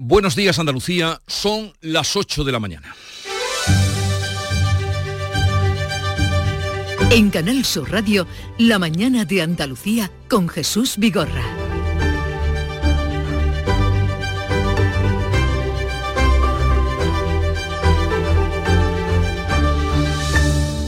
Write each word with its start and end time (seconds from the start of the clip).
Buenos 0.00 0.36
días 0.36 0.60
Andalucía, 0.60 1.20
son 1.26 1.72
las 1.80 2.14
8 2.14 2.44
de 2.44 2.52
la 2.52 2.60
mañana. 2.60 2.94
En 7.10 7.30
Canal 7.30 7.64
Sur 7.64 7.90
Radio, 7.90 8.24
La 8.58 8.78
mañana 8.78 9.24
de 9.24 9.42
Andalucía 9.42 10.08
con 10.28 10.48
Jesús 10.48 10.98
Vigorra. 10.98 11.42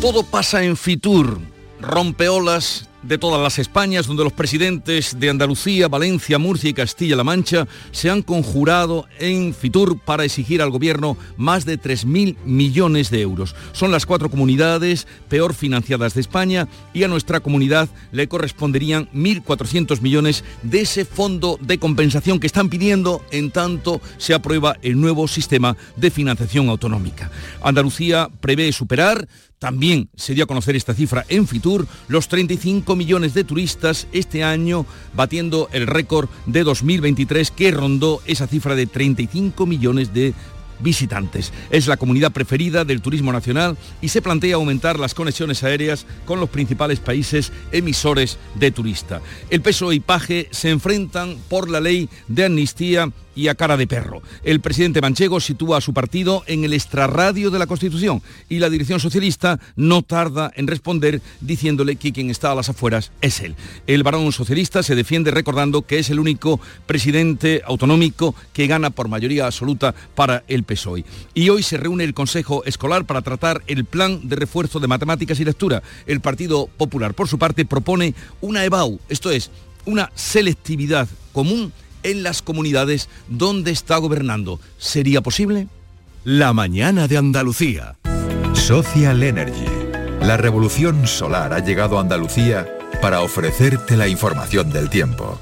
Todo 0.01 0.23
pasa 0.23 0.63
en 0.63 0.77
Fitur, 0.77 1.41
rompeolas 1.81 2.90
de 3.11 3.19
todas 3.19 3.43
las 3.43 3.59
Españas, 3.59 4.07
donde 4.07 4.23
los 4.23 4.33
presidentes 4.33 5.19
de 5.19 5.31
Andalucía, 5.31 5.89
Valencia, 5.89 6.39
Murcia 6.39 6.71
y 6.71 6.75
Castilla-La 6.75 7.25
Mancha 7.25 7.67
se 7.91 8.09
han 8.09 8.23
conjurado 8.23 9.09
en 9.19 9.53
Fitur 9.53 9.99
para 9.99 10.25
exigir 10.25 10.63
al 10.63 10.71
gobierno 10.71 11.17
más 11.37 11.65
de 11.65 11.77
3.000 11.77 12.37
millones 12.45 13.11
de 13.11 13.21
euros. 13.21 13.57
Son 13.73 13.91
las 13.91 14.07
cuatro 14.07 14.31
comunidades 14.31 15.09
peor 15.29 15.55
financiadas 15.55 16.15
de 16.15 16.21
España 16.21 16.69
y 16.95 17.03
a 17.03 17.09
nuestra 17.09 17.41
comunidad 17.41 17.89
le 18.13 18.29
corresponderían 18.29 19.09
1.400 19.13 20.03
millones 20.03 20.45
de 20.63 20.83
ese 20.83 21.05
fondo 21.05 21.59
de 21.61 21.79
compensación 21.79 22.39
que 22.39 22.47
están 22.47 22.69
pidiendo 22.69 23.25
en 23.33 23.51
tanto 23.51 24.01
se 24.19 24.35
aprueba 24.35 24.77
el 24.83 25.01
nuevo 25.01 25.27
sistema 25.27 25.77
de 25.97 26.13
financiación 26.13 26.69
autonómica. 26.69 27.29
Andalucía 27.61 28.29
prevé 28.41 28.71
superar 28.71 29.27
también 29.61 30.09
se 30.17 30.35
dio 30.35 30.45
a 30.45 30.47
conocer 30.47 30.75
esta 30.75 30.95
cifra 30.95 31.25
en 31.29 31.47
Fitur, 31.47 31.87
los 32.09 32.29
35 32.29 32.97
millones 32.97 33.35
de 33.35 33.45
turistas 33.45 34.09
este 34.11 34.43
año, 34.43 34.87
batiendo 35.15 35.69
el 35.73 35.87
récord 35.87 36.31
de 36.47 36.65
2023 36.65 37.51
que 37.51 37.71
rondó 37.71 38.23
esa 38.25 38.47
cifra 38.47 38.75
de 38.75 38.87
35 38.87 39.67
millones 39.67 40.15
de 40.15 40.33
visitantes. 40.81 41.53
Es 41.69 41.87
la 41.87 41.99
comunidad 41.99 42.33
preferida 42.33 42.87
del 42.87 43.03
turismo 43.03 43.33
nacional 43.33 43.77
y 44.01 44.09
se 44.09 44.23
plantea 44.23 44.55
aumentar 44.55 44.99
las 44.99 45.13
conexiones 45.13 45.63
aéreas 45.63 46.07
con 46.25 46.41
los 46.41 46.49
principales 46.49 46.99
países 46.99 47.53
emisores 47.71 48.39
de 48.55 48.71
turista. 48.71 49.21
El 49.51 49.61
peso 49.61 49.93
y 49.93 50.01
paje 50.01 50.49
se 50.53 50.71
enfrentan 50.71 51.37
por 51.51 51.69
la 51.69 51.81
ley 51.81 52.09
de 52.29 52.47
amnistía 52.47 53.13
y 53.35 53.49
a 53.49 53.55
cara 53.55 53.77
de 53.77 53.87
perro. 53.87 54.23
El 54.43 54.61
presidente 54.61 55.01
Manchego 55.01 55.41
sitúa 55.41 55.79
a 55.79 55.81
su 55.81 55.93
partido 55.93 56.43
en 56.47 56.65
el 56.65 56.73
extrarradio 56.73 57.51
de 57.51 57.59
la 57.59 57.67
Constitución 57.67 58.23
y 58.49 58.59
la 58.59 58.71
dirección 58.71 59.01
socialista 59.01 59.61
no 59.77 60.03
tarda 60.03 60.51
en 60.55 60.67
responder 60.67 61.21
diciéndole 61.41 61.97
que 61.97 62.13
quien 62.13 62.31
está 62.31 62.53
a 62.53 62.55
las 62.55 62.69
afueras 62.69 63.13
es 63.21 63.41
él. 63.41 63.55
El 63.87 64.03
varón 64.03 64.33
socialista 64.33 64.83
se 64.83 64.95
defiende 64.95 65.31
recordando 65.31 65.83
que 65.83 65.99
es 65.99 66.11
el 66.11 66.21
único 66.21 66.61
presidente 66.87 67.63
autonómico 67.65 68.35
que 68.53 68.67
gana 68.67 68.91
por 68.91 69.09
mayoría 69.09 69.47
absoluta 69.47 69.95
para 70.15 70.45
el 70.49 70.65
PSOE. 70.65 71.05
Y 71.35 71.49
hoy 71.49 71.63
se 71.63 71.77
reúne 71.77 72.05
el 72.05 72.15
Consejo 72.15 72.65
Escolar 72.65 73.05
para 73.05 73.23
tratar 73.23 73.63
el 73.67 73.85
plan 73.85 74.29
de 74.29 74.37
refuerzo 74.37 74.81
de 74.81 74.89
matemáticas 74.89 75.41
y 75.41 75.45
lectura. 75.45 75.83
El 76.07 76.21
Partido 76.21 76.69
Popular, 76.77 77.15
por 77.15 77.29
su 77.29 77.39
parte, 77.39 77.65
propone 77.65 78.15
una 78.41 78.65
EBAU, 78.65 79.01
esto 79.09 79.31
es, 79.31 79.51
una 79.87 80.11
selectividad 80.15 81.09
común 81.33 81.73
en 82.03 82.23
las 82.23 82.43
comunidades 82.43 83.09
donde 83.29 83.71
está 83.71 83.97
gobernando. 83.99 84.61
¿Sería 84.79 85.21
posible? 85.21 85.69
La 86.25 86.53
mañana 86.53 87.09
de 87.09 87.17
Andalucía. 87.17 87.97
Social 88.55 89.23
Energy. 89.23 89.67
La 90.23 90.37
revolución 90.37 91.07
solar 91.07 91.53
ha 91.53 91.61
llegado 91.61 91.99
a 91.99 92.03
Andalucía 92.03 92.69
para 93.01 93.23
ofrecerte 93.23 93.97
la 93.97 94.07
información 94.07 94.71
del 94.71 94.91
tiempo. 94.91 95.41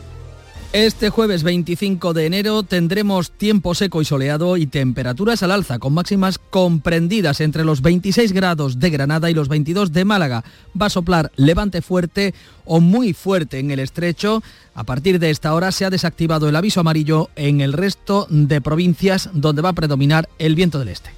Este 0.74 1.08
jueves 1.08 1.44
25 1.44 2.12
de 2.12 2.27
enero 2.27 2.62
tendremos 2.62 3.30
tiempo 3.30 3.74
seco 3.74 4.02
y 4.02 4.05
soleado 4.05 4.58
y 4.58 4.66
temperaturas 4.66 5.42
al 5.42 5.50
alza, 5.50 5.78
con 5.78 5.94
máximas 5.94 6.38
comprendidas 6.38 7.41
entre 7.41 7.64
los 7.64 7.80
26 7.80 8.34
grados 8.34 8.78
de 8.78 8.91
Granada 8.91 9.30
y 9.30 9.34
los 9.34 9.48
22 9.48 9.94
de 9.94 10.05
Málaga. 10.05 10.44
Va 10.80 10.86
a 10.86 10.91
soplar 10.91 11.33
levante 11.36 11.80
fuerte 11.80 12.34
o 12.67 12.80
muy 12.80 13.14
fuerte 13.14 13.61
en 13.61 13.70
el 13.70 13.78
estrecho. 13.78 14.42
A 14.74 14.84
partir 14.84 15.18
de 15.18 15.30
esta 15.30 15.55
hora 15.55 15.73
se 15.73 15.86
ha 15.86 15.90
desactivado 15.90 16.51
el 16.51 16.57
aviso 16.57 16.80
amarillo 16.80 17.30
en 17.34 17.62
el 17.62 17.73
resto 17.73 18.27
de 18.28 18.61
provincias 18.61 19.30
donde 19.33 19.62
va 19.62 19.70
a 19.70 19.74
predominar 19.74 20.28
el 20.39 20.55
viento 20.55 20.78
del 20.78 20.89
este. 20.89 21.17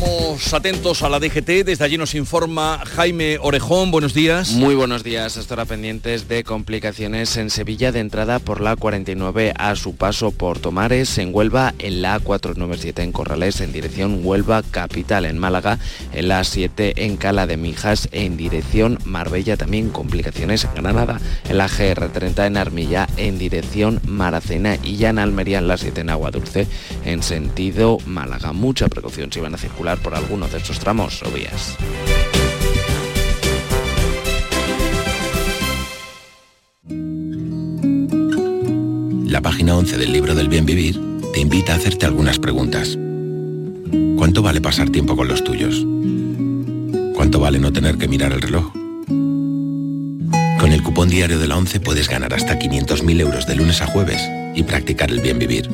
Vamos 0.00 0.52
atentos 0.52 1.04
a 1.04 1.08
la 1.08 1.20
DGT, 1.20 1.64
desde 1.64 1.84
allí 1.84 1.96
nos 1.96 2.16
informa 2.16 2.82
Jaime 2.96 3.38
Orejón, 3.40 3.92
buenos 3.92 4.12
días. 4.12 4.50
Muy 4.50 4.74
buenos 4.74 5.04
días, 5.04 5.36
estará 5.36 5.66
pendientes 5.66 6.26
de 6.26 6.42
complicaciones 6.42 7.36
en 7.36 7.48
Sevilla 7.48 7.92
de 7.92 8.00
entrada 8.00 8.40
por 8.40 8.60
la 8.60 8.74
49 8.74 9.54
a 9.56 9.76
su 9.76 9.94
paso 9.94 10.32
por 10.32 10.58
Tomares, 10.58 11.16
en 11.18 11.32
Huelva, 11.32 11.74
en 11.78 12.02
la 12.02 12.18
497 12.18 13.02
en 13.04 13.12
Corrales, 13.12 13.60
en 13.60 13.72
dirección 13.72 14.22
Huelva 14.24 14.64
Capital, 14.68 15.26
en 15.26 15.38
Málaga, 15.38 15.78
en 16.12 16.26
la 16.26 16.42
7 16.42 17.04
en 17.04 17.16
Cala 17.16 17.46
de 17.46 17.56
Mijas, 17.56 18.08
en 18.10 18.36
dirección 18.36 18.98
Marbella, 19.04 19.56
también 19.56 19.90
complicaciones 19.90 20.64
en 20.64 20.72
Granada, 20.72 21.20
en 21.48 21.56
la 21.56 21.68
GR30 21.68 22.46
en 22.48 22.56
Armilla, 22.56 23.08
en 23.16 23.38
dirección 23.38 24.00
Maracena 24.08 24.76
y 24.82 24.96
ya 24.96 25.10
en 25.10 25.20
Almería, 25.20 25.58
en 25.58 25.68
la 25.68 25.76
7 25.76 26.00
en 26.00 26.10
Agua 26.10 26.32
Dulce, 26.32 26.66
en 27.04 27.22
sentido 27.22 27.98
Málaga. 28.06 28.52
Mucha 28.52 28.88
precaución 28.88 29.30
si 29.30 29.38
van 29.38 29.54
a 29.54 29.58
circular 29.58 29.83
por 29.84 30.14
alguno 30.14 30.48
de 30.48 30.56
estos 30.56 30.78
tramos 30.78 31.22
o 31.22 31.30
vías. 31.30 31.76
La 39.26 39.42
página 39.42 39.76
11 39.76 39.98
del 39.98 40.12
libro 40.12 40.34
del 40.34 40.48
bien 40.48 40.64
vivir 40.64 40.98
te 41.34 41.40
invita 41.40 41.74
a 41.74 41.76
hacerte 41.76 42.06
algunas 42.06 42.38
preguntas. 42.38 42.96
¿Cuánto 44.16 44.40
vale 44.40 44.62
pasar 44.62 44.88
tiempo 44.88 45.16
con 45.16 45.28
los 45.28 45.44
tuyos? 45.44 45.84
¿Cuánto 47.14 47.38
vale 47.40 47.58
no 47.58 47.70
tener 47.70 47.98
que 47.98 48.08
mirar 48.08 48.32
el 48.32 48.40
reloj? 48.40 48.72
Con 50.60 50.72
el 50.72 50.82
cupón 50.82 51.10
diario 51.10 51.38
de 51.38 51.46
la 51.46 51.58
11 51.58 51.80
puedes 51.80 52.08
ganar 52.08 52.32
hasta 52.32 52.58
500.000 52.58 53.20
euros 53.20 53.46
de 53.46 53.56
lunes 53.56 53.82
a 53.82 53.86
jueves 53.86 54.22
y 54.54 54.62
practicar 54.62 55.10
el 55.10 55.20
bien 55.20 55.38
vivir. 55.38 55.68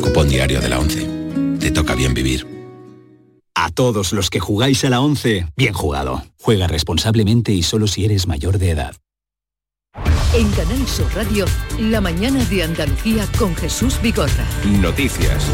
Cupón 0.00 0.30
diario 0.30 0.62
de 0.62 0.70
la 0.70 0.78
11. 0.78 1.06
Te 1.60 1.70
toca 1.70 1.94
bien 1.94 2.14
vivir. 2.14 2.61
Todos 3.74 4.12
los 4.12 4.28
que 4.30 4.40
jugáis 4.40 4.84
a 4.84 4.90
la 4.90 5.00
11, 5.00 5.46
bien 5.56 5.72
jugado. 5.72 6.22
Juega 6.38 6.66
responsablemente 6.66 7.52
y 7.52 7.62
solo 7.62 7.86
si 7.86 8.04
eres 8.04 8.26
mayor 8.26 8.58
de 8.58 8.70
edad. 8.70 8.96
En 10.34 10.50
Canal 10.52 10.86
Sur 10.88 11.14
Radio, 11.14 11.44
La 11.78 12.00
mañana 12.00 12.44
de 12.46 12.62
Andalucía 12.62 13.26
con 13.38 13.54
Jesús 13.54 14.00
Vigorra. 14.02 14.46
Noticias. 14.80 15.44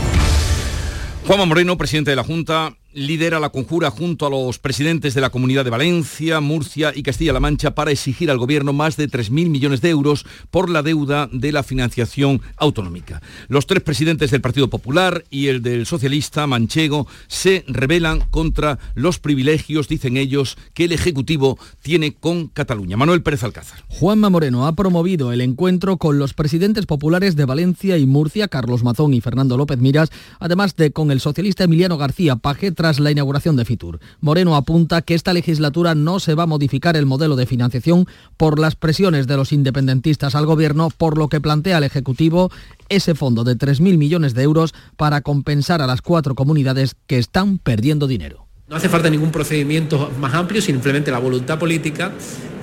Juanma 1.27 1.45
Moreno, 1.45 1.77
presidente 1.77 2.11
de 2.11 2.17
la 2.17 2.25
Junta, 2.25 2.78
lidera 2.99 3.39
la 3.39 3.51
conjura 3.51 3.91
junto 3.91 4.27
a 4.27 4.31
los 4.31 4.59
presidentes 4.59 5.15
de 5.15 5.21
la 5.21 5.31
Comunidad 5.31 5.65
de 5.65 5.71
Valencia, 5.71 6.41
Murcia 6.41 6.93
y 6.95 7.03
Castilla-La 7.03 7.39
Mancha 7.39 7.75
para 7.75 7.93
exigir 7.93 8.31
al 8.31 8.39
Gobierno 8.39 8.73
más 8.73 8.97
de 8.97 9.09
3.000 9.09 9.49
millones 9.49 9.81
de 9.81 9.91
euros 9.91 10.27
por 10.51 10.69
la 10.69 10.83
deuda 10.83 11.29
de 11.33 11.53
la 11.53 11.63
financiación 11.63 12.43
autonómica. 12.57 13.23
Los 13.49 13.67
tres 13.67 13.83
presidentes 13.83 14.31
del 14.31 14.41
Partido 14.41 14.69
Popular 14.69 15.25
y 15.31 15.47
el 15.47 15.63
del 15.63 15.87
socialista 15.87 16.47
manchego 16.47 17.07
se 17.29 17.65
rebelan 17.69 18.21
contra 18.31 18.79
los 18.95 19.21
privilegios, 19.21 19.89
dicen 19.89 20.17
ellos, 20.17 20.59
que 20.75 20.85
el 20.85 20.93
Ejecutivo 20.93 21.59
tiene 21.83 22.15
con 22.15 22.49
Cataluña. 22.49 22.97
Manuel 22.97 23.23
Pérez 23.23 23.45
Alcázar. 23.45 23.85
Juanma 23.89 24.29
Moreno 24.29 24.67
ha 24.67 24.75
promovido 24.75 25.33
el 25.33 25.41
encuentro 25.41 25.99
con 25.99 26.19
los 26.19 26.35
presidentes 26.35 26.87
populares 26.87 27.37
de 27.37 27.45
Valencia 27.45 27.97
y 27.97 28.07
Murcia, 28.07 28.49
Carlos 28.49 28.83
Mazón 28.83 29.15
y 29.15 29.21
Fernando 29.21 29.57
López 29.57 29.79
Miras, 29.79 30.11
además 30.41 30.75
de 30.75 30.91
con 30.91 31.11
el 31.13 31.21
socialista 31.21 31.65
Emiliano 31.65 31.97
García 31.97 32.37
Paje, 32.37 32.73
tras 32.73 32.88
la 32.99 33.11
inauguración 33.11 33.57
de 33.57 33.67
Fitur. 33.67 34.01
Moreno 34.21 34.57
apunta 34.57 35.03
que 35.03 35.15
esta 35.15 35.35
legislatura 35.35 35.95
no 35.95 36.19
se 36.19 36.35
va 36.35 36.45
a 36.45 36.47
modificar 36.47 36.97
el 36.97 37.05
modelo 37.05 37.37
de 37.37 37.45
financiación 37.45 38.07
por 38.39 38.59
las 38.59 38.75
presiones 38.75 39.27
de 39.27 39.37
los 39.37 39.53
independentistas 39.53 40.35
al 40.35 40.47
gobierno, 40.47 40.89
por 40.97 41.19
lo 41.19 41.29
que 41.29 41.43
plantea 41.43 41.79
el 41.79 41.85
Ejecutivo 41.85 42.51
ese 42.89 43.15
fondo 43.15 43.45
de 43.45 43.57
3.000 43.57 43.99
millones 43.99 44.33
de 44.35 44.43
euros 44.43 44.75
para 44.97 45.21
compensar 45.21 45.83
a 45.83 45.87
las 45.87 46.01
cuatro 46.01 46.35
comunidades 46.35 46.97
que 47.07 47.19
están 47.19 47.59
perdiendo 47.59 48.07
dinero. 48.07 48.47
No 48.69 48.77
hace 48.77 48.89
falta 48.89 49.09
ningún 49.09 49.31
procedimiento 49.31 50.11
más 50.21 50.35
amplio, 50.35 50.61
simplemente 50.61 51.11
la 51.11 51.19
voluntad 51.19 51.59
política, 51.59 52.13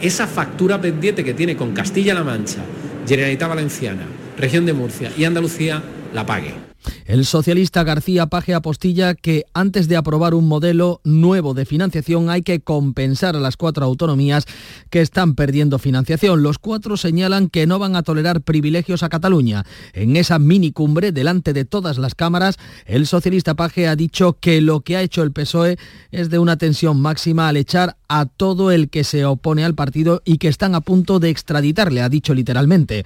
esa 0.01 0.28
factura 0.28 0.80
pendiente 0.80 1.24
que 1.24 1.33
tiene 1.33 1.56
con 1.56 1.74
Castilla-La 1.74 2.24
Mancha, 2.24 2.63
Generalitat 3.07 3.50
Valenciana, 3.50 4.06
Región 4.38 4.66
de 4.66 4.74
Murcia 4.74 5.12
y 5.18 5.24
Andalucía, 5.24 5.81
la 6.13 6.25
pague. 6.25 6.64
El 7.05 7.25
socialista 7.25 7.83
García 7.83 8.27
Paje 8.27 8.53
apostilla 8.53 9.13
que 9.13 9.45
antes 9.53 9.87
de 9.87 9.95
aprobar 9.95 10.33
un 10.33 10.47
modelo 10.47 11.01
nuevo 11.03 11.53
de 11.53 11.65
financiación 11.65 12.29
hay 12.29 12.41
que 12.41 12.59
compensar 12.59 13.35
a 13.35 13.39
las 13.39 13.57
cuatro 13.57 13.85
autonomías 13.85 14.45
que 14.89 15.01
están 15.01 15.35
perdiendo 15.35 15.79
financiación. 15.79 16.43
Los 16.43 16.59
cuatro 16.59 16.97
señalan 16.97 17.49
que 17.49 17.67
no 17.67 17.79
van 17.79 17.95
a 17.95 18.03
tolerar 18.03 18.41
privilegios 18.41 19.03
a 19.03 19.09
Cataluña. 19.09 19.65
En 19.93 20.15
esa 20.15 20.39
mini 20.39 20.71
cumbre, 20.71 21.11
delante 21.11 21.53
de 21.53 21.65
todas 21.65 21.97
las 21.97 22.15
cámaras, 22.15 22.57
el 22.85 23.07
socialista 23.07 23.53
Paje 23.53 23.87
ha 23.87 23.95
dicho 23.95 24.37
que 24.39 24.61
lo 24.61 24.81
que 24.81 24.97
ha 24.97 25.01
hecho 25.01 25.23
el 25.23 25.31
PSOE 25.31 25.77
es 26.11 26.29
de 26.29 26.39
una 26.39 26.57
tensión 26.57 26.99
máxima 26.99 27.47
al 27.47 27.57
echar 27.57 27.97
a 28.07 28.25
todo 28.25 28.71
el 28.71 28.89
que 28.89 29.03
se 29.03 29.25
opone 29.25 29.63
al 29.63 29.75
partido 29.75 30.21
y 30.25 30.37
que 30.37 30.47
están 30.47 30.75
a 30.75 30.81
punto 30.81 31.19
de 31.19 31.29
extraditarle, 31.29 32.01
ha 32.01 32.09
dicho 32.09 32.33
literalmente. 32.33 33.05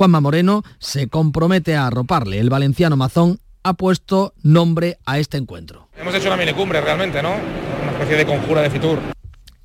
Juanma 0.00 0.22
Moreno 0.22 0.62
se 0.78 1.08
compromete 1.08 1.76
a 1.76 1.88
arroparle. 1.88 2.38
El 2.38 2.48
valenciano 2.48 2.96
Mazón 2.96 3.38
ha 3.62 3.74
puesto 3.74 4.32
nombre 4.42 4.96
a 5.04 5.18
este 5.18 5.36
encuentro. 5.36 5.90
Hemos 5.94 6.14
hecho 6.14 6.28
una 6.28 6.38
minicumbre 6.38 6.80
realmente, 6.80 7.22
¿no? 7.22 7.32
Una 7.82 7.92
especie 7.92 8.16
de 8.16 8.24
conjura 8.24 8.62
de 8.62 8.70
Fitur. 8.70 8.98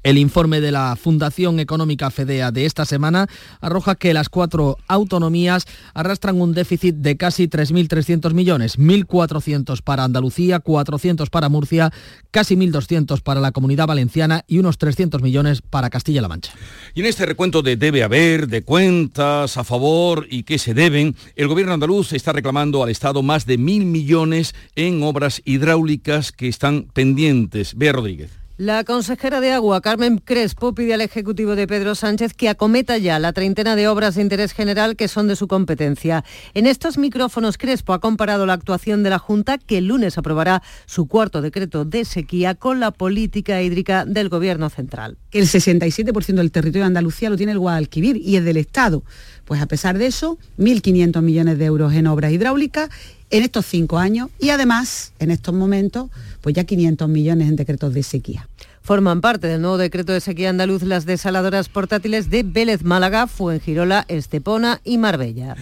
El 0.05 0.19
informe 0.19 0.61
de 0.61 0.71
la 0.71 0.95
Fundación 0.95 1.59
Económica 1.59 2.11
FEDEA 2.11 2.51
de 2.51 2.67
esta 2.67 2.85
semana 2.85 3.25
arroja 3.59 3.95
que 3.95 4.13
las 4.13 4.29
cuatro 4.29 4.77
autonomías 4.87 5.65
arrastran 5.95 6.39
un 6.39 6.53
déficit 6.53 6.93
de 6.97 7.17
casi 7.17 7.47
3.300 7.47 8.31
millones, 8.35 8.77
1.400 8.77 9.81
para 9.81 10.03
Andalucía, 10.03 10.59
400 10.59 11.31
para 11.31 11.49
Murcia, 11.49 11.91
casi 12.29 12.55
1.200 12.55 13.23
para 13.23 13.41
la 13.41 13.51
Comunidad 13.51 13.87
Valenciana 13.87 14.43
y 14.45 14.59
unos 14.59 14.77
300 14.77 15.23
millones 15.23 15.63
para 15.63 15.89
Castilla-La 15.89 16.27
Mancha. 16.27 16.53
Y 16.93 16.99
en 16.99 17.07
este 17.07 17.25
recuento 17.25 17.63
de 17.63 17.75
debe 17.75 18.03
haber, 18.03 18.47
de 18.47 18.61
cuentas 18.61 19.57
a 19.57 19.63
favor 19.63 20.27
y 20.29 20.43
que 20.43 20.59
se 20.59 20.75
deben, 20.75 21.15
el 21.35 21.47
gobierno 21.47 21.73
andaluz 21.73 22.13
está 22.13 22.31
reclamando 22.31 22.83
al 22.83 22.91
Estado 22.91 23.23
más 23.23 23.47
de 23.47 23.57
mil 23.57 23.87
millones 23.87 24.53
en 24.75 25.01
obras 25.01 25.41
hidráulicas 25.45 26.31
que 26.31 26.47
están 26.47 26.83
pendientes. 26.93 27.73
Bea 27.73 27.93
Rodríguez. 27.93 28.44
La 28.57 28.85
consejera 28.85 29.41
de 29.41 29.51
Agua, 29.51 29.81
Carmen 29.81 30.17
Crespo, 30.17 30.73
pide 30.73 30.93
al 30.93 31.01
Ejecutivo 31.01 31.57
de 31.57 31.67
Pedro 31.67 31.93
Sánchez 31.93 32.31
que 32.33 32.47
acometa 32.47 32.97
ya 32.97 33.19
la 33.19 33.33
treintena 33.33 33.75
de 33.75 33.89
obras 33.89 34.15
de 34.15 34.21
interés 34.21 34.53
general 34.53 34.95
que 34.95 35.09
son 35.09 35.27
de 35.27 35.35
su 35.35 35.49
competencia. 35.49 36.23
En 36.53 36.65
estos 36.65 36.97
micrófonos, 36.97 37.57
Crespo 37.57 37.91
ha 37.91 37.99
comparado 37.99 38.45
la 38.45 38.53
actuación 38.53 39.03
de 39.03 39.09
la 39.09 39.19
Junta, 39.19 39.57
que 39.57 39.79
el 39.79 39.87
lunes 39.87 40.17
aprobará 40.17 40.63
su 40.85 41.05
cuarto 41.05 41.41
decreto 41.41 41.83
de 41.83 42.05
sequía, 42.05 42.55
con 42.55 42.79
la 42.79 42.91
política 42.91 43.61
hídrica 43.61 44.05
del 44.05 44.29
Gobierno 44.29 44.69
central. 44.69 45.17
El 45.33 45.47
67% 45.47 46.35
del 46.35 46.51
territorio 46.53 46.83
de 46.83 46.87
Andalucía 46.87 47.29
lo 47.29 47.35
tiene 47.35 47.51
el 47.51 47.59
Guadalquivir 47.59 48.15
y 48.15 48.37
es 48.37 48.45
del 48.45 48.55
Estado. 48.55 49.03
Pues 49.43 49.61
a 49.61 49.65
pesar 49.65 49.97
de 49.97 50.07
eso, 50.07 50.39
1.500 50.59 51.21
millones 51.21 51.57
de 51.57 51.65
euros 51.65 51.93
en 51.93 52.07
obras 52.07 52.31
hidráulicas 52.31 52.89
en 53.31 53.43
estos 53.43 53.65
cinco 53.65 53.97
años 53.97 54.29
y 54.39 54.49
además, 54.49 55.13
en 55.19 55.31
estos 55.31 55.53
momentos, 55.53 56.09
pues 56.45 56.53
ya 56.53 56.63
500 56.63 57.09
millones 57.09 57.49
en 57.49 57.55
decretos 57.55 57.91
de 57.95 58.03
sequía. 58.03 58.47
Forman 58.83 59.19
parte 59.19 59.47
del 59.47 59.61
nuevo 59.61 59.79
decreto 59.79 60.13
de 60.13 60.21
sequía 60.21 60.51
andaluz 60.51 60.83
las 60.83 61.07
desaladoras 61.07 61.69
portátiles 61.69 62.29
de 62.29 62.43
Vélez 62.43 62.83
Málaga, 62.83 63.25
Fuengirola, 63.25 64.05
Estepona 64.09 64.79
y 64.83 64.99
Marbella. 64.99 65.55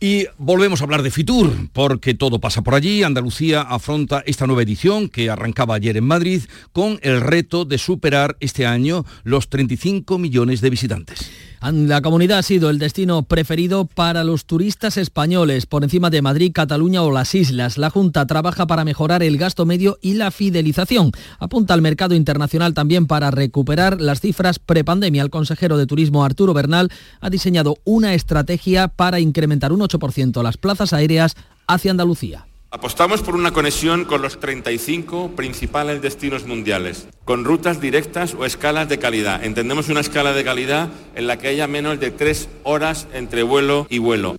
Y 0.00 0.24
volvemos 0.38 0.80
a 0.80 0.84
hablar 0.84 1.02
de 1.02 1.10
Fitur, 1.10 1.52
porque 1.74 2.14
todo 2.14 2.38
pasa 2.38 2.62
por 2.62 2.74
allí. 2.74 3.02
Andalucía 3.02 3.60
afronta 3.60 4.22
esta 4.24 4.46
nueva 4.46 4.62
edición 4.62 5.10
que 5.10 5.28
arrancaba 5.28 5.74
ayer 5.74 5.98
en 5.98 6.04
Madrid 6.04 6.40
con 6.72 6.98
el 7.02 7.20
reto 7.20 7.66
de 7.66 7.76
superar 7.76 8.38
este 8.40 8.64
año 8.64 9.04
los 9.24 9.50
35 9.50 10.16
millones 10.16 10.62
de 10.62 10.70
visitantes. 10.70 11.30
La 11.60 12.02
comunidad 12.02 12.38
ha 12.38 12.42
sido 12.42 12.70
el 12.70 12.78
destino 12.78 13.24
preferido 13.24 13.84
para 13.84 14.22
los 14.22 14.44
turistas 14.44 14.96
españoles 14.96 15.66
por 15.66 15.82
encima 15.82 16.08
de 16.08 16.22
Madrid, 16.22 16.52
Cataluña 16.54 17.02
o 17.02 17.10
las 17.10 17.34
islas. 17.34 17.78
La 17.78 17.90
Junta 17.90 18.26
trabaja 18.26 18.66
para 18.66 18.84
mejorar 18.84 19.22
el 19.22 19.38
gasto 19.38 19.66
medio 19.66 19.98
y 20.00 20.14
la 20.14 20.30
fidelización. 20.30 21.12
Apunta 21.38 21.74
al 21.74 21.82
mercado 21.82 22.14
internacional 22.14 22.74
también 22.74 23.06
para 23.06 23.30
recuperar 23.30 24.00
las 24.00 24.20
cifras 24.20 24.58
prepandemia. 24.58 25.22
El 25.22 25.30
consejero 25.30 25.76
de 25.76 25.86
Turismo 25.86 26.24
Arturo 26.24 26.54
Bernal 26.54 26.90
ha 27.20 27.30
diseñado 27.30 27.76
una 27.84 28.14
estrategia 28.14 28.88
para 28.88 29.20
incrementar 29.20 29.72
un 29.72 29.80
8% 29.80 30.42
las 30.42 30.56
plazas 30.56 30.92
aéreas 30.92 31.36
hacia 31.66 31.90
Andalucía. 31.90 32.47
Apostamos 32.70 33.22
por 33.22 33.34
una 33.34 33.52
conexión 33.52 34.04
con 34.04 34.20
los 34.20 34.40
35 34.40 35.30
principales 35.34 36.02
destinos 36.02 36.46
mundiales, 36.46 37.08
con 37.24 37.46
rutas 37.46 37.80
directas 37.80 38.34
o 38.34 38.44
escalas 38.44 38.90
de 38.90 38.98
calidad. 38.98 39.42
Entendemos 39.42 39.88
una 39.88 40.00
escala 40.00 40.34
de 40.34 40.44
calidad 40.44 40.90
en 41.14 41.26
la 41.26 41.38
que 41.38 41.48
haya 41.48 41.66
menos 41.66 41.98
de 41.98 42.10
tres 42.10 42.50
horas 42.64 43.08
entre 43.14 43.42
vuelo 43.42 43.86
y 43.88 43.96
vuelo. 44.00 44.36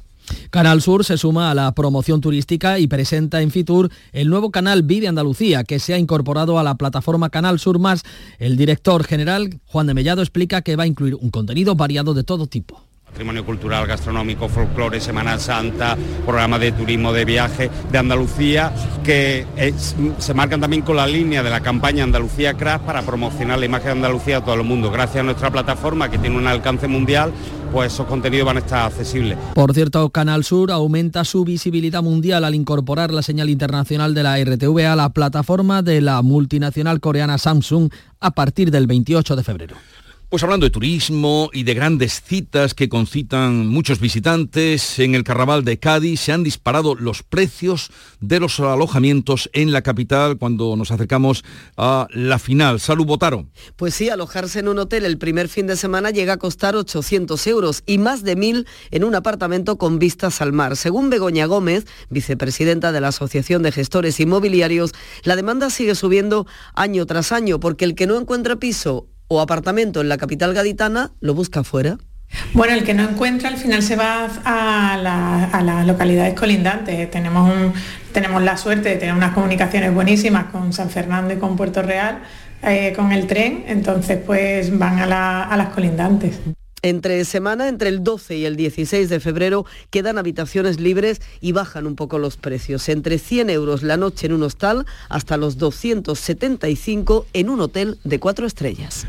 Canal 0.52 0.80
Sur 0.84 1.04
se 1.06 1.18
suma 1.18 1.50
a 1.50 1.56
la 1.56 1.72
promoción 1.74 2.22
turística 2.22 2.78
y 2.78 2.86
presenta 2.86 3.42
en 3.42 3.50
Fitur 3.50 3.90
el 4.12 4.30
nuevo 4.30 4.52
canal 4.52 4.84
Vive 4.84 5.08
Andalucía, 5.08 5.64
que 5.64 5.80
se 5.80 5.96
ha 5.96 5.98
incorporado 5.98 6.60
a 6.60 6.64
la 6.64 6.75
plataforma 6.75 7.32
Canal 7.32 7.58
Sur 7.58 7.80
Más. 7.80 8.04
El 8.38 8.58
director 8.58 9.06
general, 9.06 9.60
Juan 9.66 9.88
de 9.88 9.96
Mellado, 9.96 10.22
explica 10.22 10.62
que 10.62 10.75
va 10.75 10.84
a 10.84 10.88
incluir 10.88 11.16
un 11.16 11.32
contenido 11.32 11.74
variado 11.74 12.14
de 12.14 12.24
todo 12.24 12.46
tipo. 12.46 12.88
Patrimonio 13.10 13.44
cultural, 13.44 13.88
gastronómico, 13.88 14.48
folclore, 14.48 15.02
Semana 15.02 15.40
Santa, 15.40 15.98
programa 16.26 16.60
de 16.60 16.72
turismo 16.72 17.12
de 17.12 17.26
viaje 17.26 17.70
de 17.92 17.98
Andalucía, 17.98 18.72
que 19.04 19.46
se 20.20 20.34
marcan 20.34 20.62
también 20.62 20.84
con 20.84 20.96
la 20.96 21.08
línea 21.08 21.42
de 21.42 21.50
la 21.50 21.60
campaña 21.60 22.04
Andalucía 22.04 22.54
Crash 22.54 22.82
para 22.82 23.02
promocionar 23.02 23.60
la 23.60 23.66
imagen 23.66 23.88
de 23.88 23.92
Andalucía 23.94 24.38
a 24.38 24.42
todo 24.46 24.56
el 24.56 24.64
mundo. 24.64 24.92
Gracias 24.92 25.18
a 25.22 25.24
nuestra 25.24 25.50
plataforma 25.52 26.10
que 26.10 26.20
tiene 26.20 26.38
un 26.38 26.48
alcance 26.48 26.88
mundial, 26.88 27.34
pues 27.74 27.94
esos 27.94 28.06
contenidos 28.06 28.46
van 28.46 28.58
a 28.58 28.60
estar 28.60 28.86
accesibles. 28.86 29.38
Por 29.56 29.74
cierto, 29.74 30.10
Canal 30.12 30.44
Sur 30.44 30.72
aumenta 30.72 31.26
su 31.26 31.44
visibilidad 31.44 32.04
mundial 32.04 32.46
al 32.46 32.56
incorporar 32.56 33.12
la 33.12 33.24
señal 33.24 33.50
internacional 33.50 34.14
de 34.14 34.24
la 34.24 34.38
RTV 34.38 34.86
a 34.86 34.96
la 34.96 35.10
plataforma 35.10 35.82
de 35.82 36.00
la 36.02 36.22
multinacional 36.22 37.00
coreana 37.00 37.40
Samsung 37.40 37.90
a 38.20 38.32
partir 38.32 38.70
del 38.70 38.86
28 38.88 39.36
de 39.36 39.44
febrero. 39.44 39.76
Pues 40.30 40.44
hablando 40.44 40.68
de 40.68 40.70
turismo 40.70 41.50
y 41.54 41.64
de 41.64 41.74
grandes 41.74 42.22
citas 42.22 42.76
que 42.76 42.88
concitan 42.88 43.66
muchos 43.66 44.00
visitantes, 44.00 45.00
en 45.00 45.16
el 45.16 45.24
Carnaval 45.24 45.66
de 45.66 45.80
Cádiz 45.80 46.20
se 46.20 46.31
han 46.31 46.44
disparado 46.44 46.94
los 46.94 47.24
precios 47.24 47.90
de 48.20 48.40
los 48.40 48.60
alojamientos 48.60 49.50
en 49.54 49.72
la 49.72 49.81
capital 49.81 50.38
cuando 50.38 50.76
nos 50.76 50.92
acercamos 50.92 51.44
a 51.78 52.06
la 52.12 52.38
final. 52.38 52.80
Salud, 52.80 53.08
Botaro. 53.08 53.48
Pues 53.76 53.96
sí, 53.96 54.10
alojarse 54.10 54.60
en 54.60 54.68
un 54.68 54.78
hotel 54.78 55.04
el 55.06 55.18
primer 55.18 55.50
fin 55.50 55.66
de 55.66 55.76
semana 55.76 56.12
llega 56.12 56.34
a 56.34 56.38
costar 56.38 56.75
800 56.75 57.48
euros 57.48 57.82
y 57.88 57.98
más 57.98 58.22
de 58.22 58.38
1.000 58.38 58.68
en 58.92 59.04
un 59.06 59.16
apartamento 59.16 59.80
con 59.80 59.98
vistas 59.98 60.44
al 60.44 60.53
mar. 60.53 60.77
Según 60.77 61.10
Begoña 61.10 61.48
Gómez, 61.48 61.88
vicepresidenta 62.12 62.92
de 62.92 63.01
la 63.01 63.08
Asociación 63.08 63.63
de 63.63 63.72
Gestores 63.72 64.20
Inmobiliarios, 64.20 64.92
la 65.24 65.36
demanda 65.36 65.72
sigue 65.72 65.96
subiendo 65.96 66.46
año 66.75 67.08
tras 67.08 67.32
año 67.32 67.60
porque 67.60 67.86
el 67.86 67.96
que 67.96 68.06
no 68.06 68.15
encuentra 68.15 68.58
piso 68.58 69.08
o 69.29 69.39
apartamento 69.39 70.01
en 70.01 70.09
la 70.09 70.17
capital 70.17 70.53
gaditana, 70.53 71.12
lo 71.21 71.33
busca 71.33 71.63
fuera. 71.63 71.98
Bueno, 72.53 72.74
el 72.74 72.83
que 72.83 72.93
no 72.93 73.03
encuentra 73.03 73.50
al 73.50 73.57
final 73.57 73.81
se 73.81 73.95
va 73.95 74.27
a, 74.43 74.98
las 75.63 75.88
localidades 75.88 76.33
colindantes. 76.38 77.09
Tenemos, 77.09 77.74
tenemos 78.12 78.43
la 78.43 78.57
suerte 78.57 78.89
de 78.89 78.95
tener 78.98 79.15
unas 79.15 79.33
comunicaciones 79.33 79.93
buenísimas 79.93 80.45
con 80.45 80.74
San 80.74 80.89
Fernando 80.89 81.33
y 81.33 81.38
con 81.38 81.55
Puerto 81.55 81.81
Real, 81.81 82.19
eh, 82.63 82.93
con 82.95 83.12
el 83.12 83.25
tren, 83.27 83.63
entonces 83.67 84.19
pues 84.24 84.77
van 84.77 85.00
a, 85.00 85.43
a 85.43 85.57
las 85.57 85.69
colindantes. 85.69 86.39
Entre 86.81 87.25
semana, 87.25 87.67
entre 87.67 87.89
el 87.89 88.03
12 88.03 88.38
y 88.38 88.45
el 88.45 88.55
16 88.55 89.09
de 89.09 89.19
febrero, 89.19 89.65
quedan 89.89 90.17
habitaciones 90.17 90.79
libres 90.79 91.21
y 91.41 91.51
bajan 91.51 91.86
un 91.86 91.95
poco 91.95 92.19
los 92.19 92.38
precios. 92.38 92.88
Entre 92.88 93.19
100 93.19 93.50
euros 93.50 93.83
la 93.83 93.98
noche 93.98 94.27
en 94.27 94.33
un 94.33 94.43
hostal 94.43 94.86
hasta 95.09 95.36
los 95.36 95.57
275 95.57 97.25
en 97.33 97.50
un 97.50 97.59
hotel 97.59 98.00
de 98.05 98.19
cuatro 98.19 98.45
estrellas. 98.48 99.05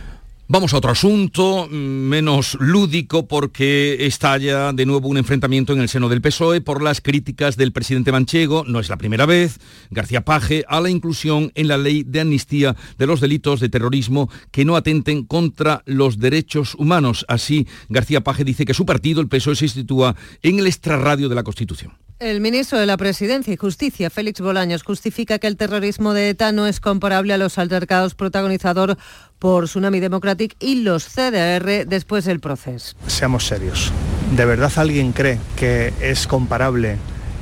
Vamos 0.52 0.74
a 0.74 0.78
otro 0.78 0.90
asunto, 0.90 1.68
menos 1.70 2.56
lúdico, 2.58 3.28
porque 3.28 4.04
estalla 4.06 4.72
de 4.72 4.84
nuevo 4.84 5.06
un 5.06 5.16
enfrentamiento 5.16 5.72
en 5.72 5.80
el 5.80 5.88
seno 5.88 6.08
del 6.08 6.20
PSOE 6.20 6.60
por 6.60 6.82
las 6.82 7.00
críticas 7.00 7.56
del 7.56 7.70
presidente 7.70 8.10
manchego, 8.10 8.64
no 8.66 8.80
es 8.80 8.88
la 8.88 8.96
primera 8.96 9.26
vez, 9.26 9.60
García 9.90 10.24
Paje, 10.24 10.64
a 10.66 10.80
la 10.80 10.90
inclusión 10.90 11.52
en 11.54 11.68
la 11.68 11.78
ley 11.78 12.02
de 12.02 12.22
amnistía 12.22 12.74
de 12.98 13.06
los 13.06 13.20
delitos 13.20 13.60
de 13.60 13.68
terrorismo 13.68 14.28
que 14.50 14.64
no 14.64 14.74
atenten 14.74 15.22
contra 15.22 15.84
los 15.86 16.18
derechos 16.18 16.74
humanos. 16.74 17.24
Así, 17.28 17.68
García 17.88 18.22
Paje 18.22 18.42
dice 18.42 18.64
que 18.64 18.74
su 18.74 18.84
partido, 18.84 19.20
el 19.20 19.28
PSOE, 19.28 19.54
se 19.54 19.68
sitúa 19.68 20.16
en 20.42 20.58
el 20.58 20.66
extrarradio 20.66 21.28
de 21.28 21.36
la 21.36 21.44
Constitución. 21.44 21.92
El 22.20 22.42
ministro 22.42 22.78
de 22.78 22.84
la 22.84 22.98
Presidencia 22.98 23.50
y 23.50 23.56
Justicia, 23.56 24.10
Félix 24.10 24.42
Bolaños, 24.42 24.82
justifica 24.82 25.38
que 25.38 25.46
el 25.46 25.56
terrorismo 25.56 26.12
de 26.12 26.28
ETA 26.28 26.52
no 26.52 26.66
es 26.66 26.78
comparable 26.78 27.32
a 27.32 27.38
los 27.38 27.56
altercados 27.56 28.14
protagonizados 28.14 28.98
por 29.38 29.64
Tsunami 29.64 30.00
Democratic 30.00 30.54
y 30.60 30.82
los 30.82 31.06
CDR 31.06 31.86
después 31.86 32.26
del 32.26 32.38
proceso. 32.38 32.94
Seamos 33.06 33.46
serios. 33.46 33.90
¿De 34.36 34.44
verdad 34.44 34.70
alguien 34.76 35.12
cree 35.12 35.38
que 35.56 35.94
es 36.02 36.26
comparable 36.26 36.98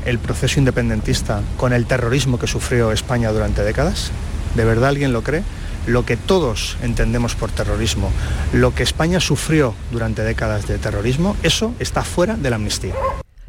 el 0.06 0.20
proceso 0.20 0.60
independentista 0.60 1.42
con 1.56 1.72
el 1.72 1.86
terrorismo 1.86 2.38
que 2.38 2.46
sufrió 2.46 2.92
España 2.92 3.32
durante 3.32 3.64
décadas? 3.64 4.12
¿De 4.54 4.64
verdad 4.64 4.90
alguien 4.90 5.12
lo 5.12 5.24
cree? 5.24 5.42
Lo 5.88 6.06
que 6.06 6.16
todos 6.16 6.76
entendemos 6.82 7.34
por 7.34 7.50
terrorismo, 7.50 8.12
lo 8.52 8.72
que 8.76 8.84
España 8.84 9.18
sufrió 9.18 9.74
durante 9.90 10.22
décadas 10.22 10.68
de 10.68 10.78
terrorismo, 10.78 11.36
eso 11.42 11.74
está 11.80 12.04
fuera 12.04 12.36
de 12.36 12.50
la 12.50 12.56
amnistía. 12.56 12.94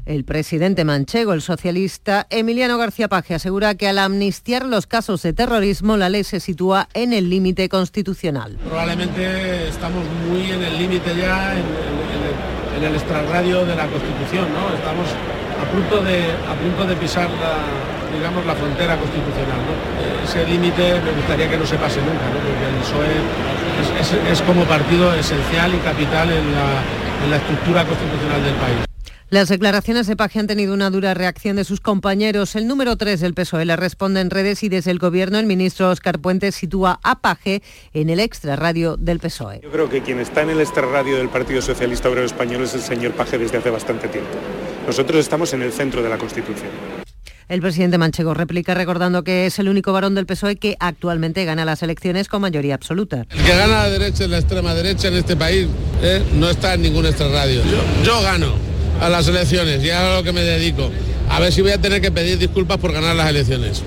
El 0.10 0.24
presidente 0.24 0.86
manchego, 0.86 1.34
el 1.34 1.42
socialista 1.44 2.25
Emiliano 2.32 2.80
García 2.80 3.08
Paje, 3.08 3.36
asegura 3.36 3.75
que 3.75 3.88
al 3.88 4.00
amnistiar 4.00 4.66
los 4.66 4.88
casos 4.88 5.22
de 5.22 5.34
terrorismo 5.34 5.98
la 5.98 6.10
ley 6.10 6.24
se 6.24 6.39
sitúa 6.39 6.89
en 6.96 7.13
el 7.13 7.30
límite 7.30 7.70
constitucional. 7.70 8.58
Probablemente 8.66 9.68
estamos 9.68 10.04
muy 10.28 10.50
en 10.50 10.63
el 10.63 10.80
límite 10.80 11.16
ya, 11.16 11.54
en, 11.54 12.84
el 12.84 12.96
extrarradio 12.96 13.63
de 13.68 13.75
la 13.75 13.86
Constitución, 13.86 14.48
¿no? 14.50 14.74
Estamos 14.74 15.06
a 15.62 15.72
punto 15.72 16.01
de, 16.01 16.25
a 16.50 16.56
punto 16.58 16.88
de 16.88 16.96
pisar 16.96 17.30
la, 17.30 17.62
digamos, 18.12 18.44
la 18.48 18.56
frontera 18.56 18.98
constitucional. 18.98 19.62
¿no? 19.62 20.25
Ese 20.25 20.44
límite 20.48 21.01
me 21.06 21.12
gustaría 21.12 21.48
que 21.51 21.58
no 21.58 21.68
se 21.68 21.78
pase 21.78 22.00
nunca, 22.01 22.25
¿no? 22.34 22.39
porque 22.42 22.66
el 22.66 22.82
PSOE 22.82 24.25
es, 24.25 24.32
es, 24.32 24.42
como 24.42 24.63
partido 24.63 25.13
esencial 25.13 25.75
y 25.75 25.78
capital 25.78 26.32
en 26.32 27.30
la 27.30 27.38
estructura 27.38 27.86
constitucional 27.86 28.44
del 28.44 28.56
país. 28.56 28.89
Las 29.31 29.48
declaraciones 29.48 30.07
de 30.07 30.15
Paje 30.15 30.39
han 30.39 30.48
tenido 30.48 30.74
una 30.74 30.89
dura 30.89 31.13
reacción 31.13 31.55
de 31.55 31.63
sus 31.63 31.79
compañeros. 31.81 32.55
El 32.55 32.65
número 32.65 32.98
3 32.98 33.19
del 33.19 33.36
PSOE 33.36 33.63
le 33.63 33.75
responde 33.75 34.21
en 34.21 34.31
redes 34.31 34.63
y 34.63 34.69
desde 34.69 34.89
el 34.89 34.98
Gobierno 34.98 35.38
el 35.38 35.45
ministro 35.45 35.91
Óscar 35.91 36.17
Puente 36.17 36.51
sitúa 36.51 37.00
a 37.03 37.21
Paje 37.21 37.62
en 37.93 38.09
el 38.09 38.19
extrarradio 38.19 38.98
del 38.98 39.19
PSOE. 39.19 39.59
Yo 39.62 39.69
creo 39.69 39.88
que 39.88 40.01
quien 40.01 40.17
está 40.19 40.41
en 40.41 40.50
el 40.50 40.59
extrarradio 40.59 41.17
del 41.17 41.29
Partido 41.29 41.62
Socialista 41.62 42.09
Obrero 42.09 42.25
Español 42.25 42.63
es 42.63 42.74
el 42.74 42.81
señor 42.81 43.12
Paje 43.12 43.38
desde 43.38 43.59
hace 43.59 43.69
bastante 43.69 44.07
tiempo. 44.07 44.31
Nosotros 44.88 45.19
estamos 45.19 45.53
en 45.53 45.62
el 45.62 45.74
centro 45.74 46.01
de 46.01 46.09
la 46.09 46.17
Constitución. 46.17 46.71
El 47.50 47.62
presidente 47.62 48.00
manchego 48.00 48.33
replica 48.33 48.74
recordando 48.74 49.24
que 49.24 49.45
es 49.45 49.59
el 49.59 49.69
único 49.69 49.93
varón 49.93 50.15
del 50.15 50.25
PSOE 50.25 50.55
que 50.55 50.75
actualmente 50.79 51.45
gana 51.45 51.65
las 51.65 51.83
elecciones 51.83 52.29
con 52.29 52.41
mayoría 52.41 52.74
absoluta. 52.74 53.27
El 53.29 53.43
que 53.43 53.55
gana 53.55 53.83
la 53.83 53.89
derecha 53.89 54.24
es 54.24 54.29
la 54.31 54.39
extrema 54.39 54.74
derecha 54.74 55.07
en 55.07 55.13
este 55.17 55.36
país 55.36 55.67
¿eh? 56.01 56.24
no 56.33 56.50
está 56.50 56.74
en 56.74 56.81
ningún 56.81 57.05
extrarradio. 57.05 57.62
Yo, 57.63 58.03
yo 58.03 58.21
gano 58.24 58.69
a 59.00 59.10
las 59.10 59.27
elecciones 59.27 59.84
y 59.84 59.89
a 59.89 60.15
lo 60.15 60.24
que 60.24 60.32
me 60.32 60.41
dedico. 60.41 60.89
A 61.29 61.39
ver 61.39 61.53
si 61.53 61.62
voy 61.62 61.72
a 61.72 61.77
tener 61.79 62.01
que 62.01 62.12
pedir 62.12 62.38
disculpas 62.38 62.77
por 62.77 62.91
ganar 62.91 63.15
las 63.15 63.29
elecciones. 63.29 63.84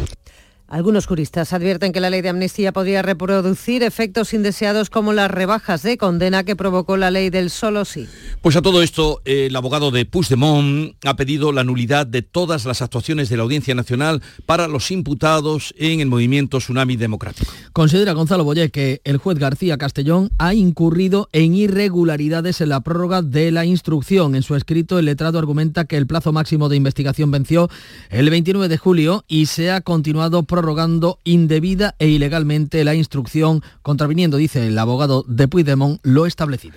Algunos 0.72 1.06
juristas 1.06 1.52
advierten 1.52 1.92
que 1.92 2.00
la 2.00 2.08
ley 2.08 2.22
de 2.22 2.30
amnistía 2.30 2.72
podría 2.72 3.02
reproducir 3.02 3.82
efectos 3.82 4.32
indeseados 4.32 4.88
como 4.88 5.12
las 5.12 5.30
rebajas 5.30 5.82
de 5.82 5.98
condena 5.98 6.44
que 6.44 6.56
provocó 6.56 6.96
la 6.96 7.10
ley 7.10 7.28
del 7.28 7.50
solo 7.50 7.84
sí. 7.84 8.08
Pues 8.42 8.56
a 8.56 8.62
todo 8.62 8.82
esto, 8.82 9.22
el 9.24 9.54
abogado 9.54 9.92
de 9.92 10.04
Puigdemont 10.04 10.96
ha 11.04 11.14
pedido 11.14 11.52
la 11.52 11.62
nulidad 11.62 12.08
de 12.08 12.22
todas 12.22 12.64
las 12.64 12.82
actuaciones 12.82 13.28
de 13.28 13.36
la 13.36 13.44
Audiencia 13.44 13.72
Nacional 13.76 14.20
para 14.46 14.66
los 14.66 14.90
imputados 14.90 15.72
en 15.78 16.00
el 16.00 16.08
movimiento 16.08 16.58
Tsunami 16.58 16.96
Democrático. 16.96 17.52
Considera 17.72 18.14
Gonzalo 18.14 18.42
Boyer 18.42 18.72
que 18.72 19.00
el 19.04 19.18
juez 19.18 19.38
García 19.38 19.78
Castellón 19.78 20.32
ha 20.38 20.54
incurrido 20.54 21.28
en 21.30 21.54
irregularidades 21.54 22.60
en 22.60 22.70
la 22.70 22.80
prórroga 22.80 23.22
de 23.22 23.52
la 23.52 23.64
instrucción. 23.64 24.34
En 24.34 24.42
su 24.42 24.56
escrito, 24.56 24.98
el 24.98 25.04
letrado 25.04 25.38
argumenta 25.38 25.84
que 25.84 25.96
el 25.96 26.08
plazo 26.08 26.32
máximo 26.32 26.68
de 26.68 26.74
investigación 26.74 27.30
venció 27.30 27.70
el 28.10 28.28
29 28.28 28.66
de 28.66 28.76
julio 28.76 29.24
y 29.28 29.46
se 29.46 29.70
ha 29.70 29.82
continuado 29.82 30.42
prorrogando 30.42 31.20
indebida 31.22 31.94
e 32.00 32.08
ilegalmente 32.08 32.82
la 32.82 32.96
instrucción, 32.96 33.62
contraviniendo, 33.82 34.36
dice 34.36 34.66
el 34.66 34.76
abogado 34.80 35.24
de 35.28 35.46
Puigdemont, 35.46 36.00
lo 36.02 36.26
establecido. 36.26 36.74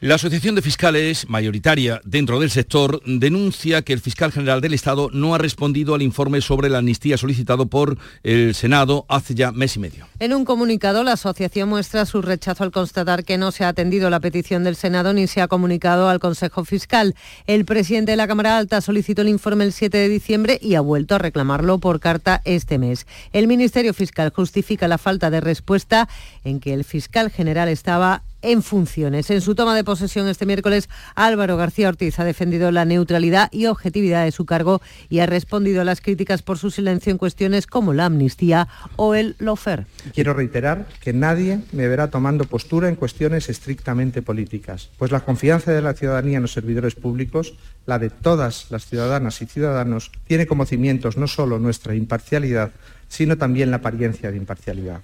La 0.00 0.14
Asociación 0.14 0.54
de 0.54 0.62
Fiscales, 0.62 1.28
mayoritaria 1.28 2.00
dentro 2.04 2.38
del 2.38 2.52
sector, 2.52 3.02
denuncia 3.04 3.82
que 3.82 3.92
el 3.92 3.98
fiscal 3.98 4.30
general 4.30 4.60
del 4.60 4.72
Estado 4.72 5.10
no 5.12 5.34
ha 5.34 5.38
respondido 5.38 5.92
al 5.92 6.02
informe 6.02 6.40
sobre 6.40 6.68
la 6.68 6.78
amnistía 6.78 7.18
solicitado 7.18 7.66
por 7.66 7.98
el 8.22 8.54
Senado 8.54 9.06
hace 9.08 9.34
ya 9.34 9.50
mes 9.50 9.74
y 9.74 9.80
medio. 9.80 10.06
En 10.20 10.34
un 10.34 10.44
comunicado, 10.44 11.02
la 11.02 11.14
asociación 11.14 11.68
muestra 11.68 12.06
su 12.06 12.22
rechazo 12.22 12.62
al 12.62 12.70
constatar 12.70 13.24
que 13.24 13.38
no 13.38 13.50
se 13.50 13.64
ha 13.64 13.68
atendido 13.70 14.08
la 14.08 14.20
petición 14.20 14.62
del 14.62 14.76
Senado 14.76 15.12
ni 15.12 15.26
se 15.26 15.40
ha 15.40 15.48
comunicado 15.48 16.08
al 16.08 16.20
Consejo 16.20 16.64
Fiscal. 16.64 17.16
El 17.48 17.64
presidente 17.64 18.12
de 18.12 18.16
la 18.18 18.28
Cámara 18.28 18.56
Alta 18.56 18.80
solicitó 18.80 19.22
el 19.22 19.28
informe 19.28 19.64
el 19.64 19.72
7 19.72 19.98
de 19.98 20.08
diciembre 20.08 20.60
y 20.62 20.76
ha 20.76 20.80
vuelto 20.80 21.16
a 21.16 21.18
reclamarlo 21.18 21.78
por 21.78 21.98
carta 21.98 22.40
este 22.44 22.78
mes. 22.78 23.08
El 23.32 23.48
Ministerio 23.48 23.92
Fiscal 23.92 24.30
justifica 24.30 24.86
la 24.86 24.98
falta 24.98 25.28
de 25.28 25.40
respuesta 25.40 26.08
en 26.44 26.60
que 26.60 26.72
el 26.72 26.84
fiscal 26.84 27.32
general 27.32 27.68
estaba 27.68 28.22
en 28.42 28.62
funciones. 28.62 29.30
En 29.30 29.40
su 29.40 29.54
toma 29.54 29.74
de 29.74 29.84
posesión 29.84 30.28
este 30.28 30.46
miércoles, 30.46 30.88
Álvaro 31.14 31.56
García 31.56 31.88
Ortiz 31.88 32.18
ha 32.18 32.24
defendido 32.24 32.70
la 32.70 32.84
neutralidad 32.84 33.48
y 33.52 33.66
objetividad 33.66 34.24
de 34.24 34.32
su 34.32 34.46
cargo 34.46 34.80
y 35.08 35.20
ha 35.20 35.26
respondido 35.26 35.80
a 35.80 35.84
las 35.84 36.00
críticas 36.00 36.42
por 36.42 36.58
su 36.58 36.70
silencio 36.70 37.10
en 37.10 37.18
cuestiones 37.18 37.66
como 37.66 37.92
la 37.92 38.06
amnistía 38.06 38.68
o 38.96 39.14
el 39.14 39.36
lofer. 39.38 39.86
Quiero 40.14 40.34
reiterar 40.34 40.86
que 41.00 41.12
nadie 41.12 41.60
me 41.72 41.88
verá 41.88 42.10
tomando 42.10 42.44
postura 42.44 42.88
en 42.88 42.96
cuestiones 42.96 43.48
estrictamente 43.48 44.22
políticas, 44.22 44.90
pues 44.98 45.10
la 45.10 45.20
confianza 45.20 45.72
de 45.72 45.82
la 45.82 45.94
ciudadanía 45.94 46.36
en 46.36 46.42
los 46.42 46.52
servidores 46.52 46.94
públicos, 46.94 47.54
la 47.86 47.98
de 47.98 48.10
todas 48.10 48.70
las 48.70 48.86
ciudadanas 48.86 49.40
y 49.42 49.46
ciudadanos, 49.46 50.12
tiene 50.26 50.46
como 50.46 50.66
cimientos 50.66 51.16
no 51.16 51.26
solo 51.26 51.58
nuestra 51.58 51.94
imparcialidad, 51.94 52.72
sino 53.08 53.36
también 53.36 53.70
la 53.70 53.78
apariencia 53.78 54.30
de 54.30 54.36
imparcialidad. 54.36 55.00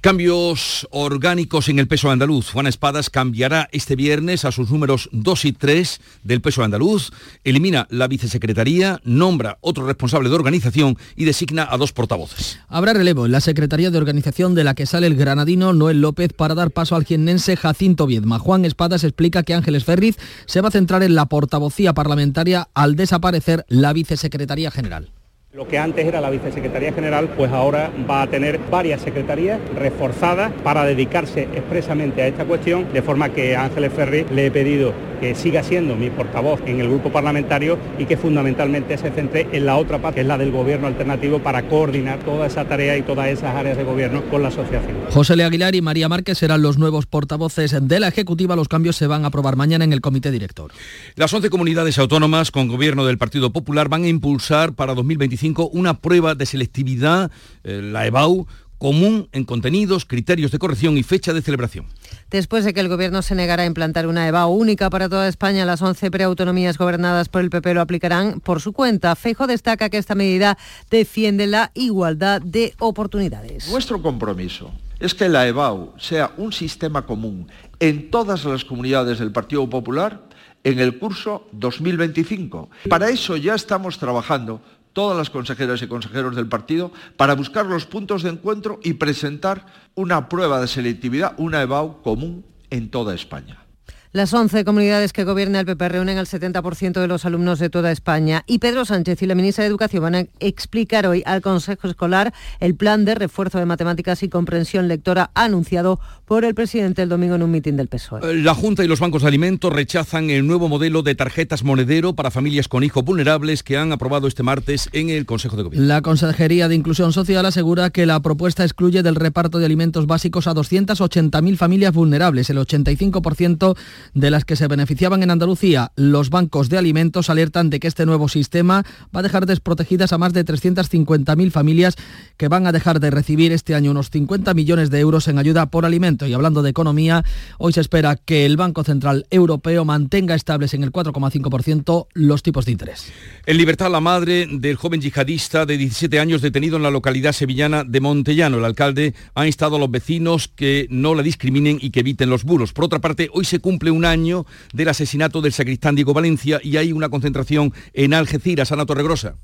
Cambios 0.00 0.86
orgánicos 0.90 1.68
en 1.68 1.78
el 1.78 1.88
peso 1.88 2.10
andaluz. 2.10 2.50
Juan 2.50 2.66
Espadas 2.66 3.10
cambiará 3.10 3.68
este 3.72 3.96
viernes 3.96 4.44
a 4.44 4.52
sus 4.52 4.70
números 4.70 5.08
2 5.12 5.44
y 5.44 5.52
3 5.52 6.00
del 6.22 6.40
peso 6.40 6.62
andaluz, 6.62 7.10
elimina 7.44 7.86
la 7.90 8.08
vicesecretaría, 8.08 9.00
nombra 9.04 9.58
otro 9.60 9.86
responsable 9.86 10.28
de 10.28 10.34
organización 10.34 10.96
y 11.16 11.24
designa 11.24 11.66
a 11.70 11.76
dos 11.76 11.92
portavoces. 11.92 12.58
Habrá 12.68 12.92
relevo 12.92 13.26
en 13.26 13.32
la 13.32 13.40
Secretaría 13.40 13.90
de 13.90 13.98
Organización 13.98 14.54
de 14.54 14.64
la 14.64 14.74
que 14.74 14.86
sale 14.86 15.06
el 15.06 15.16
granadino 15.16 15.72
Noel 15.72 16.00
López 16.00 16.32
para 16.32 16.54
dar 16.54 16.70
paso 16.70 16.96
al 16.96 17.04
jiennense 17.04 17.56
Jacinto 17.56 18.06
Viedma. 18.06 18.38
Juan 18.38 18.64
Espadas 18.64 19.04
explica 19.04 19.42
que 19.42 19.54
Ángeles 19.54 19.84
Ferriz 19.84 20.16
se 20.46 20.60
va 20.60 20.68
a 20.68 20.72
centrar 20.72 21.02
en 21.02 21.14
la 21.14 21.26
portavocía 21.26 21.94
parlamentaria 21.94 22.68
al 22.74 22.96
desaparecer 22.96 23.64
la 23.68 23.92
vicesecretaría 23.92 24.70
general. 24.70 25.10
Lo 25.54 25.66
que 25.66 25.78
antes 25.78 26.04
era 26.04 26.20
la 26.20 26.28
vicesecretaría 26.28 26.92
general, 26.92 27.30
pues 27.34 27.50
ahora 27.50 27.90
va 28.08 28.20
a 28.20 28.26
tener 28.26 28.60
varias 28.70 29.00
secretarías 29.00 29.58
reforzadas 29.74 30.52
para 30.62 30.84
dedicarse 30.84 31.44
expresamente 31.54 32.20
a 32.20 32.26
esta 32.26 32.44
cuestión, 32.44 32.92
de 32.92 33.00
forma 33.00 33.30
que 33.30 33.56
a 33.56 33.64
Ángeles 33.64 33.94
Ferri 33.94 34.26
le 34.30 34.44
he 34.44 34.50
pedido 34.50 34.92
que 35.20 35.34
siga 35.34 35.62
siendo 35.62 35.96
mi 35.96 36.10
portavoz 36.10 36.60
en 36.66 36.80
el 36.80 36.88
grupo 36.88 37.10
parlamentario 37.10 37.78
y 37.98 38.06
que 38.06 38.16
fundamentalmente 38.16 38.96
se 38.98 39.10
centre 39.10 39.48
en 39.52 39.66
la 39.66 39.76
otra 39.76 40.00
parte, 40.00 40.16
que 40.16 40.20
es 40.22 40.26
la 40.26 40.38
del 40.38 40.50
gobierno 40.50 40.86
alternativo, 40.86 41.38
para 41.40 41.68
coordinar 41.68 42.20
toda 42.20 42.46
esa 42.46 42.64
tarea 42.64 42.96
y 42.96 43.02
todas 43.02 43.28
esas 43.28 43.54
áreas 43.54 43.76
de 43.76 43.84
gobierno 43.84 44.22
con 44.30 44.42
la 44.42 44.48
asociación. 44.48 44.96
José 45.10 45.36
Le 45.36 45.44
Aguilar 45.44 45.74
y 45.74 45.82
María 45.82 46.08
Márquez 46.08 46.38
serán 46.38 46.62
los 46.62 46.78
nuevos 46.78 47.06
portavoces 47.06 47.76
de 47.80 48.00
la 48.00 48.08
Ejecutiva. 48.08 48.56
Los 48.56 48.68
cambios 48.68 48.96
se 48.96 49.06
van 49.06 49.24
a 49.24 49.28
aprobar 49.28 49.56
mañana 49.56 49.84
en 49.84 49.92
el 49.92 50.00
Comité 50.00 50.30
Director. 50.30 50.72
Las 51.14 51.32
11 51.32 51.50
comunidades 51.50 51.98
autónomas 51.98 52.50
con 52.50 52.68
gobierno 52.68 53.04
del 53.04 53.18
Partido 53.18 53.52
Popular 53.52 53.88
van 53.88 54.04
a 54.04 54.08
impulsar 54.08 54.72
para 54.74 54.94
2025 54.94 55.68
una 55.72 56.00
prueba 56.00 56.34
de 56.34 56.46
selectividad, 56.46 57.30
eh, 57.64 57.80
la 57.82 58.06
EBAU, 58.06 58.46
común 58.78 59.28
en 59.32 59.44
contenidos, 59.44 60.04
criterios 60.04 60.50
de 60.50 60.58
corrección 60.58 60.96
y 60.96 61.02
fecha 61.02 61.32
de 61.32 61.42
celebración. 61.42 61.86
Después 62.30 62.64
de 62.64 62.72
que 62.72 62.80
el 62.80 62.88
Gobierno 62.88 63.22
se 63.22 63.34
negara 63.34 63.64
a 63.64 63.66
implantar 63.66 64.06
una 64.06 64.26
EBAU 64.28 64.52
única 64.52 64.88
para 64.90 65.08
toda 65.08 65.28
España, 65.28 65.64
las 65.64 65.82
11 65.82 66.10
preautonomías 66.10 66.78
gobernadas 66.78 67.28
por 67.28 67.42
el 67.42 67.50
PP 67.50 67.74
lo 67.74 67.80
aplicarán 67.80 68.40
por 68.40 68.60
su 68.60 68.72
cuenta. 68.72 69.14
Feijo 69.16 69.46
destaca 69.46 69.90
que 69.90 69.98
esta 69.98 70.14
medida 70.14 70.56
defiende 70.90 71.46
la 71.46 71.70
igualdad 71.74 72.40
de 72.40 72.74
oportunidades. 72.78 73.68
Nuestro 73.70 74.00
compromiso 74.00 74.72
es 75.00 75.14
que 75.14 75.28
la 75.28 75.46
EBAU 75.46 75.92
sea 75.98 76.32
un 76.36 76.52
sistema 76.52 77.06
común 77.06 77.48
en 77.80 78.10
todas 78.10 78.44
las 78.44 78.64
comunidades 78.64 79.18
del 79.18 79.32
Partido 79.32 79.68
Popular 79.68 80.28
en 80.64 80.80
el 80.80 80.98
curso 80.98 81.46
2025. 81.52 82.68
Para 82.88 83.08
eso 83.08 83.36
ya 83.36 83.54
estamos 83.54 83.98
trabajando 83.98 84.60
todas 84.98 85.16
las 85.16 85.30
consejeras 85.30 85.80
y 85.80 85.86
consejeros 85.86 86.34
del 86.34 86.48
partido 86.48 86.90
para 87.16 87.36
buscar 87.36 87.66
los 87.66 87.86
puntos 87.86 88.24
de 88.24 88.30
encuentro 88.30 88.80
y 88.82 88.94
presentar 88.94 89.64
una 89.94 90.28
prueba 90.28 90.60
de 90.60 90.66
selectividad, 90.66 91.34
una 91.36 91.62
EBAU 91.62 92.02
común 92.02 92.44
en 92.70 92.90
toda 92.90 93.14
España. 93.14 93.67
Las 94.12 94.32
11 94.32 94.64
comunidades 94.64 95.12
que 95.12 95.24
gobierna 95.24 95.60
el 95.60 95.66
PP 95.66 95.86
reúnen 95.86 96.16
al 96.16 96.24
70% 96.24 96.98
de 96.98 97.06
los 97.06 97.26
alumnos 97.26 97.58
de 97.58 97.68
toda 97.68 97.92
España 97.92 98.42
y 98.46 98.58
Pedro 98.58 98.86
Sánchez 98.86 99.20
y 99.20 99.26
la 99.26 99.34
ministra 99.34 99.64
de 99.64 99.68
Educación 99.68 100.02
van 100.02 100.14
a 100.14 100.24
explicar 100.40 101.06
hoy 101.06 101.22
al 101.26 101.42
Consejo 101.42 101.88
Escolar 101.88 102.32
el 102.58 102.74
plan 102.74 103.04
de 103.04 103.14
refuerzo 103.14 103.58
de 103.58 103.66
matemáticas 103.66 104.22
y 104.22 104.30
comprensión 104.30 104.88
lectora 104.88 105.30
anunciado 105.34 106.00
por 106.24 106.46
el 106.46 106.54
presidente 106.54 107.02
el 107.02 107.10
domingo 107.10 107.34
en 107.34 107.42
un 107.42 107.50
mitin 107.50 107.76
del 107.76 107.88
PSOE. 107.88 108.42
La 108.42 108.54
Junta 108.54 108.82
y 108.82 108.88
los 108.88 108.98
bancos 108.98 109.22
de 109.22 109.28
alimentos 109.28 109.70
rechazan 109.70 110.30
el 110.30 110.46
nuevo 110.46 110.70
modelo 110.70 111.02
de 111.02 111.14
tarjetas 111.14 111.62
monedero 111.62 112.14
para 112.14 112.30
familias 112.30 112.66
con 112.66 112.84
hijos 112.84 113.04
vulnerables 113.04 113.62
que 113.62 113.76
han 113.76 113.92
aprobado 113.92 114.26
este 114.26 114.42
martes 114.42 114.88
en 114.92 115.10
el 115.10 115.26
Consejo 115.26 115.56
de 115.56 115.64
Gobierno. 115.64 115.86
La 115.86 116.00
Consejería 116.00 116.68
de 116.68 116.74
Inclusión 116.74 117.12
Social 117.12 117.44
asegura 117.44 117.90
que 117.90 118.06
la 118.06 118.20
propuesta 118.20 118.64
excluye 118.64 119.02
del 119.02 119.16
reparto 119.16 119.58
de 119.58 119.66
alimentos 119.66 120.06
básicos 120.06 120.46
a 120.46 120.54
280.000 120.54 121.56
familias 121.56 121.92
vulnerables, 121.92 122.48
el 122.48 122.56
85% 122.56 123.76
de 124.14 124.30
las 124.30 124.44
que 124.44 124.56
se 124.56 124.68
beneficiaban 124.68 125.22
en 125.22 125.30
Andalucía. 125.30 125.92
Los 125.96 126.30
bancos 126.30 126.68
de 126.68 126.78
alimentos 126.78 127.30
alertan 127.30 127.70
de 127.70 127.80
que 127.80 127.88
este 127.88 128.06
nuevo 128.06 128.28
sistema 128.28 128.84
va 129.14 129.20
a 129.20 129.22
dejar 129.22 129.46
desprotegidas 129.46 130.12
a 130.12 130.18
más 130.18 130.32
de 130.32 130.44
350.000 130.44 131.50
familias 131.50 131.96
que 132.36 132.48
van 132.48 132.66
a 132.66 132.72
dejar 132.72 133.00
de 133.00 133.10
recibir 133.10 133.52
este 133.52 133.74
año 133.74 133.90
unos 133.90 134.10
50 134.10 134.54
millones 134.54 134.90
de 134.90 135.00
euros 135.00 135.28
en 135.28 135.38
ayuda 135.38 135.66
por 135.66 135.84
alimento. 135.84 136.26
Y 136.26 136.32
hablando 136.32 136.62
de 136.62 136.70
economía, 136.70 137.24
hoy 137.58 137.72
se 137.72 137.80
espera 137.80 138.16
que 138.16 138.46
el 138.46 138.56
Banco 138.56 138.84
Central 138.84 139.26
Europeo 139.30 139.84
mantenga 139.84 140.34
estables 140.34 140.74
en 140.74 140.82
el 140.82 140.92
4,5% 140.92 142.06
los 142.14 142.42
tipos 142.42 142.64
de 142.64 142.72
interés. 142.72 143.12
En 143.46 143.56
libertad 143.56 143.90
la 143.90 144.00
madre 144.00 144.46
del 144.50 144.76
joven 144.76 145.00
yihadista 145.00 145.66
de 145.66 145.78
17 145.78 146.20
años 146.20 146.42
detenido 146.42 146.76
en 146.76 146.82
la 146.82 146.90
localidad 146.90 147.32
sevillana 147.32 147.84
de 147.84 148.00
Montellano. 148.00 148.58
El 148.58 148.64
alcalde 148.64 149.14
ha 149.34 149.46
instado 149.46 149.76
a 149.76 149.78
los 149.78 149.90
vecinos 149.90 150.48
que 150.48 150.86
no 150.90 151.14
la 151.14 151.22
discriminen 151.22 151.78
y 151.80 151.90
que 151.90 152.00
eviten 152.00 152.30
los 152.30 152.44
bulos. 152.44 152.72
Por 152.72 152.84
otra 152.84 153.00
parte, 153.00 153.28
hoy 153.32 153.44
se 153.44 153.58
cumple 153.58 153.87
un 153.90 154.04
año 154.04 154.46
del 154.72 154.88
asesinato 154.88 155.40
del 155.40 155.52
sacristán 155.52 155.94
Diego 155.94 156.14
Valencia 156.14 156.60
y 156.62 156.76
hay 156.76 156.92
una 156.92 157.08
concentración 157.08 157.72
en 157.92 158.14
Algeciras, 158.14 158.72
Ana 158.72 158.86
Torregrosa. 158.86 159.36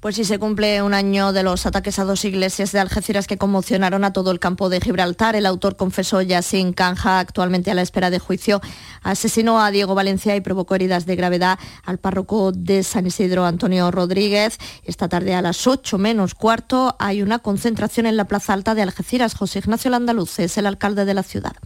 Pues 0.00 0.14
sí, 0.14 0.24
se 0.24 0.38
cumple 0.38 0.82
un 0.82 0.92
año 0.92 1.32
de 1.32 1.42
los 1.42 1.64
ataques 1.64 1.98
a 1.98 2.04
dos 2.04 2.24
iglesias 2.24 2.70
de 2.70 2.80
Algeciras 2.80 3.26
que 3.26 3.38
conmocionaron 3.38 4.04
a 4.04 4.12
todo 4.12 4.30
el 4.30 4.38
campo 4.38 4.68
de 4.68 4.80
Gibraltar. 4.80 5.36
El 5.36 5.46
autor 5.46 5.76
confesó 5.76 6.20
ya 6.20 6.42
sin 6.42 6.74
canja, 6.74 7.18
actualmente 7.18 7.70
a 7.70 7.74
la 7.74 7.82
espera 7.82 8.10
de 8.10 8.18
juicio, 8.18 8.60
asesinó 9.02 9.60
a 9.60 9.70
Diego 9.70 9.94
Valencia 9.94 10.36
y 10.36 10.42
provocó 10.42 10.74
heridas 10.74 11.06
de 11.06 11.16
gravedad 11.16 11.58
al 11.82 11.98
párroco 11.98 12.52
de 12.52 12.82
San 12.82 13.06
Isidro, 13.06 13.46
Antonio 13.46 13.90
Rodríguez. 13.90 14.58
Esta 14.84 15.08
tarde 15.08 15.34
a 15.34 15.42
las 15.42 15.66
8 15.66 15.96
menos 15.96 16.34
cuarto 16.34 16.94
hay 16.98 17.22
una 17.22 17.38
concentración 17.38 18.04
en 18.06 18.18
la 18.18 18.26
Plaza 18.26 18.52
Alta 18.52 18.74
de 18.74 18.82
Algeciras. 18.82 19.34
José 19.34 19.60
Ignacio 19.60 19.90
Landaluz 19.90 20.38
es 20.40 20.58
el 20.58 20.66
alcalde 20.66 21.06
de 21.06 21.14
la 21.14 21.22
ciudad. 21.22 21.56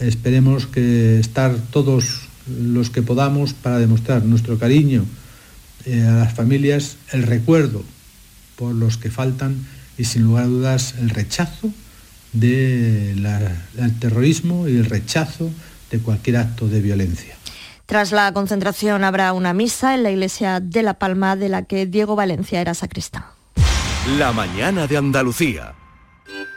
Esperemos 0.00 0.66
que 0.66 1.18
estar 1.18 1.56
todos 1.70 2.28
los 2.46 2.90
que 2.90 3.02
podamos 3.02 3.52
para 3.52 3.78
demostrar 3.78 4.24
nuestro 4.24 4.58
cariño 4.58 5.04
eh, 5.84 6.02
a 6.02 6.12
las 6.12 6.34
familias 6.34 6.96
el 7.12 7.24
recuerdo 7.24 7.82
por 8.56 8.74
los 8.74 8.96
que 8.96 9.10
faltan 9.10 9.66
y 9.96 10.04
sin 10.04 10.22
lugar 10.22 10.44
a 10.44 10.48
dudas 10.48 10.94
el 11.00 11.10
rechazo 11.10 11.70
del 12.32 13.24
terrorismo 14.00 14.68
y 14.68 14.76
el 14.76 14.84
rechazo 14.84 15.50
de 15.90 15.98
cualquier 15.98 16.36
acto 16.38 16.68
de 16.68 16.80
violencia. 16.80 17.36
Tras 17.86 18.12
la 18.12 18.32
concentración 18.32 19.02
habrá 19.02 19.32
una 19.32 19.54
misa 19.54 19.94
en 19.94 20.02
la 20.02 20.10
iglesia 20.10 20.60
de 20.60 20.82
La 20.82 20.98
Palma 20.98 21.36
de 21.36 21.48
la 21.48 21.62
que 21.62 21.86
Diego 21.86 22.16
Valencia 22.16 22.60
era 22.60 22.74
sacristán. 22.74 23.24
La 24.18 24.32
mañana 24.32 24.86
de 24.86 24.96
Andalucía. 24.98 25.77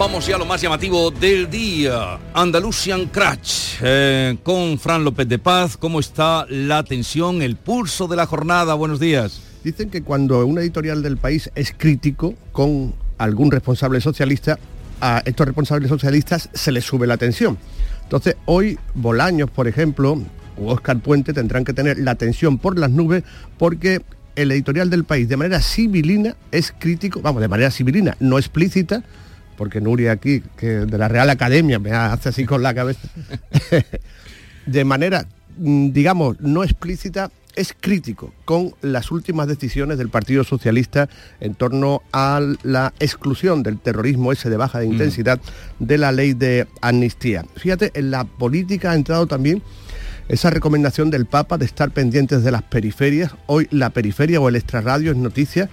Vamos 0.00 0.26
ya 0.26 0.36
a 0.36 0.38
lo 0.38 0.46
más 0.46 0.62
llamativo 0.62 1.10
del 1.10 1.50
día. 1.50 2.18
Andalusian 2.32 3.04
Crash. 3.08 3.74
Eh, 3.82 4.38
con 4.42 4.78
Fran 4.78 5.04
López 5.04 5.28
de 5.28 5.38
Paz. 5.38 5.76
¿Cómo 5.76 6.00
está 6.00 6.46
la 6.48 6.82
tensión, 6.84 7.42
el 7.42 7.56
pulso 7.56 8.08
de 8.08 8.16
la 8.16 8.24
jornada? 8.24 8.72
Buenos 8.72 8.98
días. 8.98 9.42
Dicen 9.62 9.90
que 9.90 10.02
cuando 10.02 10.46
un 10.46 10.58
editorial 10.58 11.02
del 11.02 11.18
país 11.18 11.50
es 11.54 11.74
crítico 11.76 12.34
con 12.50 12.94
algún 13.18 13.50
responsable 13.50 14.00
socialista, 14.00 14.58
a 15.02 15.20
estos 15.26 15.44
responsables 15.44 15.90
socialistas 15.90 16.48
se 16.54 16.72
les 16.72 16.86
sube 16.86 17.06
la 17.06 17.18
tensión. 17.18 17.58
Entonces, 18.02 18.36
hoy 18.46 18.78
Bolaños, 18.94 19.50
por 19.50 19.68
ejemplo, 19.68 20.18
u 20.56 20.70
Oscar 20.70 20.98
Puente 21.00 21.34
tendrán 21.34 21.66
que 21.66 21.74
tener 21.74 21.98
la 21.98 22.14
tensión 22.14 22.56
por 22.56 22.78
las 22.78 22.90
nubes 22.90 23.22
porque 23.58 24.00
el 24.34 24.50
editorial 24.50 24.88
del 24.88 25.04
país 25.04 25.28
de 25.28 25.36
manera 25.36 25.60
civilina 25.60 26.36
es 26.52 26.72
crítico, 26.72 27.20
vamos, 27.20 27.42
de 27.42 27.48
manera 27.48 27.70
civilina, 27.70 28.16
no 28.18 28.38
explícita, 28.38 29.04
porque 29.60 29.82
Nuria 29.82 30.12
aquí, 30.12 30.42
que 30.56 30.68
de 30.68 30.96
la 30.96 31.06
Real 31.06 31.28
Academia, 31.28 31.78
me 31.78 31.92
hace 31.92 32.30
así 32.30 32.46
con 32.46 32.62
la 32.62 32.72
cabeza, 32.72 33.06
de 34.66 34.84
manera, 34.86 35.26
mm, 35.58 35.90
digamos, 35.90 36.40
no 36.40 36.64
explícita, 36.64 37.30
es 37.56 37.76
crítico 37.78 38.32
con 38.46 38.74
las 38.80 39.10
últimas 39.10 39.48
decisiones 39.48 39.98
del 39.98 40.08
Partido 40.08 40.44
Socialista 40.44 41.10
en 41.40 41.54
torno 41.54 42.00
a 42.10 42.40
la 42.62 42.94
exclusión 43.00 43.62
del 43.62 43.78
terrorismo 43.78 44.32
ese 44.32 44.48
de 44.48 44.56
baja 44.56 44.78
de 44.78 44.88
mm. 44.88 44.92
intensidad 44.92 45.38
de 45.78 45.98
la 45.98 46.10
ley 46.10 46.32
de 46.32 46.66
amnistía. 46.80 47.44
Fíjate, 47.56 47.90
en 47.92 48.10
la 48.10 48.24
política 48.24 48.92
ha 48.92 48.94
entrado 48.94 49.26
también 49.26 49.62
esa 50.30 50.48
recomendación 50.48 51.10
del 51.10 51.26
Papa 51.26 51.58
de 51.58 51.66
estar 51.66 51.90
pendientes 51.90 52.42
de 52.44 52.50
las 52.50 52.62
periferias. 52.62 53.32
Hoy 53.44 53.68
la 53.70 53.90
periferia 53.90 54.40
o 54.40 54.48
el 54.48 54.56
extrarradio 54.56 55.10
es 55.10 55.18
noticia 55.18 55.68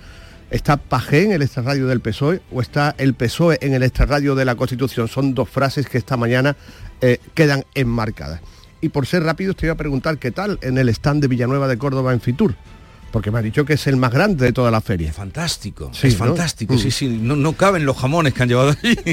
¿Está 0.50 0.78
Pajé 0.78 1.24
en 1.24 1.34
el 1.34 1.42
extrarradio 1.42 1.88
del 1.88 2.00
PSOE 2.00 2.42
o 2.52 2.62
está 2.62 2.96
el 2.98 3.14
PSOE 3.14 3.58
en 3.62 3.74
el 3.74 3.84
extrarradio 3.84 4.34
de 4.34 4.46
la 4.46 4.56
Constitución? 4.56 5.10
Son 5.10 5.34
dos 5.34 5.50
frases 5.50 5.90
que 5.90 5.98
esta 5.98 6.16
mañana 6.16 6.56
eh, 7.02 7.20
quedan 7.34 7.66
enmarcadas. 7.76 8.40
Y 8.80 8.90
por 8.90 9.06
ser 9.06 9.24
rápido 9.24 9.54
te 9.54 9.66
voy 9.66 9.74
a 9.74 9.76
preguntar 9.76 10.18
qué 10.20 10.32
tal 10.32 10.58
en 10.62 10.78
el 10.78 10.88
stand 10.90 11.22
de 11.22 11.28
Villanueva 11.28 11.68
de 11.68 11.78
Córdoba 11.78 12.14
en 12.14 12.22
Fitur 12.22 12.56
porque 13.12 13.32
me 13.32 13.40
ha 13.40 13.42
dicho 13.42 13.66
que 13.66 13.74
es 13.74 13.88
el 13.88 13.98
más 13.98 14.12
grande 14.12 14.46
de 14.46 14.54
toda 14.54 14.72
la 14.72 14.82
feria. 14.82 15.12
Fantástico, 15.14 15.92
es 16.02 16.16
fantástico, 16.16 16.74
mm. 16.74 16.78
sí, 16.78 16.92
sí, 16.92 17.08
no, 17.08 17.54
caben 17.54 17.86
los 17.86 17.98
jamones 17.98 18.34
que 18.34 18.44
han 18.44 18.50
llevado 18.50 18.70
allí. 18.72 18.98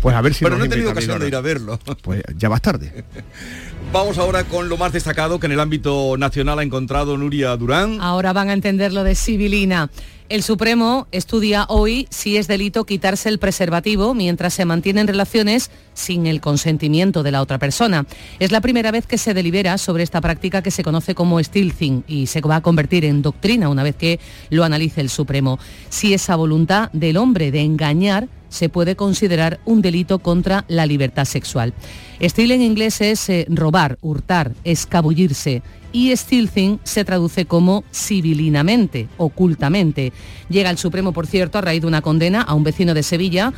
Pues 0.00 0.16
a 0.16 0.20
ver 0.20 0.34
si 0.34 0.44
Pero 0.44 0.58
no 0.58 0.64
he 0.64 0.68
tenido 0.68 0.90
ocasión 0.90 1.18
de 1.20 1.28
ir 1.28 1.36
a 1.36 1.40
verlo. 1.40 1.78
Pues 2.02 2.22
ya 2.36 2.48
vas 2.48 2.60
tarde. 2.60 3.04
Vamos 3.92 4.18
ahora 4.18 4.44
con 4.44 4.68
lo 4.68 4.76
más 4.76 4.92
destacado 4.92 5.38
que 5.38 5.46
en 5.46 5.52
el 5.52 5.60
ámbito 5.60 6.16
nacional 6.16 6.58
ha 6.58 6.62
encontrado 6.62 7.16
Nuria 7.16 7.56
Durán. 7.56 7.98
Ahora 8.00 8.32
van 8.32 8.48
a 8.48 8.52
entender 8.54 8.92
lo 8.92 9.04
de 9.04 9.14
civilina. 9.14 9.90
El 10.32 10.42
Supremo 10.42 11.08
estudia 11.12 11.66
hoy 11.68 12.06
si 12.08 12.38
es 12.38 12.48
delito 12.48 12.86
quitarse 12.86 13.28
el 13.28 13.38
preservativo 13.38 14.14
mientras 14.14 14.54
se 14.54 14.64
mantienen 14.64 15.06
relaciones 15.06 15.70
sin 15.92 16.26
el 16.26 16.40
consentimiento 16.40 17.22
de 17.22 17.32
la 17.32 17.42
otra 17.42 17.58
persona. 17.58 18.06
Es 18.38 18.50
la 18.50 18.62
primera 18.62 18.90
vez 18.90 19.06
que 19.06 19.18
se 19.18 19.34
delibera 19.34 19.76
sobre 19.76 20.04
esta 20.04 20.22
práctica 20.22 20.62
que 20.62 20.70
se 20.70 20.82
conoce 20.82 21.14
como 21.14 21.38
stealthing 21.38 22.04
y 22.08 22.28
se 22.28 22.40
va 22.40 22.56
a 22.56 22.60
convertir 22.62 23.04
en 23.04 23.20
doctrina 23.20 23.68
una 23.68 23.82
vez 23.82 23.94
que 23.94 24.20
lo 24.48 24.64
analice 24.64 25.02
el 25.02 25.10
Supremo. 25.10 25.58
Si 25.90 26.14
esa 26.14 26.34
voluntad 26.34 26.90
del 26.94 27.18
hombre 27.18 27.50
de 27.50 27.60
engañar 27.60 28.26
se 28.48 28.70
puede 28.70 28.96
considerar 28.96 29.60
un 29.66 29.82
delito 29.82 30.20
contra 30.20 30.64
la 30.68 30.86
libertad 30.86 31.26
sexual. 31.26 31.74
Steal 32.22 32.52
en 32.52 32.62
inglés 32.62 33.02
es 33.02 33.28
eh, 33.28 33.46
robar, 33.50 33.98
hurtar, 34.00 34.52
escabullirse 34.64 35.62
y 35.92 36.16
stealthing 36.16 36.80
se 36.84 37.04
traduce 37.04 37.46
como 37.46 37.84
civilinamente, 37.92 39.08
ocultamente. 39.16 40.12
Llega 40.48 40.70
el 40.70 40.78
Supremo, 40.78 41.12
por 41.12 41.26
cierto, 41.26 41.58
a 41.58 41.60
raíz 41.60 41.82
de 41.82 41.86
una 41.86 42.02
condena 42.02 42.42
a 42.42 42.54
un 42.54 42.64
vecino 42.64 42.94
de 42.94 43.02
Sevilla 43.02 43.52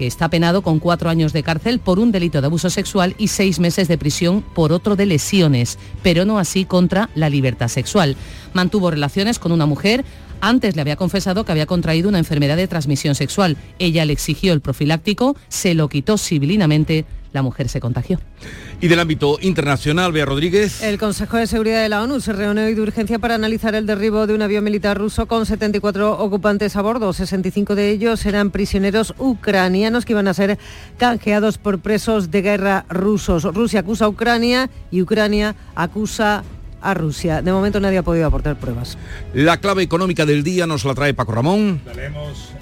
que 0.00 0.06
está 0.06 0.30
penado 0.30 0.62
con 0.62 0.78
cuatro 0.78 1.10
años 1.10 1.34
de 1.34 1.42
cárcel 1.42 1.78
por 1.78 1.98
un 1.98 2.10
delito 2.10 2.40
de 2.40 2.46
abuso 2.46 2.70
sexual 2.70 3.14
y 3.18 3.28
seis 3.28 3.60
meses 3.60 3.86
de 3.86 3.98
prisión 3.98 4.42
por 4.54 4.72
otro 4.72 4.96
de 4.96 5.04
lesiones, 5.04 5.78
pero 6.02 6.24
no 6.24 6.38
así 6.38 6.64
contra 6.64 7.10
la 7.14 7.28
libertad 7.28 7.68
sexual. 7.68 8.16
Mantuvo 8.54 8.90
relaciones 8.90 9.38
con 9.38 9.52
una 9.52 9.66
mujer, 9.66 10.06
antes 10.40 10.74
le 10.74 10.80
había 10.80 10.96
confesado 10.96 11.44
que 11.44 11.52
había 11.52 11.66
contraído 11.66 12.08
una 12.08 12.18
enfermedad 12.18 12.56
de 12.56 12.66
transmisión 12.66 13.14
sexual. 13.14 13.58
Ella 13.78 14.06
le 14.06 14.14
exigió 14.14 14.54
el 14.54 14.62
profiláctico, 14.62 15.36
se 15.48 15.74
lo 15.74 15.90
quitó 15.90 16.16
civilinamente 16.16 17.04
la 17.32 17.42
mujer 17.42 17.68
se 17.68 17.80
contagió. 17.80 18.18
Y 18.80 18.88
del 18.88 19.00
ámbito 19.00 19.38
internacional, 19.40 20.12
Bea 20.12 20.24
Rodríguez. 20.24 20.82
El 20.82 20.98
Consejo 20.98 21.36
de 21.36 21.46
Seguridad 21.46 21.82
de 21.82 21.88
la 21.88 22.02
ONU 22.02 22.20
se 22.20 22.32
reunió 22.32 22.64
hoy 22.64 22.74
de 22.74 22.80
urgencia 22.80 23.18
para 23.18 23.34
analizar 23.34 23.74
el 23.74 23.86
derribo 23.86 24.26
de 24.26 24.34
un 24.34 24.42
avión 24.42 24.64
militar 24.64 24.98
ruso 24.98 25.26
con 25.26 25.46
74 25.46 26.18
ocupantes 26.18 26.76
a 26.76 26.82
bordo. 26.82 27.12
65 27.12 27.74
de 27.74 27.90
ellos 27.90 28.24
eran 28.26 28.50
prisioneros 28.50 29.14
ucranianos 29.18 30.04
que 30.04 30.12
iban 30.14 30.28
a 30.28 30.34
ser 30.34 30.58
canjeados 30.98 31.58
por 31.58 31.80
presos 31.80 32.30
de 32.30 32.42
guerra 32.42 32.86
rusos. 32.88 33.44
Rusia 33.44 33.80
acusa 33.80 34.06
a 34.06 34.08
Ucrania 34.08 34.70
y 34.90 35.02
Ucrania 35.02 35.54
acusa 35.74 36.38
a 36.38 36.59
Rusia. 36.94 37.42
De 37.42 37.52
momento 37.52 37.80
nadie 37.80 37.98
ha 37.98 38.02
podido 38.02 38.26
aportar 38.26 38.56
pruebas. 38.56 38.98
La 39.34 39.58
clave 39.58 39.82
económica 39.82 40.26
del 40.26 40.42
día 40.42 40.66
nos 40.66 40.84
la 40.84 40.94
trae 40.94 41.14
Paco 41.14 41.32
Ramón. 41.32 41.80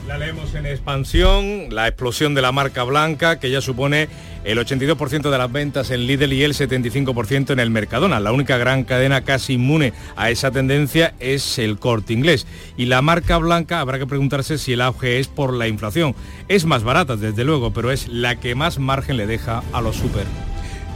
La 0.09 0.17
leemos, 0.17 0.55
en 0.55 0.65
expansión, 0.67 1.67
la 1.71 1.87
explosión 1.87 2.35
de 2.35 2.43
la 2.43 2.51
marca 2.51 2.83
blanca, 2.83 3.39
que 3.39 3.51
ya 3.51 3.61
supone 3.61 4.09
el 4.45 4.59
82% 4.59 5.31
de 5.31 5.39
las 5.39 5.53
ventas 5.53 5.91
en 5.91 6.07
Lidl 6.07 6.33
y 6.33 6.43
el 6.43 6.55
75% 6.55 7.51
en 7.51 7.61
el 7.61 7.71
Mercadona. 7.71 8.19
La 8.19 8.33
única 8.33 8.57
gran 8.57 8.85
cadena 8.85 9.23
casi 9.23 9.55
inmune 9.55 9.93
a 10.17 10.31
esa 10.31 10.51
tendencia 10.51 11.15
es 11.21 11.59
el 11.59 11.79
corte 11.79 12.15
inglés. 12.15 12.47
Y 12.77 12.87
la 12.87 13.03
marca 13.03 13.37
blanca 13.37 13.81
habrá 13.81 13.99
que 13.99 14.07
preguntarse 14.07 14.57
si 14.57 14.73
el 14.73 14.81
auge 14.81 15.19
es 15.19 15.29
por 15.29 15.53
la 15.53 15.69
inflación. 15.69 16.15
Es 16.49 16.65
más 16.65 16.85
barata, 16.85 17.17
desde 17.17 17.45
luego, 17.45 17.73
pero 17.73 17.91
es 17.91 18.09
la 18.09 18.37
que 18.37 18.55
más 18.55 18.79
margen 18.79 19.19
le 19.19 19.27
deja 19.27 19.63
a 19.73 19.83
los 19.83 19.97
super. 19.97 20.25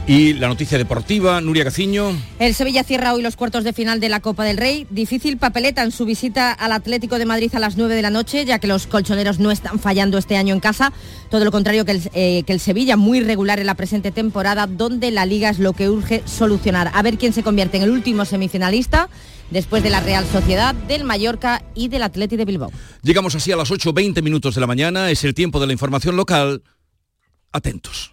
Y 0.05 0.33
la 0.33 0.49
noticia 0.49 0.77
deportiva, 0.77 1.39
Nuria 1.39 1.63
Caciño. 1.63 2.11
El 2.37 2.53
Sevilla 2.53 2.83
cierra 2.83 3.13
hoy 3.13 3.21
los 3.21 3.37
cuartos 3.37 3.63
de 3.63 3.71
final 3.71 4.01
de 4.01 4.09
la 4.09 4.19
Copa 4.19 4.43
del 4.43 4.57
Rey. 4.57 4.85
Difícil 4.89 5.37
papeleta 5.37 5.81
en 5.81 5.91
su 5.91 6.03
visita 6.03 6.51
al 6.51 6.73
Atlético 6.73 7.17
de 7.17 7.25
Madrid 7.25 7.55
a 7.55 7.59
las 7.59 7.77
9 7.77 7.95
de 7.95 8.01
la 8.01 8.09
noche, 8.09 8.43
ya 8.43 8.59
que 8.59 8.67
los 8.67 8.85
colchoneros 8.85 9.39
no 9.39 9.49
están 9.49 9.79
fallando 9.79 10.17
este 10.17 10.35
año 10.35 10.53
en 10.53 10.59
casa. 10.59 10.91
Todo 11.31 11.45
lo 11.45 11.51
contrario 11.51 11.85
que 11.85 11.91
el, 11.91 12.01
eh, 12.13 12.43
que 12.45 12.51
el 12.51 12.59
Sevilla, 12.59 12.97
muy 12.97 13.21
regular 13.21 13.61
en 13.61 13.65
la 13.65 13.75
presente 13.75 14.11
temporada, 14.11 14.67
donde 14.67 15.09
la 15.09 15.25
liga 15.25 15.49
es 15.49 15.59
lo 15.59 15.71
que 15.71 15.89
urge 15.89 16.21
solucionar. 16.25 16.91
A 16.93 17.01
ver 17.01 17.17
quién 17.17 17.31
se 17.31 17.41
convierte 17.41 17.77
en 17.77 17.83
el 17.83 17.91
último 17.91 18.25
semifinalista 18.25 19.07
después 19.51 19.83
de 19.83 19.89
la 19.89 20.01
Real 20.01 20.25
Sociedad, 20.25 20.75
del 20.75 21.05
Mallorca 21.05 21.63
y 21.75 21.87
del 21.87 22.03
Atleti 22.03 22.35
de 22.35 22.43
Bilbao. 22.43 22.73
Llegamos 23.03 23.35
así 23.35 23.53
a 23.53 23.55
las 23.55 23.71
8.20 23.71 24.21
minutos 24.21 24.53
de 24.55 24.59
la 24.59 24.67
mañana. 24.67 25.09
Es 25.11 25.23
el 25.23 25.33
tiempo 25.33 25.61
de 25.61 25.67
la 25.67 25.73
información 25.73 26.17
local. 26.17 26.61
Atentos. 27.53 28.12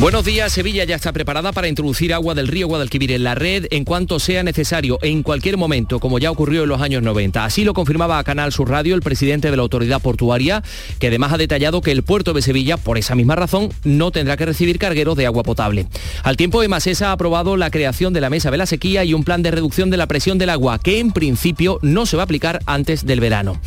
Buenos 0.00 0.24
días, 0.24 0.50
Sevilla 0.50 0.84
ya 0.84 0.96
está 0.96 1.12
preparada 1.12 1.52
para 1.52 1.68
introducir 1.68 2.14
agua 2.14 2.34
del 2.34 2.48
río 2.48 2.66
Guadalquivir 2.68 3.12
en 3.12 3.22
la 3.22 3.34
red 3.34 3.66
en 3.70 3.84
cuanto 3.84 4.18
sea 4.18 4.42
necesario, 4.42 4.98
en 5.02 5.22
cualquier 5.22 5.58
momento, 5.58 6.00
como 6.00 6.18
ya 6.18 6.30
ocurrió 6.30 6.62
en 6.62 6.70
los 6.70 6.80
años 6.80 7.02
90. 7.02 7.44
Así 7.44 7.64
lo 7.64 7.74
confirmaba 7.74 8.18
a 8.18 8.24
Canal 8.24 8.50
Sur 8.50 8.70
Radio 8.70 8.94
el 8.94 9.02
presidente 9.02 9.50
de 9.50 9.58
la 9.58 9.62
autoridad 9.62 10.00
portuaria, 10.00 10.62
que 10.98 11.08
además 11.08 11.34
ha 11.34 11.36
detallado 11.36 11.82
que 11.82 11.92
el 11.92 12.02
puerto 12.02 12.32
de 12.32 12.40
Sevilla, 12.40 12.78
por 12.78 12.96
esa 12.96 13.14
misma 13.14 13.36
razón, 13.36 13.74
no 13.84 14.10
tendrá 14.10 14.38
que 14.38 14.46
recibir 14.46 14.78
cargueros 14.78 15.18
de 15.18 15.26
agua 15.26 15.42
potable. 15.42 15.86
Al 16.22 16.38
tiempo, 16.38 16.62
Emasesa 16.62 17.10
ha 17.10 17.12
aprobado 17.12 17.58
la 17.58 17.70
creación 17.70 18.14
de 18.14 18.22
la 18.22 18.30
mesa 18.30 18.50
de 18.50 18.56
la 18.56 18.64
sequía 18.64 19.04
y 19.04 19.12
un 19.12 19.22
plan 19.22 19.42
de 19.42 19.50
reducción 19.50 19.90
de 19.90 19.98
la 19.98 20.06
presión 20.06 20.38
del 20.38 20.48
agua, 20.48 20.78
que 20.78 20.98
en 20.98 21.12
principio 21.12 21.78
no 21.82 22.06
se 22.06 22.16
va 22.16 22.22
a 22.22 22.24
aplicar 22.24 22.60
antes 22.64 23.04
del 23.04 23.20
verano. 23.20 23.60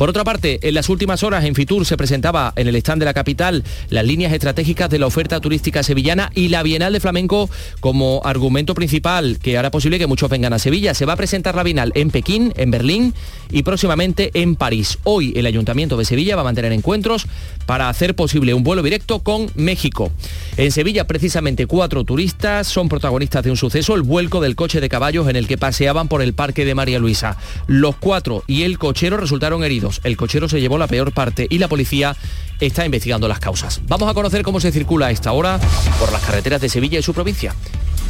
Por 0.00 0.08
otra 0.08 0.24
parte, 0.24 0.66
en 0.66 0.72
las 0.72 0.88
últimas 0.88 1.22
horas 1.22 1.44
en 1.44 1.54
Fitur 1.54 1.84
se 1.84 1.98
presentaba 1.98 2.54
en 2.56 2.66
el 2.66 2.76
stand 2.76 3.00
de 3.00 3.04
la 3.04 3.12
capital 3.12 3.64
las 3.90 4.06
líneas 4.06 4.32
estratégicas 4.32 4.88
de 4.88 4.98
la 4.98 5.06
oferta 5.06 5.40
turística 5.40 5.82
sevillana 5.82 6.32
y 6.34 6.48
la 6.48 6.62
Bienal 6.62 6.94
de 6.94 7.00
Flamenco 7.00 7.50
como 7.80 8.22
argumento 8.24 8.72
principal 8.74 9.38
que 9.42 9.58
hará 9.58 9.70
posible 9.70 9.98
que 9.98 10.06
muchos 10.06 10.30
vengan 10.30 10.54
a 10.54 10.58
Sevilla. 10.58 10.94
Se 10.94 11.04
va 11.04 11.12
a 11.12 11.16
presentar 11.16 11.54
la 11.54 11.64
Bienal 11.64 11.92
en 11.96 12.10
Pekín, 12.10 12.54
en 12.56 12.70
Berlín 12.70 13.12
y 13.50 13.62
próximamente 13.62 14.30
en 14.32 14.56
París. 14.56 14.96
Hoy 15.04 15.34
el 15.36 15.44
Ayuntamiento 15.44 15.98
de 15.98 16.06
Sevilla 16.06 16.34
va 16.34 16.40
a 16.40 16.44
mantener 16.44 16.72
encuentros 16.72 17.26
para 17.66 17.90
hacer 17.90 18.14
posible 18.14 18.54
un 18.54 18.64
vuelo 18.64 18.82
directo 18.82 19.18
con 19.18 19.50
México. 19.54 20.10
En 20.56 20.72
Sevilla 20.72 21.06
precisamente 21.06 21.66
cuatro 21.66 22.04
turistas 22.04 22.66
son 22.68 22.88
protagonistas 22.88 23.44
de 23.44 23.50
un 23.50 23.58
suceso, 23.58 23.94
el 23.96 24.02
vuelco 24.02 24.40
del 24.40 24.56
coche 24.56 24.80
de 24.80 24.88
caballos 24.88 25.28
en 25.28 25.36
el 25.36 25.46
que 25.46 25.58
paseaban 25.58 26.08
por 26.08 26.22
el 26.22 26.32
parque 26.32 26.64
de 26.64 26.74
María 26.74 26.98
Luisa. 26.98 27.36
Los 27.66 27.96
cuatro 27.96 28.44
y 28.46 28.62
el 28.62 28.78
cochero 28.78 29.18
resultaron 29.18 29.62
heridos. 29.62 29.89
El 30.04 30.16
cochero 30.16 30.48
se 30.48 30.60
llevó 30.60 30.78
la 30.78 30.86
peor 30.86 31.12
parte 31.12 31.46
y 31.48 31.58
la 31.58 31.68
policía 31.68 32.16
está 32.60 32.84
investigando 32.84 33.26
las 33.26 33.40
causas. 33.40 33.80
Vamos 33.88 34.08
a 34.08 34.14
conocer 34.14 34.42
cómo 34.42 34.60
se 34.60 34.70
circula 34.70 35.06
a 35.06 35.10
esta 35.10 35.32
hora 35.32 35.58
por 35.98 36.12
las 36.12 36.22
carreteras 36.22 36.60
de 36.60 36.68
Sevilla 36.68 36.98
y 36.98 37.02
su 37.02 37.14
provincia. 37.14 37.54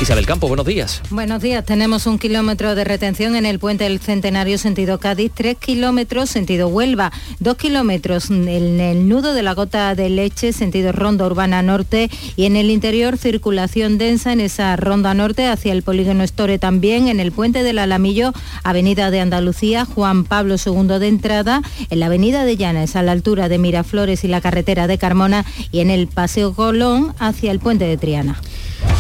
Isabel 0.00 0.24
Campo, 0.24 0.48
buenos 0.48 0.64
días. 0.64 1.02
Buenos 1.10 1.42
días. 1.42 1.62
Tenemos 1.62 2.06
un 2.06 2.18
kilómetro 2.18 2.74
de 2.74 2.84
retención 2.84 3.36
en 3.36 3.44
el 3.44 3.58
puente 3.58 3.84
del 3.84 4.00
Centenario 4.00 4.56
sentido 4.56 4.98
Cádiz, 4.98 5.30
tres 5.34 5.58
kilómetros 5.58 6.30
sentido 6.30 6.68
Huelva, 6.68 7.12
dos 7.38 7.58
kilómetros 7.58 8.30
en 8.30 8.80
el 8.80 9.06
nudo 9.10 9.34
de 9.34 9.42
la 9.42 9.52
gota 9.52 9.94
de 9.94 10.08
leche 10.08 10.54
sentido 10.54 10.92
Ronda 10.92 11.26
Urbana 11.26 11.60
Norte 11.62 12.08
y 12.34 12.46
en 12.46 12.56
el 12.56 12.70
interior 12.70 13.18
circulación 13.18 13.98
densa 13.98 14.32
en 14.32 14.40
esa 14.40 14.74
Ronda 14.76 15.12
Norte 15.12 15.46
hacia 15.46 15.72
el 15.72 15.82
polígono 15.82 16.24
Store 16.24 16.58
también, 16.58 17.08
en 17.08 17.20
el 17.20 17.30
puente 17.30 17.62
del 17.62 17.78
Alamillo, 17.78 18.32
Avenida 18.64 19.10
de 19.10 19.20
Andalucía, 19.20 19.84
Juan 19.84 20.24
Pablo 20.24 20.56
II 20.64 20.98
de 20.98 21.08
entrada, 21.08 21.60
en 21.90 22.00
la 22.00 22.06
Avenida 22.06 22.46
de 22.46 22.56
Llanes 22.56 22.96
a 22.96 23.02
la 23.02 23.12
altura 23.12 23.50
de 23.50 23.58
Miraflores 23.58 24.24
y 24.24 24.28
la 24.28 24.40
carretera 24.40 24.86
de 24.86 24.96
Carmona 24.96 25.44
y 25.70 25.80
en 25.80 25.90
el 25.90 26.06
Paseo 26.06 26.54
Colón 26.54 27.14
hacia 27.18 27.50
el 27.50 27.60
puente 27.60 27.84
de 27.84 27.98
Triana. 27.98 28.40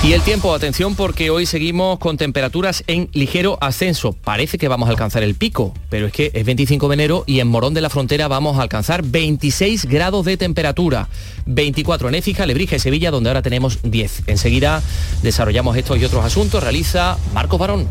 Y 0.02 0.14
el 0.14 0.22
tiempo, 0.22 0.54
atención 0.54 0.94
porque 0.94 1.28
hoy 1.28 1.44
seguimos 1.44 1.98
con 1.98 2.16
temperaturas 2.16 2.82
en 2.86 3.10
ligero 3.12 3.58
ascenso. 3.60 4.14
Parece 4.14 4.56
que 4.56 4.66
vamos 4.66 4.88
a 4.88 4.92
alcanzar 4.92 5.22
el 5.22 5.34
pico, 5.34 5.74
pero 5.90 6.06
es 6.06 6.12
que 6.12 6.30
es 6.32 6.46
25 6.46 6.88
de 6.88 6.94
enero 6.94 7.24
y 7.26 7.40
en 7.40 7.48
Morón 7.48 7.74
de 7.74 7.82
la 7.82 7.90
Frontera 7.90 8.26
vamos 8.26 8.58
a 8.58 8.62
alcanzar 8.62 9.02
26 9.02 9.84
grados 9.84 10.24
de 10.24 10.38
temperatura. 10.38 11.10
24 11.44 12.08
en 12.08 12.14
Écija, 12.14 12.46
Lebrija 12.46 12.76
y 12.76 12.78
Sevilla, 12.78 13.10
donde 13.10 13.28
ahora 13.28 13.42
tenemos 13.42 13.80
10. 13.82 14.22
Enseguida 14.26 14.82
desarrollamos 15.22 15.76
estos 15.76 15.98
y 15.98 16.04
otros 16.06 16.24
asuntos. 16.24 16.62
Realiza 16.62 17.18
Marcos 17.34 17.58
Barón. 17.58 17.86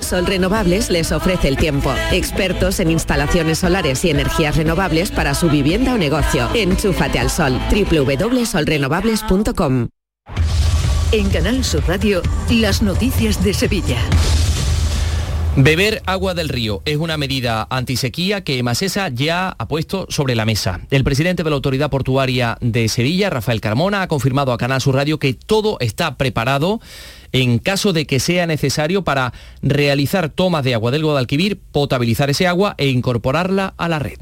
Sol 0.00 0.26
Renovables 0.26 0.90
les 0.90 1.12
ofrece 1.12 1.48
el 1.48 1.58
tiempo. 1.58 1.92
Expertos 2.12 2.80
en 2.80 2.90
instalaciones 2.90 3.58
solares 3.58 4.02
y 4.06 4.10
energías 4.10 4.56
renovables 4.56 5.10
para 5.10 5.34
su 5.34 5.50
vivienda 5.50 5.92
o 5.94 5.98
negocio. 5.98 6.48
Enchúfate 6.54 7.18
al 7.18 7.30
sol. 7.30 7.60
www.solrenovables.com 7.70 9.88
En 11.10 11.30
Canal 11.30 11.64
Sur 11.64 11.88
Radio, 11.88 12.20
las 12.50 12.82
noticias 12.82 13.42
de 13.42 13.54
Sevilla. 13.54 13.96
Beber 15.56 16.02
agua 16.04 16.34
del 16.34 16.50
río 16.50 16.82
es 16.84 16.98
una 16.98 17.16
medida 17.16 17.66
antisequía 17.70 18.44
que 18.44 18.62
Masesa 18.62 19.08
ya 19.08 19.56
ha 19.58 19.68
puesto 19.68 20.04
sobre 20.10 20.34
la 20.34 20.44
mesa. 20.44 20.82
El 20.90 21.04
presidente 21.04 21.42
de 21.42 21.48
la 21.48 21.56
Autoridad 21.56 21.88
Portuaria 21.88 22.58
de 22.60 22.90
Sevilla, 22.90 23.30
Rafael 23.30 23.62
Carmona, 23.62 24.02
ha 24.02 24.08
confirmado 24.08 24.52
a 24.52 24.58
Canal 24.58 24.82
Sur 24.82 24.96
Radio 24.96 25.18
que 25.18 25.32
todo 25.32 25.78
está 25.80 26.18
preparado 26.18 26.78
en 27.32 27.58
caso 27.58 27.94
de 27.94 28.06
que 28.06 28.20
sea 28.20 28.46
necesario 28.46 29.02
para 29.02 29.32
realizar 29.62 30.28
tomas 30.28 30.62
de 30.62 30.74
agua 30.74 30.90
del 30.90 31.04
Guadalquivir, 31.04 31.58
potabilizar 31.72 32.28
ese 32.28 32.46
agua 32.46 32.74
e 32.76 32.88
incorporarla 32.88 33.72
a 33.78 33.88
la 33.88 33.98
red 33.98 34.18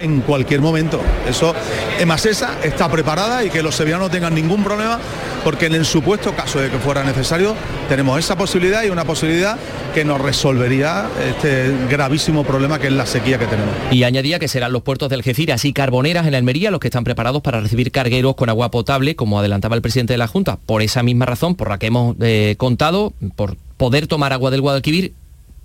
en 0.00 0.20
cualquier 0.20 0.60
momento. 0.60 1.00
Eso, 1.28 1.54
Emasesa 1.98 2.58
está 2.62 2.90
preparada 2.90 3.44
y 3.44 3.50
que 3.50 3.62
los 3.62 3.74
sevillanos 3.74 4.08
no 4.08 4.10
tengan 4.10 4.34
ningún 4.34 4.64
problema, 4.64 4.98
porque 5.44 5.66
en 5.66 5.74
el 5.74 5.84
supuesto 5.84 6.34
caso 6.34 6.60
de 6.60 6.70
que 6.70 6.78
fuera 6.78 7.04
necesario, 7.04 7.54
tenemos 7.88 8.18
esa 8.18 8.36
posibilidad 8.36 8.82
y 8.84 8.90
una 8.90 9.04
posibilidad 9.04 9.56
que 9.94 10.04
nos 10.04 10.20
resolvería 10.20 11.06
este 11.28 11.70
gravísimo 11.90 12.44
problema 12.44 12.78
que 12.78 12.86
es 12.88 12.92
la 12.92 13.06
sequía 13.06 13.38
que 13.38 13.46
tenemos. 13.46 13.74
Y 13.90 14.04
añadía 14.04 14.38
que 14.38 14.48
serán 14.48 14.72
los 14.72 14.82
puertos 14.82 15.08
de 15.08 15.16
Algeciras 15.16 15.64
y 15.64 15.72
Carboneras 15.72 16.26
en 16.26 16.34
Almería 16.34 16.70
los 16.70 16.80
que 16.80 16.88
están 16.88 17.04
preparados 17.04 17.42
para 17.42 17.60
recibir 17.60 17.92
cargueros 17.92 18.34
con 18.34 18.48
agua 18.48 18.70
potable, 18.70 19.14
como 19.14 19.38
adelantaba 19.38 19.76
el 19.76 19.82
presidente 19.82 20.14
de 20.14 20.18
la 20.18 20.26
Junta. 20.26 20.58
Por 20.64 20.82
esa 20.82 21.02
misma 21.02 21.26
razón, 21.26 21.54
por 21.54 21.68
la 21.68 21.78
que 21.78 21.86
hemos 21.86 22.16
eh, 22.20 22.54
contado, 22.58 23.12
por 23.36 23.56
poder 23.76 24.06
tomar 24.06 24.32
agua 24.32 24.50
del 24.50 24.60
Guadalquivir, 24.60 25.12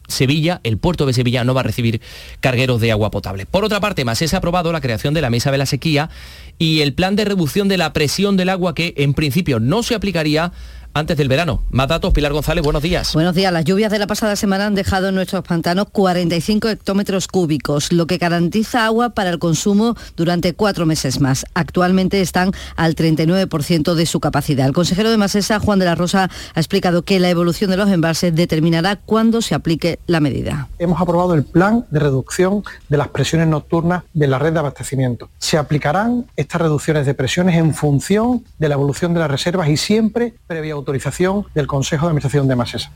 Sevilla, 0.08 0.62
el 0.64 0.78
puerto 0.78 1.06
de 1.06 1.14
Sevilla 1.14 1.44
no 1.44 1.54
va 1.54 1.62
a 1.62 1.64
recibir 1.64 2.02
cargueros 2.40 2.82
de 2.82 2.92
agua 2.92 3.12
potable. 3.12 3.46
Por 3.46 3.66
otra 3.66 3.80
parte, 3.80 4.06
Masés 4.06 4.34
ha 4.34 4.38
aprobado 4.38 4.72
la 4.72 4.82
creación 4.82 5.14
de 5.14 5.22
la 5.22 5.30
Mesa 5.30 5.52
de 5.52 5.58
la 5.58 5.66
Sequía 5.66 6.10
y 6.58 6.82
el 6.82 6.94
plan 6.94 7.16
de 7.16 7.26
reducción 7.26 7.68
de 7.68 7.78
la 7.78 7.94
presión 7.94 8.38
del 8.38 8.50
agua 8.50 8.74
que 8.74 8.94
en 8.98 9.14
principio 9.14 9.60
no 9.60 9.84
se 9.84 9.96
aplicaría 9.96 10.52
antes 10.98 11.18
del 11.18 11.28
verano. 11.28 11.62
Más 11.70 11.88
datos, 11.88 12.14
Pilar 12.14 12.34
González, 12.34 12.64
buenos 12.64 12.82
días. 12.82 13.14
Buenos 13.14 13.36
días. 13.36 13.54
Las 13.54 13.66
lluvias 13.66 13.92
de 13.92 14.00
la 14.00 14.08
pasada 14.08 14.36
semana 14.36 14.66
han 14.66 14.76
dejado 14.76 15.10
en 15.10 15.16
nuestros 15.16 15.44
pantanos 15.44 15.88
45 15.92 16.70
hectómetros 16.70 17.28
cúbicos, 17.28 17.92
lo 17.92 18.08
que 18.08 18.18
garantiza 18.18 18.86
agua 18.86 19.12
para 19.12 19.30
el 19.30 19.40
consumo 19.40 19.96
durante 20.16 20.54
cuatro 20.54 20.86
meses 20.86 21.22
más. 21.22 21.46
Actualmente 21.54 22.22
están 22.22 22.52
al 22.76 22.96
39% 22.96 23.94
de 23.94 24.06
su 24.06 24.20
capacidad. 24.20 24.66
El 24.66 24.74
consejero 24.74 25.12
de 25.12 25.18
Masesa, 25.18 25.60
Juan 25.60 25.80
de 25.80 25.86
la 25.86 25.96
Rosa, 25.96 26.30
ha 26.54 26.60
explicado 26.60 27.04
que 27.04 27.20
la 27.20 27.30
evolución 27.30 27.70
de 27.70 27.78
los 27.78 27.90
embalses 27.90 28.36
determinará 28.36 28.96
cuándo 28.96 29.42
se 29.42 29.56
aplique 29.56 30.00
la 30.08 30.20
medida. 30.20 30.68
Hemos 30.80 31.00
aprobado 31.00 31.36
el 31.36 31.44
plan 31.44 31.86
de 31.92 32.00
reducción 32.00 32.64
de 32.90 32.98
las 32.98 33.10
presiones 33.10 33.48
nocturnas 33.48 34.04
de 34.14 34.28
la 34.28 34.40
red 34.40 34.54
de 34.54 34.60
abastecimiento. 34.60 35.30
Se 35.38 35.58
aplicarán 35.58 36.26
estas 36.36 36.62
reducciones 36.62 37.06
de 37.06 37.14
presiones 37.14 37.56
en 37.56 37.74
función 37.74 38.44
de 38.58 38.70
la 38.70 38.76
evolución 38.76 39.14
de 39.14 39.20
las 39.20 39.30
reservas 39.30 39.70
y 39.70 39.78
siempre 39.78 40.34
previa 40.48 40.74
autorización 40.74 40.87
del 40.92 41.68
Consejo 41.68 42.06
de 42.06 42.10
Administración 42.10 42.48
de 42.48 42.56
Masesa. 42.56 42.92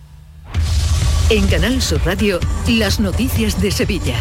En 1.30 1.48
Canal 1.48 1.82
Sur 1.82 2.02
Radio, 2.06 2.40
las 2.68 3.00
noticias 3.00 3.62
de 3.62 3.72
Sevilla. 3.72 4.18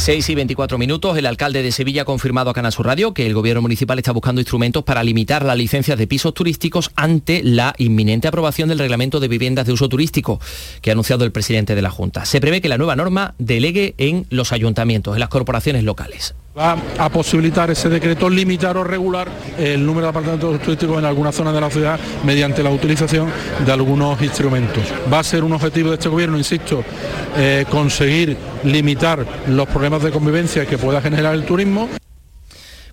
6 0.00 0.30
y 0.30 0.34
24 0.34 0.78
minutos, 0.78 1.18
el 1.18 1.26
alcalde 1.26 1.62
de 1.62 1.72
Sevilla 1.72 2.02
ha 2.02 2.04
confirmado 2.06 2.48
a 2.48 2.54
Canal 2.54 2.72
Sur 2.72 2.86
Radio 2.86 3.12
que 3.12 3.26
el 3.26 3.34
gobierno 3.34 3.60
municipal 3.60 3.98
está 3.98 4.12
buscando 4.12 4.40
instrumentos 4.40 4.82
para 4.82 5.04
limitar 5.04 5.44
las 5.44 5.58
licencias 5.58 5.98
de 5.98 6.06
pisos 6.06 6.32
turísticos 6.32 6.90
ante 6.96 7.42
la 7.42 7.74
inminente 7.76 8.26
aprobación 8.26 8.70
del 8.70 8.78
reglamento 8.78 9.20
de 9.20 9.28
viviendas 9.28 9.66
de 9.66 9.74
uso 9.74 9.90
turístico 9.90 10.40
que 10.80 10.90
ha 10.90 10.94
anunciado 10.94 11.26
el 11.26 11.32
presidente 11.32 11.74
de 11.74 11.82
la 11.82 11.90
Junta. 11.90 12.24
Se 12.24 12.40
prevé 12.40 12.62
que 12.62 12.70
la 12.70 12.78
nueva 12.78 12.96
norma 12.96 13.34
delegue 13.38 13.94
en 13.98 14.26
los 14.30 14.52
ayuntamientos, 14.52 15.14
en 15.14 15.20
las 15.20 15.28
corporaciones 15.28 15.84
locales. 15.84 16.34
Va 16.58 16.76
a 16.98 17.08
posibilitar 17.08 17.70
ese 17.70 17.88
decreto 17.88 18.28
limitar 18.28 18.76
o 18.76 18.82
regular 18.82 19.28
el 19.56 19.86
número 19.86 20.06
de 20.06 20.10
apartamentos 20.10 20.60
turísticos 20.60 20.98
en 20.98 21.04
algunas 21.04 21.32
zonas 21.32 21.54
de 21.54 21.60
la 21.60 21.70
ciudad 21.70 22.00
mediante 22.24 22.60
la 22.60 22.70
utilización 22.70 23.30
de 23.64 23.70
algunos 23.70 24.20
instrumentos. 24.20 24.82
Va 25.12 25.20
a 25.20 25.22
ser 25.22 25.44
un 25.44 25.52
objetivo 25.52 25.90
de 25.90 25.94
este 25.94 26.08
gobierno, 26.08 26.36
insisto, 26.36 26.82
eh, 27.36 27.66
conseguir 27.70 28.36
limitar 28.64 29.24
los 29.46 29.68
problemas 29.68 30.02
de 30.02 30.10
convivencia 30.10 30.66
que 30.66 30.76
pueda 30.76 31.00
generar 31.00 31.34
el 31.34 31.44
turismo 31.44 31.88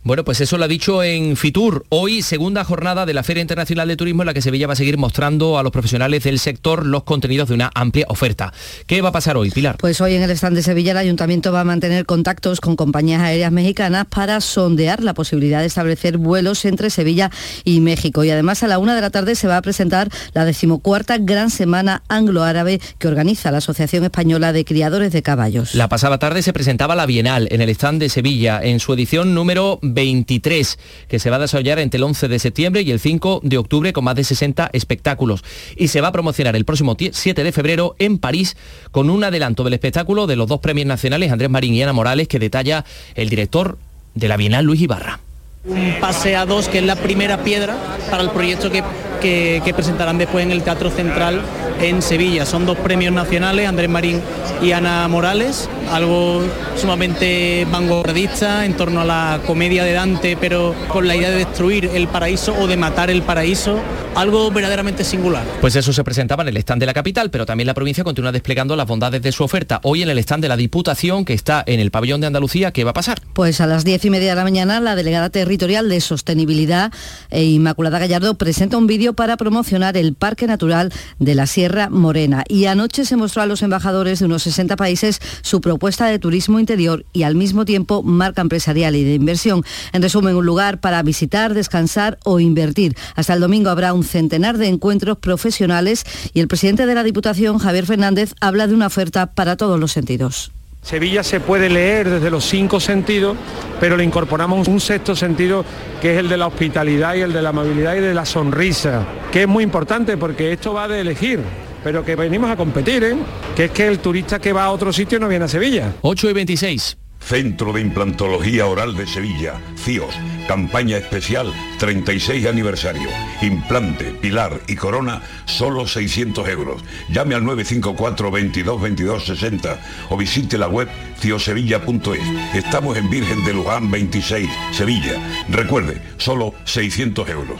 Bueno, 0.03 0.23
pues 0.23 0.41
eso 0.41 0.57
lo 0.57 0.65
ha 0.65 0.67
dicho 0.67 1.03
en 1.03 1.35
Fitur. 1.35 1.85
Hoy, 1.89 2.21
segunda 2.21 2.63
jornada 2.63 3.05
de 3.05 3.13
la 3.13 3.23
Feria 3.23 3.41
Internacional 3.41 3.87
de 3.87 3.97
Turismo 3.97 4.23
en 4.23 4.27
la 4.27 4.33
que 4.33 4.41
Sevilla 4.41 4.67
va 4.67 4.73
a 4.73 4.75
seguir 4.75 4.97
mostrando 4.97 5.57
a 5.57 5.63
los 5.63 5.71
profesionales 5.71 6.23
del 6.23 6.39
sector 6.39 6.85
los 6.85 7.03
contenidos 7.03 7.49
de 7.49 7.55
una 7.55 7.71
amplia 7.73 8.05
oferta. 8.09 8.53
¿Qué 8.85 9.01
va 9.01 9.09
a 9.09 9.11
pasar 9.11 9.37
hoy, 9.37 9.51
Pilar? 9.51 9.77
Pues 9.77 9.99
hoy 10.01 10.15
en 10.15 10.23
el 10.23 10.31
stand 10.31 10.55
de 10.55 10.63
Sevilla 10.63 10.91
el 10.91 10.97
Ayuntamiento 10.97 11.51
va 11.51 11.61
a 11.61 11.63
mantener 11.63 12.05
contactos 12.05 12.61
con 12.61 12.75
compañías 12.75 13.21
aéreas 13.21 13.51
mexicanas 13.51 14.05
para 14.05 14.41
sondear 14.41 15.03
la 15.03 15.13
posibilidad 15.13 15.59
de 15.59 15.67
establecer 15.67 16.17
vuelos 16.17 16.63
entre 16.65 16.89
Sevilla 16.89 17.31
y 17.63 17.79
México. 17.79 18.23
Y 18.23 18.29
además 18.29 18.63
a 18.63 18.67
la 18.67 18.79
una 18.79 18.95
de 18.95 19.01
la 19.01 19.09
tarde 19.09 19.35
se 19.35 19.47
va 19.47 19.57
a 19.57 19.61
presentar 19.61 20.09
la 20.33 20.45
decimocuarta 20.45 21.17
Gran 21.17 21.49
Semana 21.49 22.03
Anglo-Árabe 22.07 22.79
que 22.97 23.07
organiza 23.07 23.51
la 23.51 23.57
Asociación 23.57 24.03
Española 24.03 24.53
de 24.53 24.65
Criadores 24.65 25.11
de 25.11 25.21
Caballos. 25.21 25.75
La 25.75 25.89
pasada 25.89 26.17
tarde 26.17 26.41
se 26.41 26.53
presentaba 26.53 26.95
la 26.95 27.05
Bienal 27.05 27.47
en 27.51 27.61
el 27.61 27.69
stand 27.69 27.99
de 27.99 28.09
Sevilla 28.09 28.59
en 28.61 28.79
su 28.79 28.93
edición 28.93 29.33
número 29.33 29.79
23, 29.93 30.79
que 31.07 31.19
se 31.19 31.29
va 31.29 31.37
a 31.37 31.39
desarrollar 31.39 31.79
entre 31.79 31.97
el 31.97 32.03
11 32.03 32.27
de 32.27 32.39
septiembre 32.39 32.81
y 32.81 32.91
el 32.91 32.99
5 32.99 33.41
de 33.43 33.57
octubre 33.57 33.93
con 33.93 34.03
más 34.03 34.15
de 34.15 34.23
60 34.23 34.69
espectáculos. 34.73 35.43
Y 35.75 35.89
se 35.89 36.01
va 36.01 36.09
a 36.09 36.11
promocionar 36.11 36.55
el 36.55 36.65
próximo 36.65 36.95
7 36.97 37.43
de 37.43 37.51
febrero 37.51 37.95
en 37.99 38.17
París 38.17 38.57
con 38.91 39.09
un 39.09 39.23
adelanto 39.23 39.63
del 39.63 39.73
espectáculo 39.73 40.27
de 40.27 40.35
los 40.35 40.47
dos 40.47 40.59
premios 40.59 40.87
nacionales, 40.87 41.31
Andrés 41.31 41.49
Marín 41.49 41.73
y 41.73 41.83
Ana 41.83 41.93
Morales, 41.93 42.27
que 42.27 42.39
detalla 42.39 42.85
el 43.15 43.29
director 43.29 43.77
de 44.15 44.27
la 44.27 44.37
Bienal, 44.37 44.65
Luis 44.65 44.81
Ibarra. 44.81 45.19
Un 45.65 45.95
pase 45.99 46.35
a 46.35 46.45
dos, 46.45 46.69
que 46.69 46.77
es 46.79 46.85
la 46.85 46.95
primera 46.95 47.43
piedra 47.43 47.75
para 48.09 48.23
el 48.23 48.29
proyecto 48.29 48.71
que, 48.71 48.83
que, 49.17 49.61
que 49.63 49.73
presentarán 49.73 50.17
después 50.17 50.45
en 50.45 50.51
el 50.51 50.63
Teatro 50.63 50.89
Central 50.89 51.41
en 51.81 52.01
Sevilla. 52.01 52.45
Son 52.45 52.65
dos 52.65 52.77
premios 52.77 53.13
nacionales, 53.13 53.67
Andrés 53.67 53.89
Marín 53.89 54.21
y 54.61 54.71
Ana 54.71 55.07
Morales, 55.07 55.69
algo 55.91 56.43
sumamente 56.75 57.67
vanguardista 57.71 58.65
en 58.65 58.73
torno 58.75 59.01
a 59.01 59.05
la 59.05 59.39
comedia 59.45 59.83
de 59.83 59.93
Dante, 59.93 60.37
pero 60.39 60.75
con 60.87 61.07
la 61.07 61.15
idea 61.15 61.29
de 61.29 61.37
destruir 61.37 61.91
el 61.93 62.07
paraíso 62.07 62.55
o 62.59 62.67
de 62.67 62.77
matar 62.77 63.09
el 63.09 63.21
paraíso, 63.21 63.79
algo 64.15 64.49
verdaderamente 64.51 65.03
singular. 65.03 65.43
Pues 65.61 65.75
eso 65.75 65.93
se 65.93 66.03
presentaba 66.03 66.43
en 66.43 66.49
el 66.49 66.57
stand 66.57 66.79
de 66.79 66.85
la 66.87 66.93
capital, 66.93 67.29
pero 67.29 67.45
también 67.45 67.67
la 67.67 67.73
provincia 67.73 68.03
continúa 68.03 68.31
desplegando 68.31 68.75
las 68.75 68.87
bondades 68.87 69.21
de 69.21 69.31
su 69.31 69.43
oferta. 69.43 69.79
Hoy 69.83 70.01
en 70.01 70.09
el 70.09 70.17
stand 70.19 70.41
de 70.43 70.49
la 70.49 70.57
Diputación, 70.57 71.25
que 71.25 71.33
está 71.33 71.63
en 71.65 71.79
el 71.79 71.91
pabellón 71.91 72.21
de 72.21 72.27
Andalucía, 72.27 72.71
¿qué 72.71 72.83
va 72.83 72.91
a 72.91 72.93
pasar? 72.93 73.21
Pues 73.33 73.61
a 73.61 73.67
las 73.67 73.85
diez 73.85 74.03
y 74.05 74.09
media 74.09 74.29
de 74.29 74.35
la 74.35 74.43
mañana, 74.43 74.79
la 74.79 74.95
delegada 74.95 75.29
territorial 75.29 75.89
de 75.89 76.01
Sostenibilidad, 76.01 76.91
eh, 77.29 77.43
Inmaculada 77.43 77.99
Gallardo, 77.99 78.35
presenta 78.35 78.77
un 78.77 78.87
vídeo 78.87 79.06
para 79.13 79.37
promocionar 79.37 79.97
el 79.97 80.13
Parque 80.13 80.47
Natural 80.47 80.91
de 81.19 81.35
la 81.35 81.47
Sierra 81.47 81.89
Morena. 81.89 82.43
Y 82.47 82.65
anoche 82.65 83.05
se 83.05 83.15
mostró 83.15 83.41
a 83.41 83.45
los 83.45 83.61
embajadores 83.61 84.19
de 84.19 84.25
unos 84.25 84.43
60 84.43 84.75
países 84.75 85.19
su 85.41 85.61
propuesta 85.61 86.07
de 86.07 86.19
turismo 86.19 86.59
interior 86.59 87.05
y 87.13 87.23
al 87.23 87.35
mismo 87.35 87.65
tiempo 87.65 88.03
marca 88.03 88.41
empresarial 88.41 88.95
y 88.95 89.03
de 89.03 89.15
inversión. 89.15 89.63
En 89.93 90.01
resumen, 90.01 90.35
un 90.35 90.45
lugar 90.45 90.79
para 90.79 91.01
visitar, 91.03 91.53
descansar 91.53 92.17
o 92.23 92.39
invertir. 92.39 92.95
Hasta 93.15 93.33
el 93.33 93.39
domingo 93.39 93.69
habrá 93.69 93.93
un 93.93 94.03
centenar 94.03 94.57
de 94.57 94.67
encuentros 94.67 95.17
profesionales 95.17 96.03
y 96.33 96.39
el 96.39 96.47
presidente 96.47 96.85
de 96.85 96.95
la 96.95 97.03
Diputación, 97.03 97.57
Javier 97.57 97.85
Fernández, 97.85 98.33
habla 98.41 98.67
de 98.67 98.73
una 98.73 98.87
oferta 98.87 99.27
para 99.27 99.57
todos 99.57 99.79
los 99.79 99.91
sentidos. 99.91 100.51
Sevilla 100.81 101.23
se 101.23 101.39
puede 101.39 101.69
leer 101.69 102.09
desde 102.09 102.29
los 102.29 102.45
cinco 102.45 102.79
sentidos, 102.79 103.35
pero 103.79 103.97
le 103.97 104.03
incorporamos 104.03 104.67
un 104.67 104.79
sexto 104.79 105.15
sentido 105.15 105.65
que 106.01 106.13
es 106.13 106.19
el 106.19 106.29
de 106.29 106.37
la 106.37 106.47
hospitalidad 106.47 107.15
y 107.15 107.21
el 107.21 107.33
de 107.33 107.41
la 107.41 107.49
amabilidad 107.49 107.95
y 107.95 107.99
de 107.99 108.13
la 108.13 108.25
sonrisa, 108.25 109.05
que 109.31 109.41
es 109.41 109.47
muy 109.47 109.63
importante 109.63 110.15
porque 110.17 110.53
esto 110.53 110.73
va 110.73 110.87
de 110.87 111.01
elegir, 111.01 111.41
pero 111.83 112.05
que 112.05 112.15
venimos 112.15 112.49
a 112.49 112.55
competir, 112.55 113.03
¿eh? 113.03 113.17
que 113.55 113.65
es 113.65 113.71
que 113.71 113.87
el 113.87 113.99
turista 113.99 114.39
que 114.39 114.53
va 114.53 114.65
a 114.65 114.71
otro 114.71 114.93
sitio 114.93 115.19
no 115.19 115.27
viene 115.27 115.45
a 115.45 115.49
Sevilla. 115.49 115.93
8 116.01 116.29
y 116.29 116.33
26. 116.33 116.97
Centro 117.27 117.73
de 117.73 117.81
Implantología 117.81 118.67
Oral 118.67 118.95
de 118.95 119.05
Sevilla, 119.05 119.59
CIOS, 119.75 120.15
campaña 120.47 120.95
especial 120.95 121.53
36 121.77 122.47
aniversario. 122.47 123.09
Implante, 123.41 124.05
pilar 124.13 124.61
y 124.65 124.77
corona, 124.77 125.21
solo 125.43 125.85
600 125.85 126.47
euros. 126.47 126.81
Llame 127.09 127.35
al 127.35 127.43
954 127.43 128.31
22 128.31 128.81
22 128.81 129.25
60 129.25 129.79
o 130.09 130.15
visite 130.15 130.57
la 130.57 130.69
web 130.69 130.87
ciosevilla.es. 131.19 132.55
Estamos 132.55 132.95
en 132.95 133.09
Virgen 133.09 133.43
de 133.43 133.53
Luján 133.53 133.91
26, 133.91 134.49
Sevilla. 134.71 135.21
Recuerde, 135.49 136.01
solo 136.15 136.53
600 136.63 137.27
euros. 137.27 137.59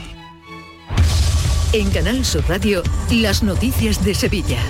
En 1.74 1.90
Canal 1.90 2.24
Sur 2.24 2.42
Radio, 2.48 2.82
las 3.10 3.42
noticias 3.42 4.02
de 4.02 4.14
Sevilla. 4.14 4.62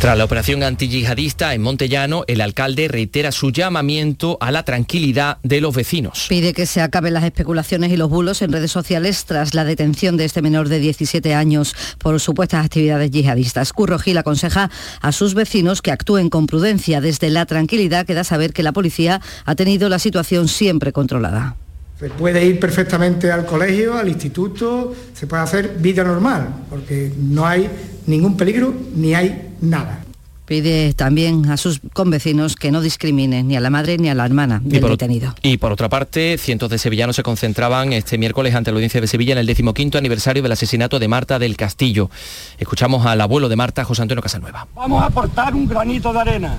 Tras 0.00 0.18
la 0.18 0.24
operación 0.24 0.62
antiyihadista 0.62 1.54
en 1.54 1.62
Montellano, 1.62 2.24
el 2.26 2.42
alcalde 2.42 2.88
reitera 2.88 3.32
su 3.32 3.50
llamamiento 3.50 4.36
a 4.40 4.50
la 4.50 4.62
tranquilidad 4.62 5.38
de 5.42 5.62
los 5.62 5.74
vecinos. 5.74 6.26
Pide 6.28 6.52
que 6.52 6.66
se 6.66 6.82
acaben 6.82 7.14
las 7.14 7.24
especulaciones 7.24 7.90
y 7.90 7.96
los 7.96 8.10
bulos 8.10 8.42
en 8.42 8.52
redes 8.52 8.70
sociales 8.70 9.24
tras 9.24 9.54
la 9.54 9.64
detención 9.64 10.18
de 10.18 10.26
este 10.26 10.42
menor 10.42 10.68
de 10.68 10.78
17 10.78 11.34
años 11.34 11.74
por 11.98 12.20
supuestas 12.20 12.66
actividades 12.66 13.10
yihadistas. 13.10 13.72
Curro 13.72 13.98
Gil 13.98 14.18
aconseja 14.18 14.70
a 15.00 15.12
sus 15.12 15.32
vecinos 15.32 15.80
que 15.80 15.90
actúen 15.90 16.28
con 16.28 16.46
prudencia. 16.46 17.00
Desde 17.00 17.30
la 17.30 17.46
tranquilidad 17.46 18.04
queda 18.04 18.24
saber 18.24 18.52
que 18.52 18.62
la 18.62 18.72
policía 18.72 19.22
ha 19.46 19.54
tenido 19.54 19.88
la 19.88 19.98
situación 19.98 20.48
siempre 20.48 20.92
controlada. 20.92 21.56
Se 21.98 22.10
puede 22.10 22.44
ir 22.44 22.58
perfectamente 22.58 23.30
al 23.30 23.46
colegio, 23.46 23.96
al 23.96 24.08
instituto, 24.08 24.94
se 25.12 25.26
puede 25.26 25.42
hacer 25.42 25.76
vida 25.78 26.02
normal, 26.02 26.48
porque 26.68 27.12
no 27.16 27.46
hay 27.46 27.68
ningún 28.06 28.36
peligro 28.36 28.74
ni 28.96 29.14
hay 29.14 29.52
nada. 29.60 30.04
Pide 30.46 30.92
también 30.92 31.48
a 31.48 31.56
sus 31.56 31.80
convecinos 31.94 32.54
que 32.56 32.70
no 32.70 32.82
discriminen 32.82 33.48
ni 33.48 33.56
a 33.56 33.60
la 33.60 33.70
madre 33.70 33.96
ni 33.96 34.10
a 34.10 34.14
la 34.14 34.26
hermana 34.26 34.60
del 34.62 34.82
por, 34.82 34.90
detenido. 34.90 35.34
Y 35.40 35.56
por 35.56 35.72
otra 35.72 35.88
parte, 35.88 36.36
cientos 36.36 36.68
de 36.68 36.76
sevillanos 36.76 37.16
se 37.16 37.22
concentraban 37.22 37.94
este 37.94 38.18
miércoles 38.18 38.54
ante 38.54 38.70
la 38.70 38.74
audiencia 38.74 39.00
de 39.00 39.06
Sevilla 39.06 39.32
en 39.32 39.38
el 39.38 39.46
decimoquinto 39.46 39.96
aniversario 39.96 40.42
del 40.42 40.52
asesinato 40.52 40.98
de 40.98 41.08
Marta 41.08 41.38
del 41.38 41.56
Castillo. 41.56 42.10
Escuchamos 42.58 43.06
al 43.06 43.22
abuelo 43.22 43.48
de 43.48 43.56
Marta, 43.56 43.84
José 43.84 44.02
Antonio 44.02 44.20
Casanueva. 44.20 44.66
Vamos 44.74 45.02
a 45.02 45.06
aportar 45.06 45.54
un 45.54 45.66
granito 45.66 46.12
de 46.12 46.20
arena, 46.20 46.56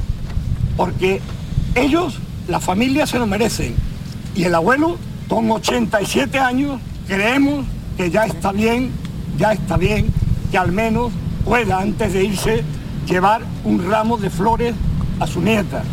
porque 0.75 1.21
ellos, 1.75 2.17
la 2.47 2.59
familia, 2.59 3.05
se 3.05 3.19
lo 3.19 3.27
merecen. 3.27 3.75
Y 4.35 4.45
el 4.45 4.55
abuelo, 4.55 4.97
con 5.27 5.49
87 5.51 6.37
años, 6.39 6.79
creemos 7.07 7.65
que 7.97 8.09
ya 8.11 8.25
está 8.25 8.51
bien, 8.51 8.91
ya 9.37 9.53
está 9.53 9.77
bien, 9.77 10.07
que 10.51 10.57
al 10.57 10.71
menos 10.71 11.11
pueda, 11.43 11.79
antes 11.79 12.13
de 12.13 12.23
irse, 12.23 12.63
llevar 13.07 13.41
un 13.63 13.89
ramo 13.89 14.17
de 14.17 14.29
flores 14.29 14.75
a 15.19 15.27
su 15.27 15.41
nieta. 15.41 15.83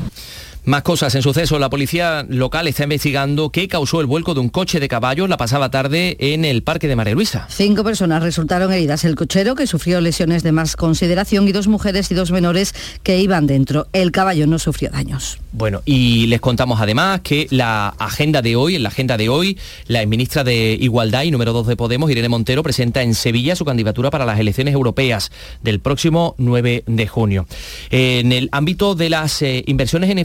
Más 0.64 0.83
cosas 0.83 1.12
en 1.16 1.22
suceso. 1.22 1.59
La 1.59 1.70
policía 1.70 2.25
local 2.29 2.68
está 2.68 2.85
investigando 2.85 3.51
qué 3.51 3.66
causó 3.66 4.01
el 4.01 4.07
vuelco 4.07 4.33
de 4.35 4.40
un 4.40 4.48
coche 4.48 4.79
de 4.79 4.87
caballos 4.87 5.29
la 5.29 5.37
pasada 5.37 5.70
tarde 5.70 6.16
en 6.20 6.44
el 6.44 6.62
Parque 6.62 6.87
de 6.87 6.94
María 6.94 7.14
Luisa. 7.14 7.46
Cinco 7.51 7.83
personas 7.83 8.22
resultaron 8.22 8.72
heridas. 8.72 9.05
El 9.05 9.16
cochero, 9.16 9.57
que 9.57 9.66
sufrió 9.66 10.01
lesiones 10.01 10.44
de 10.44 10.53
más 10.53 10.77
consideración, 10.77 11.48
y 11.48 11.53
dos 11.53 11.66
mujeres 11.66 12.12
y 12.12 12.14
dos 12.14 12.31
menores 12.31 12.77
que 13.03 13.18
iban 13.18 13.48
dentro. 13.48 13.88
El 13.92 14.12
caballo 14.12 14.46
no 14.46 14.61
sufrió 14.61 14.90
daños. 14.90 15.38
Bueno, 15.51 15.83
y 15.85 16.29
les 16.29 16.40
contamos 16.40 16.81
además 16.81 17.22
que 17.22 17.48
la 17.51 17.88
agenda 17.98 18.40
de 18.40 18.55
hoy, 18.55 18.77
en 18.77 18.85
la 18.85 18.88
agenda 18.88 19.16
de 19.16 19.29
hoy, 19.29 19.59
la 19.88 20.07
ministra 20.07 20.44
de 20.44 20.79
Igualdad 20.81 21.25
y 21.25 21.33
número 21.33 21.53
2 21.53 21.66
de 21.66 21.77
Podemos, 21.77 22.11
Irene 22.11 22.29
Montero, 22.29 22.62
presenta 22.62 23.03
en 23.03 23.14
Sevilla 23.14 23.57
su 23.57 23.64
candidatura 23.64 24.11
para 24.11 24.25
las 24.25 24.38
elecciones 24.38 24.75
europeas 24.75 25.33
del 25.62 25.81
próximo 25.81 26.37
9 26.38 26.85
de 26.87 27.07
junio. 27.09 27.46
En 27.90 28.31
el 28.31 28.48
ámbito 28.53 28.94
de 28.94 29.11
las 29.11 29.42
eh, 29.42 29.64
inversiones 29.66 30.09
en 30.09 30.18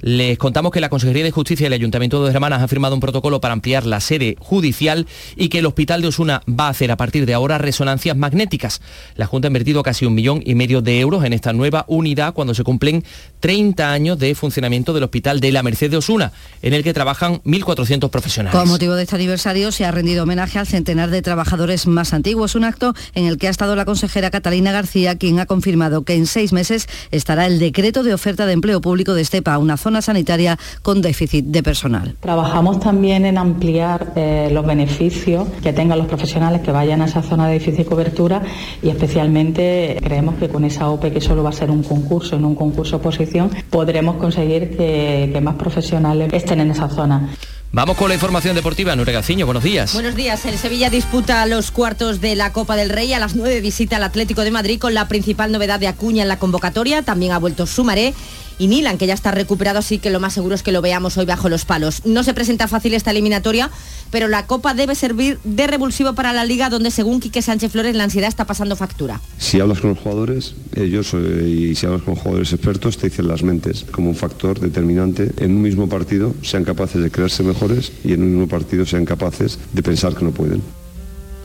les 0.00 0.38
contamos 0.38 0.72
que 0.72 0.80
la 0.80 0.88
Consejería 0.88 1.24
de 1.24 1.30
Justicia 1.30 1.64
y 1.64 1.66
el 1.66 1.72
Ayuntamiento 1.72 2.18
de 2.18 2.26
Dos 2.26 2.34
Hermanas 2.34 2.62
han 2.62 2.68
firmado 2.68 2.94
un 2.94 3.00
protocolo 3.00 3.40
para 3.40 3.52
ampliar 3.52 3.86
la 3.86 4.00
sede 4.00 4.36
judicial 4.38 5.06
y 5.36 5.48
que 5.48 5.58
el 5.58 5.66
Hospital 5.66 6.02
de 6.02 6.08
Osuna 6.08 6.42
va 6.48 6.66
a 6.66 6.70
hacer 6.70 6.90
a 6.90 6.96
partir 6.96 7.26
de 7.26 7.34
ahora 7.34 7.58
resonancias 7.58 8.16
magnéticas. 8.16 8.80
La 9.16 9.26
Junta 9.26 9.48
ha 9.48 9.50
invertido 9.50 9.82
casi 9.82 10.06
un 10.06 10.14
millón 10.14 10.42
y 10.44 10.54
medio 10.54 10.82
de 10.82 11.00
euros 11.00 11.24
en 11.24 11.32
esta 11.32 11.52
nueva 11.52 11.84
unidad 11.88 12.34
cuando 12.34 12.54
se 12.54 12.64
cumplen 12.64 13.04
30 13.40 13.90
años 13.90 14.18
de 14.18 14.34
funcionamiento 14.34 14.92
del 14.92 15.04
Hospital 15.04 15.40
de 15.40 15.52
la 15.52 15.62
Merced 15.62 15.90
de 15.90 15.96
Osuna, 15.96 16.32
en 16.62 16.74
el 16.74 16.84
que 16.84 16.94
trabajan 16.94 17.40
1.400 17.42 18.10
profesionales. 18.10 18.58
Con 18.58 18.68
motivo 18.68 18.94
de 18.94 19.02
este 19.02 19.16
aniversario 19.16 19.72
se 19.72 19.84
ha 19.84 19.90
rendido 19.90 20.22
homenaje 20.22 20.58
al 20.58 20.66
centenar 20.66 21.10
de 21.10 21.22
trabajadores 21.22 21.86
más 21.86 22.12
antiguos, 22.12 22.54
un 22.54 22.64
acto 22.64 22.94
en 23.14 23.26
el 23.26 23.38
que 23.38 23.48
ha 23.48 23.50
estado 23.50 23.76
la 23.76 23.84
consejera 23.84 24.30
Catalina 24.30 24.72
García, 24.72 25.16
quien 25.16 25.40
ha 25.40 25.46
confirmado 25.46 26.02
que 26.02 26.14
en 26.14 26.26
seis 26.26 26.52
meses 26.52 26.88
estará 27.10 27.46
el 27.46 27.58
decreto 27.58 28.02
de 28.02 28.14
oferta 28.14 28.46
de 28.46 28.52
empleo 28.52 28.80
público 28.80 29.07
de 29.14 29.22
Estepa, 29.22 29.58
una 29.58 29.76
zona 29.76 30.02
sanitaria 30.02 30.58
con 30.82 31.02
déficit 31.02 31.46
de 31.46 31.62
personal. 31.62 32.16
Trabajamos 32.20 32.80
también 32.80 33.24
en 33.24 33.38
ampliar 33.38 34.12
eh, 34.16 34.48
los 34.52 34.66
beneficios 34.66 35.48
que 35.62 35.72
tengan 35.72 35.98
los 35.98 36.06
profesionales 36.06 36.62
que 36.62 36.72
vayan 36.72 37.02
a 37.02 37.06
esa 37.06 37.22
zona 37.22 37.48
de 37.48 37.54
difícil 37.54 37.84
cobertura 37.84 38.42
y 38.82 38.88
especialmente 38.88 39.98
creemos 40.02 40.36
que 40.36 40.48
con 40.48 40.64
esa 40.64 40.88
OPE, 40.88 41.12
que 41.12 41.20
solo 41.20 41.42
va 41.42 41.50
a 41.50 41.52
ser 41.52 41.70
un 41.70 41.82
concurso, 41.82 42.36
en 42.36 42.44
un 42.44 42.54
concurso 42.54 42.96
oposición, 42.96 43.50
podremos 43.70 44.16
conseguir 44.16 44.76
que, 44.76 45.30
que 45.32 45.40
más 45.40 45.54
profesionales 45.56 46.32
estén 46.32 46.60
en 46.60 46.70
esa 46.70 46.88
zona. 46.88 47.30
Vamos 47.70 47.98
con 47.98 48.08
la 48.08 48.14
información 48.14 48.54
deportiva. 48.54 48.96
Nure 48.96 49.12
Gaciño, 49.12 49.44
buenos 49.44 49.62
días. 49.62 49.92
Buenos 49.92 50.14
días. 50.14 50.44
El 50.46 50.56
Sevilla 50.56 50.88
disputa 50.88 51.44
los 51.44 51.70
cuartos 51.70 52.20
de 52.20 52.34
la 52.34 52.50
Copa 52.50 52.76
del 52.76 52.88
Rey. 52.88 53.12
A 53.12 53.18
las 53.18 53.36
9 53.36 53.60
visita 53.60 53.96
al 53.96 54.04
Atlético 54.04 54.42
de 54.42 54.50
Madrid 54.50 54.80
con 54.80 54.94
la 54.94 55.06
principal 55.06 55.52
novedad 55.52 55.78
de 55.78 55.86
Acuña 55.86 56.22
en 56.22 56.28
la 56.28 56.38
convocatoria. 56.38 57.02
También 57.02 57.32
ha 57.32 57.38
vuelto 57.38 57.66
Sumaré. 57.66 58.14
Y 58.58 58.66
Nilan, 58.66 58.98
que 58.98 59.06
ya 59.06 59.14
está 59.14 59.30
recuperado, 59.30 59.78
así 59.78 59.98
que 59.98 60.10
lo 60.10 60.20
más 60.20 60.32
seguro 60.32 60.54
es 60.54 60.62
que 60.62 60.72
lo 60.72 60.82
veamos 60.82 61.16
hoy 61.16 61.26
bajo 61.26 61.48
los 61.48 61.64
palos. 61.64 62.04
No 62.04 62.24
se 62.24 62.34
presenta 62.34 62.68
fácil 62.68 62.94
esta 62.94 63.12
eliminatoria, 63.12 63.70
pero 64.10 64.28
la 64.28 64.46
Copa 64.46 64.74
debe 64.74 64.94
servir 64.94 65.38
de 65.44 65.66
revulsivo 65.66 66.14
para 66.14 66.32
la 66.32 66.44
Liga, 66.44 66.70
donde 66.70 66.90
según 66.90 67.20
Quique 67.20 67.42
Sánchez 67.42 67.72
Flores 67.72 67.94
la 67.94 68.04
ansiedad 68.04 68.28
está 68.28 68.46
pasando 68.46 68.76
factura. 68.76 69.20
Si 69.38 69.60
hablas 69.60 69.80
con 69.80 69.90
los 69.90 69.98
jugadores, 69.98 70.54
ellos 70.74 71.14
eh, 71.14 71.48
y 71.48 71.74
si 71.74 71.86
hablas 71.86 72.02
con 72.02 72.16
jugadores 72.16 72.52
expertos, 72.52 72.98
te 72.98 73.08
dicen 73.08 73.28
las 73.28 73.42
mentes 73.42 73.84
como 73.90 74.10
un 74.10 74.16
factor 74.16 74.58
determinante. 74.58 75.30
En 75.38 75.52
un 75.52 75.62
mismo 75.62 75.88
partido 75.88 76.34
sean 76.42 76.64
capaces 76.64 77.02
de 77.02 77.10
creerse 77.10 77.42
mejores 77.42 77.92
y 78.04 78.12
en 78.12 78.22
un 78.22 78.30
mismo 78.32 78.48
partido 78.48 78.84
sean 78.86 79.04
capaces 79.04 79.58
de 79.72 79.82
pensar 79.82 80.14
que 80.14 80.24
no 80.24 80.32
pueden. 80.32 80.62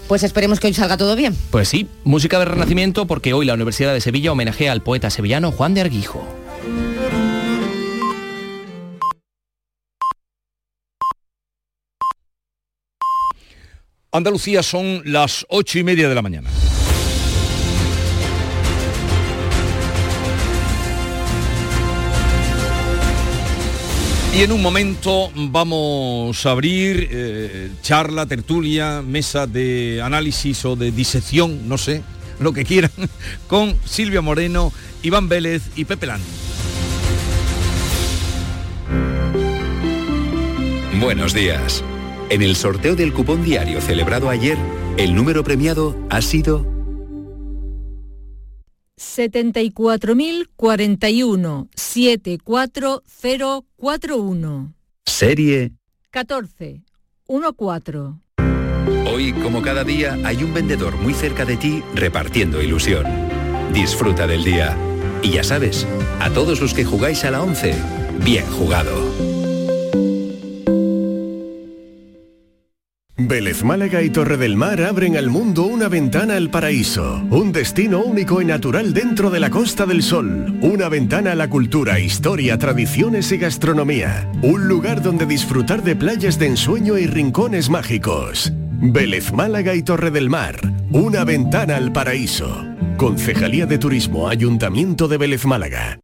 Pues 0.08 0.24
esperemos 0.24 0.60
que 0.60 0.68
hoy 0.68 0.74
salga 0.74 0.98
todo 0.98 1.16
bien. 1.16 1.36
Pues 1.50 1.70
sí, 1.70 1.88
música 2.04 2.38
de 2.40 2.46
renacimiento 2.46 3.08
porque 3.08 3.34
hoy 3.34 3.46
la 3.46 3.54
Universidad 3.54 3.94
de 3.94 4.02
Sevilla 4.02 4.32
homenajea 4.32 4.72
al 4.72 4.82
poeta 4.82 5.10
sevillano 5.10 5.52
Juan 5.52 5.74
de 5.74 5.82
Arguijo. 5.82 6.24
Andalucía 14.14 14.62
son 14.62 15.02
las 15.06 15.44
ocho 15.50 15.80
y 15.80 15.84
media 15.84 16.08
de 16.08 16.14
la 16.14 16.22
mañana. 16.22 16.48
Y 24.38 24.44
en 24.44 24.52
un 24.52 24.62
momento 24.62 25.32
vamos 25.36 26.46
a 26.46 26.52
abrir 26.52 27.08
eh, 27.12 27.72
charla, 27.82 28.28
tertulia, 28.28 29.02
mesa 29.02 29.48
de 29.48 30.00
análisis 30.04 30.64
o 30.66 30.76
de 30.76 30.92
disección, 30.92 31.68
no 31.68 31.80
sé, 31.80 32.04
lo 32.40 32.54
que 32.54 32.66
quieran, 32.66 32.92
con 33.48 33.76
Silvia 33.84 34.22
Moreno, 34.22 34.72
Iván 35.02 35.28
Vélez 35.28 35.64
y 35.76 35.86
Pepe 35.86 36.06
Landi. 36.06 36.26
Buenos 41.00 41.34
días. 41.34 41.84
En 42.30 42.42
el 42.42 42.56
sorteo 42.56 42.96
del 42.96 43.12
cupón 43.14 43.44
diario 43.44 43.82
celebrado 43.82 44.30
ayer, 44.30 44.58
el 44.98 45.14
número 45.16 45.44
premiado 45.44 45.96
ha 46.10 46.22
sido 46.22 46.66
74.041 48.98 51.68
74041. 51.76 54.74
Serie 55.06 55.74
14 56.12 56.12
14. 56.12 56.84
Hoy, 59.12 59.34
como 59.34 59.62
cada 59.62 59.84
día, 59.84 60.18
hay 60.24 60.42
un 60.44 60.54
vendedor 60.54 60.96
muy 60.98 61.14
cerca 61.14 61.44
de 61.46 61.58
ti 61.58 61.84
repartiendo 61.94 62.62
ilusión. 62.62 63.06
Disfruta 63.74 64.26
del 64.28 64.44
día. 64.44 64.78
Y 65.22 65.32
ya 65.32 65.44
sabes, 65.44 65.86
a 66.20 66.30
todos 66.30 66.62
los 66.62 66.74
que 66.74 66.86
jugáis 66.86 67.26
a 67.26 67.32
la 67.32 67.42
11, 67.42 67.76
bien 68.24 68.46
jugado. 68.46 69.33
Vélez 73.16 73.64
Málaga 73.64 74.02
y 74.02 74.10
Torre 74.10 74.38
del 74.38 74.56
Mar 74.56 74.82
abren 74.82 75.18
al 75.18 75.30
mundo 75.30 75.66
una 75.66 75.88
ventana 75.88 76.36
al 76.36 76.50
paraíso, 76.50 77.22
un 77.30 77.52
destino 77.52 78.00
único 78.00 78.42
y 78.42 78.46
natural 78.46 78.92
dentro 78.92 79.30
de 79.30 79.40
la 79.40 79.52
Costa 79.52 79.86
del 79.86 80.02
Sol, 80.02 80.58
una 80.62 80.90
ventana 80.90 81.34
a 81.34 81.36
la 81.36 81.48
cultura, 81.48 82.00
historia, 82.00 82.58
tradiciones 82.58 83.32
y 83.32 83.38
gastronomía, 83.38 84.32
un 84.42 84.68
lugar 84.68 85.04
donde 85.04 85.28
disfrutar 85.28 85.84
de 85.84 85.96
playas 85.96 86.40
de 86.40 86.48
ensueño 86.48 86.98
y 86.98 87.06
rincones 87.06 87.70
mágicos. 87.70 88.52
Vélez 88.82 89.32
Málaga 89.32 89.76
y 89.76 89.84
Torre 89.84 90.10
del 90.10 90.32
Mar, 90.32 90.56
una 90.92 91.24
ventana 91.24 91.78
al 91.78 91.94
paraíso. 91.94 92.66
Concejalía 92.98 93.68
de 93.68 93.78
Turismo, 93.78 94.28
Ayuntamiento 94.28 95.08
de 95.08 95.18
Vélez 95.18 95.46
Málaga. 95.46 96.00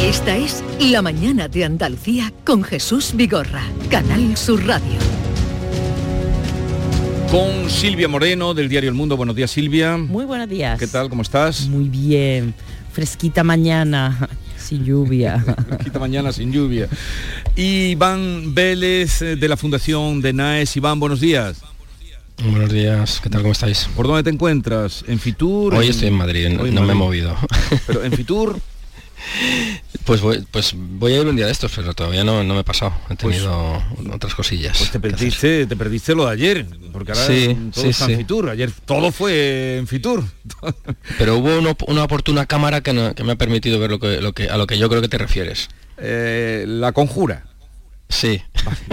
Esta 0.00 0.36
es 0.36 0.62
La 0.78 1.02
Mañana 1.02 1.48
de 1.48 1.64
Andalucía 1.64 2.32
con 2.44 2.62
Jesús 2.62 3.12
Vigorra, 3.16 3.64
Canal 3.90 4.36
Sur 4.36 4.64
Radio. 4.64 4.92
Con 7.32 7.68
Silvia 7.68 8.06
Moreno 8.06 8.54
del 8.54 8.68
diario 8.68 8.90
El 8.90 8.94
Mundo. 8.94 9.16
Buenos 9.16 9.34
días, 9.34 9.50
Silvia. 9.50 9.96
Muy 9.96 10.24
buenos 10.24 10.48
días. 10.48 10.78
¿Qué 10.78 10.86
tal? 10.86 11.08
¿Cómo 11.08 11.22
estás? 11.22 11.66
Muy 11.66 11.88
bien. 11.88 12.54
Fresquita 12.92 13.42
mañana, 13.42 14.28
sin 14.56 14.84
lluvia. 14.84 15.44
Fresquita 15.68 15.98
mañana, 15.98 16.32
sin 16.32 16.52
lluvia. 16.52 16.88
Iván 17.56 18.54
Vélez 18.54 19.20
eh, 19.20 19.34
de 19.34 19.48
la 19.48 19.56
Fundación 19.56 20.22
de 20.22 20.32
NAES. 20.32 20.76
Iván, 20.76 21.00
buenos 21.00 21.20
días. 21.20 21.60
Buenos 22.40 22.72
días, 22.72 23.20
¿qué 23.20 23.28
tal? 23.30 23.42
¿Cómo 23.42 23.52
estáis? 23.52 23.88
¿Por 23.96 24.06
dónde 24.06 24.22
te 24.22 24.30
encuentras? 24.30 25.04
¿En 25.08 25.18
Fitur? 25.18 25.74
Hoy 25.74 25.88
estoy 25.88 26.06
en 26.06 26.14
Madrid, 26.14 26.48
no, 26.50 26.64
en 26.64 26.86
me 26.86 26.92
he 26.92 26.94
movido. 26.94 27.36
Pero 27.88 28.04
en 28.04 28.12
Fitur, 28.12 28.60
Pues 30.04 30.20
voy, 30.20 30.44
pues 30.50 30.72
voy 30.76 31.12
a 31.14 31.20
ir 31.20 31.26
un 31.26 31.36
día 31.36 31.46
de 31.46 31.52
estos, 31.52 31.70
pero 31.74 31.92
todavía 31.94 32.24
no, 32.24 32.42
no 32.44 32.54
me 32.54 32.60
he 32.60 32.64
pasado. 32.64 32.94
He 33.10 33.16
tenido 33.16 33.82
otras 34.12 34.34
cosillas. 34.34 34.78
pues 34.78 34.90
te 34.90 35.00
perdiste, 35.00 35.66
te 35.66 35.76
perdiste 35.76 36.14
lo 36.14 36.26
de 36.26 36.32
ayer, 36.32 36.66
porque 36.92 37.12
ahora 37.12 37.26
Sí, 37.26 37.56
todo 37.74 37.82
sí, 37.84 37.88
está 37.90 38.06
sí. 38.06 38.12
en 38.12 38.18
Fitur. 38.18 38.48
Ayer 38.50 38.70
todo 38.86 39.12
fue 39.12 39.78
en 39.78 39.86
Fitur. 39.86 40.24
Pero 41.18 41.36
hubo 41.36 41.58
una, 41.58 41.76
una 41.86 42.04
oportuna 42.04 42.46
cámara 42.46 42.80
que, 42.80 42.92
no- 42.92 43.14
que 43.14 43.22
me 43.24 43.32
ha 43.32 43.36
permitido 43.36 43.78
ver 43.78 43.90
lo 43.90 43.98
que, 43.98 44.20
lo 44.22 44.32
que, 44.32 44.48
a 44.48 44.56
lo 44.56 44.66
que 44.66 44.78
yo 44.78 44.88
creo 44.88 45.02
que 45.02 45.08
te 45.08 45.18
refieres. 45.18 45.68
Eh, 45.98 46.64
la 46.66 46.92
conjura. 46.92 47.44
Sí. 48.08 48.40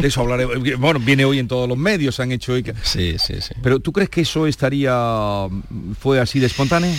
De 0.02 0.10
eso 0.10 0.20
hablaré. 0.20 0.46
Bueno, 0.76 1.00
viene 1.00 1.24
hoy 1.24 1.40
en 1.40 1.48
todos 1.48 1.70
los 1.70 1.78
medios, 1.78 2.20
han 2.20 2.34
hecho 2.34 2.52
hoy. 2.54 2.64
que- 2.64 2.74
Sí, 2.84 3.16
sí, 3.18 3.36
sí. 3.40 3.54
Pero 3.64 3.80
¿tú 3.80 3.94
crees 3.94 4.10
que 4.10 4.22
eso 4.22 4.46
estaría 4.48 5.48
fue 6.00 6.20
así 6.20 6.40
de 6.40 6.48
espontáneo? 6.48 6.92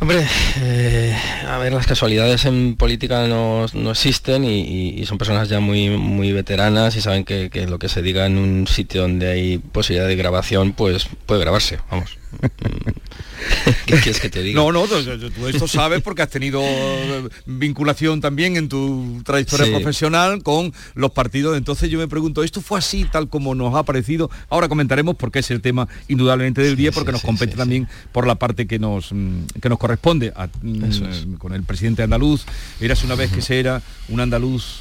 Hombre, 0.00 0.24
eh, 0.60 1.16
a 1.46 1.58
ver, 1.58 1.72
las 1.72 1.86
casualidades 1.86 2.44
en 2.44 2.76
política 2.76 3.26
no, 3.26 3.66
no 3.74 3.90
existen 3.90 4.44
y, 4.44 5.04
son 5.06 5.18
personas 5.18 5.48
ya 5.48 5.58
muy, 5.58 5.90
muy 5.90 6.32
veteranas 6.32 6.94
y 6.94 7.00
saben 7.00 7.24
que 7.24 7.66
lo 7.68 7.78
que 7.78 7.88
se 7.88 8.02
diga 8.02 8.26
en 8.26 8.38
un 8.38 8.66
sitio 8.68 9.02
donde 9.02 9.28
hay 9.28 9.58
posibilidad 9.58 10.06
de 10.06 10.16
grabación, 10.16 10.72
pues 10.72 11.08
puede 11.26 11.40
grabarse, 11.40 11.78
vamos. 11.90 12.16
¿Qué 13.86 13.94
quieres 13.96 14.20
que 14.20 14.28
te 14.30 14.42
diga? 14.42 14.60
No, 14.60 14.72
no, 14.72 14.84
tú, 14.86 15.46
esto 15.48 15.68
sabes 15.68 16.02
porque 16.02 16.22
has 16.22 16.30
tenido 16.30 16.60
eh, 16.62 17.28
vinculación 17.46 18.20
también 18.20 18.56
en 18.56 18.68
tu 18.68 19.22
trayectoria 19.24 19.66
Sí. 19.66 19.72
profesional 19.72 20.42
con 20.42 20.72
los 20.94 21.10
partidos. 21.12 21.56
Entonces 21.56 21.90
yo 21.90 21.98
me 21.98 22.08
pregunto, 22.08 22.42
¿esto 22.42 22.60
fue 22.60 22.78
así 22.78 23.04
tal 23.10 23.28
como 23.28 23.54
nos 23.54 23.74
ha 23.74 23.82
parecido? 23.82 24.30
Ahora 24.50 24.68
comentaremos 24.68 25.16
porque 25.16 25.38
es 25.40 25.50
el 25.50 25.60
tema 25.60 25.88
indudablemente 26.08 26.62
del 26.62 26.76
día, 26.76 26.92
porque 26.92 27.12
nos 27.12 27.22
compete 27.22 27.56
también 27.56 27.88
por 28.12 28.26
la 28.26 28.34
parte 28.36 28.66
que 28.66 28.78
nos, 28.78 29.12
mm, 29.12 29.44
que 29.60 29.68
nos 29.68 29.78
corresponde 29.78 30.32
a- 30.36 30.48
mm, 30.62 31.34
con 31.38 31.52
el 31.54 31.62
presidente 31.62 32.02
andaluz. 32.02 32.44
Eras 32.80 33.02
una 33.04 33.14
vez 33.14 33.30
que 33.32 33.42
se 33.42 33.58
era 33.58 33.82
un 34.08 34.20
andaluz 34.20 34.80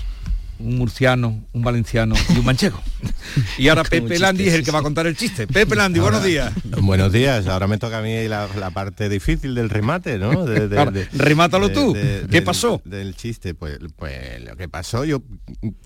un 0.59 0.77
murciano, 0.77 1.43
un 1.53 1.61
valenciano 1.63 2.15
y 2.33 2.39
un 2.39 2.45
manchego. 2.45 2.81
Y 3.57 3.67
ahora 3.67 3.83
Pepe 3.83 4.17
Landi 4.19 4.47
es 4.47 4.53
el 4.55 4.63
que 4.63 4.71
va 4.71 4.79
a 4.79 4.83
contar 4.83 5.05
el 5.07 5.15
chiste. 5.15 5.45
Pepe 5.47 5.75
Landi, 5.75 5.99
buenos 5.99 6.23
días. 6.23 6.51
Buenos 6.81 7.11
días, 7.11 7.47
ahora 7.47 7.67
me 7.67 7.77
toca 7.77 7.99
a 7.99 8.01
mí 8.01 8.27
la, 8.27 8.47
la 8.59 8.71
parte 8.71 9.09
difícil 9.09 9.53
del 9.55 9.69
remate, 9.69 10.17
¿no? 10.17 10.45
De- 10.45 10.67
de- 10.67 10.77
Ahora, 10.79 10.91
de- 10.91 11.07
remátalo 11.13 11.69
tú. 11.69 11.93
¿Qué 11.93 12.25
del- 12.27 12.43
pasó? 12.43 12.81
Del 12.85 13.15
chiste, 13.15 13.53
pues, 13.53 13.77
pues 13.95 14.41
lo 14.43 14.55
que 14.55 14.67
pasó, 14.69 15.05
yo 15.05 15.21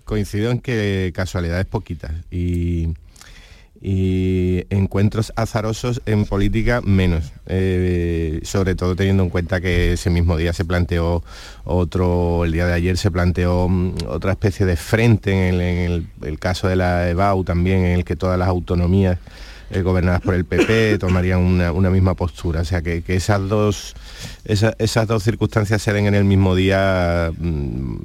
coincido 0.06 0.52
en 0.52 0.60
que 0.60 1.12
casualidades 1.16 1.66
poquitas 1.66 2.12
y, 2.30 2.90
y 3.82 4.64
encuentros 4.70 5.34
azarosos 5.36 6.02
en 6.06 6.26
política 6.26 6.82
menos, 6.82 7.32
Eh, 7.48 8.40
sobre 8.44 8.76
todo 8.76 8.96
teniendo 8.96 9.24
en 9.24 9.30
cuenta 9.30 9.60
que 9.60 9.94
ese 9.94 10.10
mismo 10.10 10.38
día 10.38 10.54
se 10.54 10.64
planteó 10.66 11.24
otro, 11.64 12.46
el 12.46 12.52
día 12.52 12.66
de 12.68 12.74
ayer 12.74 12.98
se 12.98 13.12
planteó 13.12 13.68
mm, 13.68 13.96
otra 14.08 14.32
especie 14.34 14.66
de 14.66 14.76
frente 14.78 15.32
en 15.50 15.56
el, 15.56 15.62
en 15.62 15.78
el- 15.92 16.08
el 16.24 16.40
caso 16.40 16.68
de 16.68 16.76
la 16.76 17.10
EBAU 17.10 17.44
también, 17.44 17.80
en 17.80 17.92
el 17.98 18.06
que 18.06 18.16
todas 18.16 18.38
las 18.40 18.48
autonomías 18.48 19.18
eh, 19.72 19.82
gobernadas 19.82 20.22
por 20.22 20.34
el 20.36 20.46
PP 20.46 20.98
tomarían 21.00 21.40
una, 21.40 21.72
una 21.72 21.90
misma 21.90 22.16
postura. 22.16 22.62
O 22.62 22.66
sea 22.66 22.82
que, 22.82 23.02
que 23.02 23.16
esas 23.16 23.48
dos 23.50 23.96
esa- 24.46 24.76
esas 24.80 25.08
dos 25.08 25.24
circunstancias 25.24 25.82
se 25.82 25.94
den 25.94 26.06
en 26.08 26.16
el 26.16 26.24
mismo 26.26 26.56
día, 26.56 27.32
mm, 27.38 27.96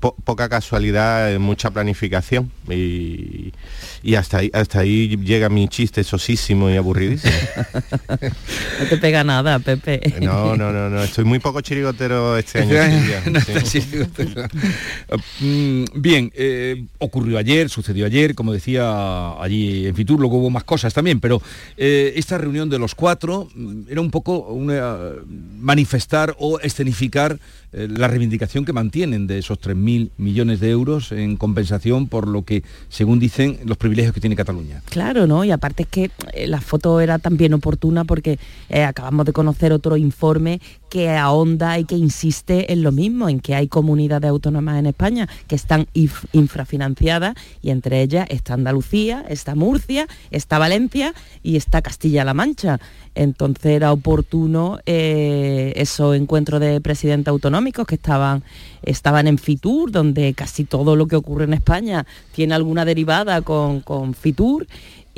po- 0.00 0.14
poca 0.24 0.48
casualidad, 0.48 1.32
eh, 1.32 1.38
mucha 1.38 1.70
planificación 1.70 2.50
y, 2.68 3.52
y 4.02 4.14
hasta 4.14 4.38
ahí 4.38 4.50
hasta 4.52 4.80
ahí 4.80 5.16
llega 5.16 5.48
mi 5.48 5.66
chiste 5.68 6.04
sosísimo 6.04 6.70
y 6.70 6.76
aburridísimo. 6.76 7.32
No 8.80 8.86
te 8.88 8.96
pega 8.98 9.24
nada, 9.24 9.58
Pepe. 9.58 10.00
No, 10.20 10.56
no, 10.56 10.72
no, 10.72 10.88
no, 10.88 11.02
estoy 11.02 11.24
muy 11.24 11.38
poco 11.40 11.60
chirigotero 11.60 12.36
este 12.38 12.60
año. 12.60 12.70
Silvia, 12.70 13.22
No 13.30 13.40
sí. 13.40 13.52
está 13.52 13.62
chirigotero. 13.62 14.48
Bien, 15.94 16.30
eh, 16.34 16.84
ocurrió 16.98 17.38
ayer, 17.38 17.68
sucedió 17.68 18.06
ayer, 18.06 18.34
como 18.34 18.52
decía 18.52 19.40
allí 19.40 19.86
en 19.86 19.94
Fitur, 19.94 20.18
luego 20.20 20.38
hubo 20.38 20.50
más 20.50 20.64
cosas 20.64 20.92
también, 20.98 21.20
pero 21.20 21.40
eh, 21.76 22.14
esta 22.16 22.38
reunión 22.38 22.68
de 22.68 22.76
los 22.76 22.96
cuatro 22.96 23.48
mm, 23.54 23.82
era 23.88 24.00
un 24.00 24.10
poco 24.10 24.40
una, 24.48 25.12
manifestar 25.60 26.34
o 26.40 26.58
escenificar 26.58 27.38
eh, 27.72 27.88
la 27.90 28.06
reivindicación 28.08 28.64
que 28.64 28.72
mantienen 28.72 29.26
de 29.26 29.38
esos 29.38 29.48
esos 29.48 29.60
3.000 29.60 30.10
millones 30.18 30.60
de 30.60 30.70
euros 30.70 31.10
en 31.10 31.36
compensación 31.36 32.06
por 32.06 32.28
lo 32.28 32.44
que, 32.44 32.62
según 32.90 33.18
dicen, 33.18 33.60
los 33.64 33.78
privilegios 33.78 34.12
que 34.12 34.20
tiene 34.20 34.36
Cataluña. 34.36 34.82
Claro, 34.90 35.26
¿no? 35.26 35.42
Y 35.42 35.50
aparte 35.50 35.84
es 35.84 35.88
que 35.88 36.10
eh, 36.34 36.46
la 36.46 36.60
foto 36.60 37.00
era 37.00 37.18
también 37.18 37.54
oportuna 37.54 38.04
porque 38.04 38.38
eh, 38.68 38.84
acabamos 38.84 39.24
de 39.24 39.32
conocer 39.32 39.72
otro 39.72 39.96
informe 39.96 40.60
que 40.90 41.10
ahonda 41.10 41.78
y 41.78 41.84
que 41.84 41.96
insiste 41.96 42.72
en 42.72 42.82
lo 42.82 42.92
mismo, 42.92 43.28
en 43.30 43.40
que 43.40 43.54
hay 43.54 43.68
comunidades 43.68 44.28
autónomas 44.28 44.78
en 44.78 44.86
España 44.86 45.28
que 45.46 45.54
están 45.54 45.86
infrafinanciadas 46.32 47.34
y 47.62 47.70
entre 47.70 48.02
ellas 48.02 48.26
está 48.30 48.54
Andalucía, 48.54 49.24
está 49.28 49.54
Murcia, 49.54 50.08
está 50.30 50.58
Valencia 50.58 51.14
y 51.42 51.56
está 51.56 51.80
Castilla-La 51.80 52.34
Mancha. 52.34 52.80
Entonces 53.18 53.66
era 53.66 53.90
oportuno 53.90 54.78
eh, 54.86 55.72
esos 55.74 56.14
encuentros 56.14 56.60
de 56.60 56.80
presidentes 56.80 57.32
autonómicos 57.32 57.84
que 57.84 57.96
estaban, 57.96 58.44
estaban 58.82 59.26
en 59.26 59.38
Fitur, 59.38 59.90
donde 59.90 60.34
casi 60.34 60.62
todo 60.62 60.94
lo 60.94 61.08
que 61.08 61.16
ocurre 61.16 61.42
en 61.42 61.52
España 61.52 62.06
tiene 62.30 62.54
alguna 62.54 62.84
derivada 62.84 63.42
con, 63.42 63.80
con 63.80 64.14
Fitur 64.14 64.68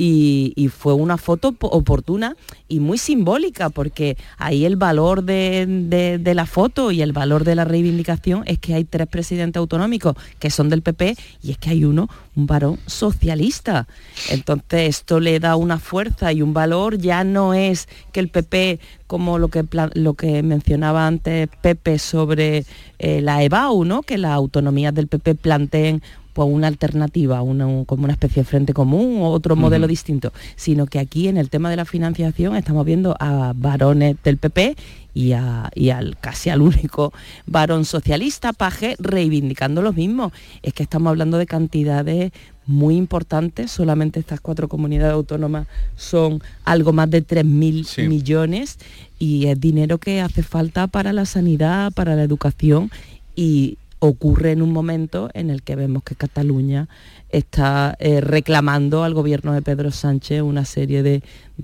y, 0.03 0.69
fue 0.69 0.93
una 0.93 1.17
foto 1.17 1.53
oportuna 1.59 2.35
y 2.67 2.79
muy 2.79 2.97
simbólica 2.97 3.69
porque 3.69 4.17
ahí 4.37 4.65
el 4.65 4.75
valor 4.75 5.23
de, 5.23 6.19
la 6.33 6.45
foto 6.47 6.91
y 6.91 7.03
el 7.03 7.13
valor 7.13 7.43
de 7.43 7.53
la 7.53 7.65
reivindicación 7.65 8.43
es 8.47 8.57
que 8.57 8.73
hay 8.73 8.83
tres 8.83 9.07
presidentes 9.07 9.59
autonómicos 9.59 10.15
que 10.39 10.49
son 10.49 10.69
del 10.69 10.81
PP 10.81 11.15
y 11.43 11.51
es 11.51 11.57
que 11.59 11.69
hay 11.69 11.85
uno, 11.85 12.09
un 12.35 12.47
varón 12.47 12.79
socialista. 12.87 13.87
Entonces 14.29 14.89
esto 14.89 15.19
le 15.19 15.39
da 15.39 15.55
una 15.55 15.77
fuerza 15.77 16.33
y 16.33 16.41
un 16.41 16.53
valor, 16.53 16.97
ya 16.97 17.23
no 17.23 17.53
es 17.53 17.87
que 18.11 18.21
el 18.21 18.29
PP 18.29 18.79
como 19.05 19.39
lo 19.39 19.49
que, 19.49 19.65
lo 19.95 20.13
que 20.13 20.41
mencionaba 20.41 21.05
antes 21.05 21.49
Pepe 21.61 21.99
sobre 21.99 22.63
eh, 22.97 23.19
la 23.21 23.43
EBAU, 23.43 23.83
¿no? 23.83 24.03
que 24.03 24.17
las 24.17 24.31
autonomías 24.31 24.93
del 24.93 25.09
PP 25.09 25.35
planteen 25.35 26.01
pues 26.33 26.47
una 26.49 26.67
alternativa, 26.67 27.39
como 27.39 28.03
una 28.03 28.13
especie 28.13 28.43
de 28.43 28.47
frente 28.47 28.73
común 28.73 29.21
o 29.21 29.29
otro 29.29 29.55
modelo 29.55 29.87
distinto, 29.87 30.31
sino 30.55 30.85
que 30.85 30.99
aquí 30.99 31.27
en 31.27 31.37
el 31.37 31.49
tema 31.49 31.69
de 31.69 31.75
la 31.75 31.85
financiación 31.85 32.55
estamos 32.55 32.85
viendo 32.85 33.15
a 33.19 33.53
varones 33.55 34.15
del 34.23 34.37
PP 34.37 34.75
y, 35.13 35.33
al 35.33 36.17
casi 36.19 36.49
al 36.49 36.61
único 36.61 37.13
varón 37.45 37.85
socialista, 37.85 38.53
Paje, 38.53 38.95
reivindicando 38.99 39.81
lo 39.81 39.93
mismo. 39.93 40.31
Es 40.63 40.73
que 40.73 40.83
estamos 40.83 41.09
hablando 41.09 41.37
de 41.37 41.45
cantidades 41.45 42.31
muy 42.65 42.95
importantes, 42.95 43.71
solamente 43.71 44.19
estas 44.19 44.39
cuatro 44.39 44.69
comunidades 44.69 45.13
autónomas 45.13 45.67
son 45.95 46.41
algo 46.63 46.93
más 46.93 47.09
de 47.09 47.25
3.000 47.25 48.07
millones 48.07 48.77
y 49.19 49.47
es 49.47 49.59
dinero 49.59 49.97
que 49.97 50.21
hace 50.21 50.43
falta 50.43 50.87
para 50.87 51.11
la 51.11 51.25
sanidad, 51.25 51.91
para 51.91 52.15
la 52.15 52.23
educación 52.23 52.91
y 53.35 53.77
ocurre 54.03 54.51
en 54.51 54.63
un 54.63 54.73
momento 54.73 55.29
en 55.35 55.51
el 55.51 55.61
que 55.61 55.75
vemos 55.75 56.01
que 56.01 56.15
Cataluña 56.15 56.89
está 57.29 57.95
eh, 57.99 58.19
reclamando 58.19 59.03
al 59.03 59.13
gobierno 59.13 59.53
de 59.53 59.61
Pedro 59.61 59.91
Sánchez 59.91 60.41
una 60.41 60.65
serie 60.65 61.03
de, 61.03 61.21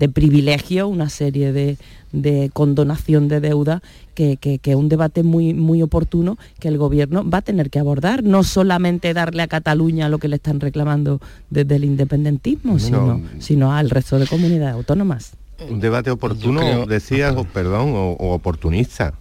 privilegios, 0.08 0.88
una 0.88 1.08
serie 1.08 1.52
de, 1.52 2.50
condonación 2.52 3.26
de 3.26 3.40
deuda, 3.40 3.82
que, 4.14 4.38
es 4.40 4.74
un 4.76 4.88
debate 4.88 5.24
muy, 5.24 5.52
muy 5.52 5.82
oportuno 5.82 6.38
que 6.60 6.68
el 6.68 6.78
gobierno 6.78 7.28
va 7.28 7.38
a 7.38 7.42
tener 7.42 7.70
que 7.70 7.80
abordar, 7.80 8.22
no 8.22 8.44
solamente 8.44 9.12
darle 9.14 9.42
a 9.42 9.48
Cataluña 9.48 10.08
lo 10.08 10.18
que 10.18 10.28
le 10.28 10.36
están 10.36 10.60
reclamando 10.60 11.20
desde 11.50 11.74
el 11.74 11.84
independentismo, 11.84 12.78
sino, 12.78 13.20
sino 13.40 13.72
al 13.74 13.90
resto 13.90 14.16
de 14.16 14.28
comunidades 14.28 14.74
autónomas. 14.74 15.32
Un 15.68 15.80
debate 15.80 16.12
oportuno, 16.12 16.86
decías, 16.86 17.34
perdón, 17.52 17.94
o 17.96 18.32
oportunista 18.32 19.14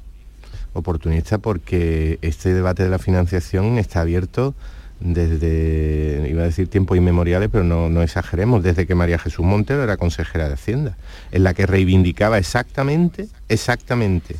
oportunista 0.79 1.37
porque 1.37 2.19
este 2.21 2.53
debate 2.53 2.83
de 2.83 2.89
la 2.89 2.99
financiación 2.99 3.77
está 3.77 4.01
abierto 4.01 4.55
desde, 4.99 6.27
iba 6.29 6.41
a 6.41 6.45
decir 6.45 6.69
tiempos 6.69 6.97
inmemoriales, 6.97 7.49
pero 7.51 7.63
no, 7.63 7.89
no, 7.89 8.01
exageremos, 8.01 8.63
desde 8.63 8.87
que 8.87 8.95
María 8.95 9.19
Jesús 9.19 9.45
Montero 9.45 9.83
era 9.83 9.97
consejera 9.97 10.47
de 10.47 10.55
Hacienda, 10.55 10.97
en 11.31 11.43
la 11.43 11.53
que 11.53 11.65
reivindicaba 11.65 12.37
exactamente, 12.37 13.27
exactamente 13.47 14.35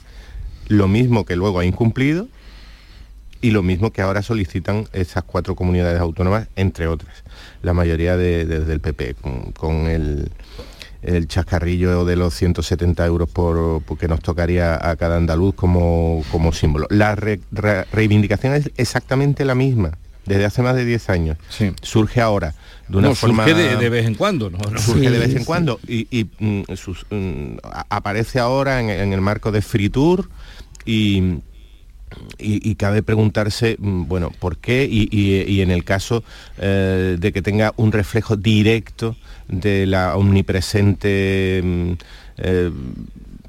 lo 0.68 0.88
mismo 0.88 1.26
que 1.26 1.36
luego 1.36 1.60
ha 1.60 1.66
incumplido 1.66 2.28
y 3.40 3.52
lo 3.52 3.62
mismo 3.62 3.92
que 3.92 4.02
ahora 4.02 4.24
solicitan 4.24 4.88
esas 4.94 5.24
cuatro 5.24 5.56
comunidades 5.56 6.02
autónomas, 6.02 6.48
entre 6.56 6.88
otras, 6.88 7.24
la 7.62 7.74
mayoría 7.74 8.18
desde 8.18 8.74
el 8.74 8.80
PP, 8.80 9.16
con 9.54 9.88
el 9.88 10.32
el 11.02 11.28
chascarrillo 11.28 12.06
de 12.06 12.16
los 12.16 12.34
170 12.34 13.06
euros 13.06 13.30
por, 13.30 13.84
que 13.98 14.08
nos 14.08 14.22
tocaría 14.22 14.76
a 14.90 14.96
cada 14.96 15.18
andaluz 15.18 15.56
como, 15.56 16.24
como 16.32 16.54
símbolo. 16.54 16.88
La 16.90 17.16
reivindicación 17.16 18.54
es 18.54 18.72
exactamente 18.78 19.46
la 19.46 19.56
misma, 19.56 19.98
desde 20.26 20.46
hace 20.46 20.62
más 20.62 20.76
de 20.76 20.86
10 20.86 21.10
años. 21.10 21.38
Surge 21.82 22.22
ahora 22.22 22.54
de 22.88 22.98
una 22.98 23.16
forma... 23.16 23.46
Surge 23.46 23.76
de, 23.76 23.90
vez 23.90 24.06
en 24.06 24.16
cuando, 24.16 24.50
¿no? 24.50 24.60
Surge 24.78 25.10
de 25.10 25.20
vez 25.20 25.36
en 25.36 25.46
cuando 25.46 25.80
y, 25.88 26.28
mm, 26.40 26.64
mm, 27.10 27.58
aparece 27.90 28.40
ahora 28.40 28.80
en, 28.80 29.14
el 29.14 29.22
marco 29.22 29.52
de 29.52 29.62
Fritur 29.62 30.30
y, 30.86 31.40
y, 32.40 32.76
cabe 32.76 33.04
preguntarse, 33.04 33.78
mm, 33.80 34.08
bueno, 34.08 34.32
¿por 34.40 34.58
qué? 34.58 34.88
Y, 34.90 35.62
en 35.62 35.72
el 35.72 35.84
caso 35.84 36.24
eh, 36.58 37.18
de 37.20 37.34
que 37.34 37.42
tenga 37.42 37.74
un 37.78 37.92
reflejo 37.92 38.38
directo 38.38 39.16
de 39.48 39.86
la 39.86 40.16
omnipresente 40.16 41.62
mm, 41.64 41.92
eh, 42.38 42.72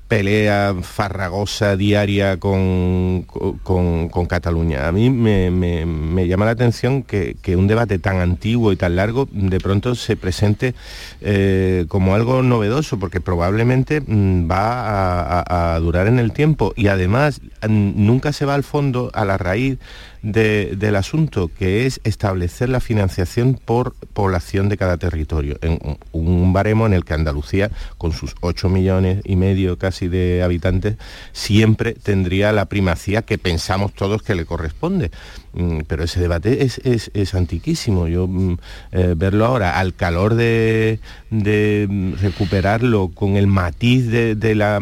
pelea 0.08 0.74
farragosa 0.82 1.76
diaria 1.76 2.38
con, 2.38 3.26
con, 3.62 4.26
Cataluña. 4.26 4.88
A 4.88 4.92
mí 4.92 5.10
me, 5.10 6.26
llama 6.26 6.46
la 6.46 6.52
atención 6.52 7.02
que, 7.02 7.36
un 7.56 7.66
debate 7.66 7.98
tan 7.98 8.20
antiguo 8.20 8.72
y 8.72 8.76
tan 8.76 8.96
largo 8.96 9.28
de 9.30 9.60
pronto 9.60 9.94
se 9.94 10.16
presente 10.16 10.74
eh, 11.20 11.84
como 11.88 12.14
algo 12.14 12.42
novedoso, 12.42 12.98
porque 12.98 13.20
probablemente 13.20 14.00
mm, 14.00 14.50
va 14.50 15.74
a, 15.74 15.78
durar 15.80 16.06
en 16.06 16.18
el 16.18 16.32
tiempo 16.32 16.72
y 16.76 16.88
además 16.88 17.40
nunca 17.68 18.32
se 18.32 18.44
va 18.44 18.54
al 18.54 18.64
fondo, 18.64 19.10
a 19.12 19.24
la 19.24 19.36
raíz 19.38 19.78
del 20.22 20.96
asunto, 20.96 21.48
que 21.48 21.86
es 21.86 22.00
establecer 22.04 22.68
la 22.68 22.80
financiación 22.80 23.54
por 23.54 23.94
población 24.12 24.68
de 24.68 24.76
cada 24.76 24.96
territorio, 24.96 25.58
en 25.62 25.78
un 26.12 26.52
baremo 26.52 26.86
en 26.86 26.92
el 26.92 27.04
que 27.04 27.14
Andalucía, 27.14 27.70
con 27.98 28.12
sus 28.12 28.34
8 28.40 28.68
millones 28.68 29.20
y 29.24 29.36
medio 29.36 29.78
casi 29.78 29.97
de 30.06 30.44
habitantes, 30.44 30.96
siempre 31.32 31.94
tendría 31.94 32.52
la 32.52 32.66
primacía 32.66 33.22
que 33.22 33.38
pensamos 33.38 33.92
todos 33.92 34.22
que 34.22 34.36
le 34.36 34.44
corresponde. 34.44 35.10
Mm, 35.54 35.80
pero 35.88 36.04
ese 36.04 36.20
debate 36.20 36.62
es, 36.62 37.34
antiquísimo. 37.34 38.06
Yo 38.06 38.28
mm, 38.28 38.56
eh, 38.92 39.14
verlo 39.16 39.44
ahora 39.44 39.80
al 39.80 39.94
calor 39.94 40.34
de, 40.34 41.00
mm, 41.30 42.12
recuperarlo 42.20 43.08
con 43.08 43.36
el 43.36 43.48
matiz 43.48 44.06
de, 44.08 44.54
la 44.54 44.80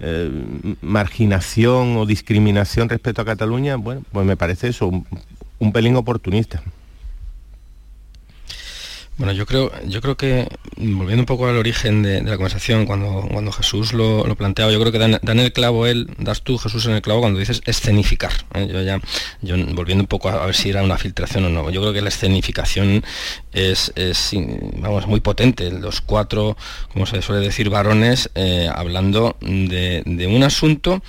eh, 0.00 0.30
marginación 0.82 1.96
o 1.96 2.04
discriminación 2.04 2.90
respecto 2.90 3.22
a 3.22 3.24
Cataluña, 3.24 3.76
bueno, 3.76 4.02
pues 4.12 4.26
me 4.26 4.36
parece 4.36 4.68
eso, 4.68 4.90
un 5.58 5.72
pelín 5.72 5.96
oportunista. 5.96 6.62
Bueno, 9.18 9.32
yo 9.32 9.46
creo, 9.46 9.72
yo 9.84 10.00
creo 10.00 10.16
que, 10.16 10.46
volviendo 10.76 11.22
un 11.22 11.26
poco 11.26 11.48
al 11.48 11.56
origen 11.56 12.04
de, 12.04 12.22
la 12.22 12.36
conversación, 12.36 12.86
cuando, 12.86 13.26
cuando 13.32 13.50
Jesús 13.50 13.92
lo, 13.92 14.24
lo 14.24 14.36
planteaba, 14.36 14.70
yo 14.70 14.78
creo 14.78 14.92
que 14.92 14.98
dan, 14.98 15.38
el 15.40 15.52
clavo 15.52 15.86
él, 15.86 16.08
das 16.18 16.42
tú 16.42 16.56
Jesús 16.56 16.86
en 16.86 16.92
el 16.92 17.02
clavo 17.02 17.18
cuando 17.20 17.40
dices 17.40 17.60
escenificar. 17.66 18.30
¿eh? 18.54 18.68
Yo 18.72 18.80
ya, 18.80 19.00
yo 19.42 19.56
volviendo 19.74 20.02
un 20.02 20.06
poco 20.06 20.28
a, 20.28 20.46
ver 20.46 20.54
si 20.54 20.70
era 20.70 20.84
una 20.84 20.98
filtración 20.98 21.46
o 21.46 21.48
no, 21.48 21.68
yo 21.68 21.80
creo 21.80 21.92
que 21.92 22.00
la 22.00 22.10
escenificación 22.10 23.04
es, 23.52 23.92
vamos, 24.76 25.08
muy 25.08 25.18
potente. 25.18 25.72
Los 25.72 26.00
cuatro, 26.00 26.56
como 26.92 27.04
se 27.04 27.20
suele 27.20 27.44
decir, 27.44 27.70
varones, 27.70 28.30
eh, 28.36 28.70
hablando 28.72 29.36
de 29.40 30.30
un 30.32 30.44
asunto 30.44 31.02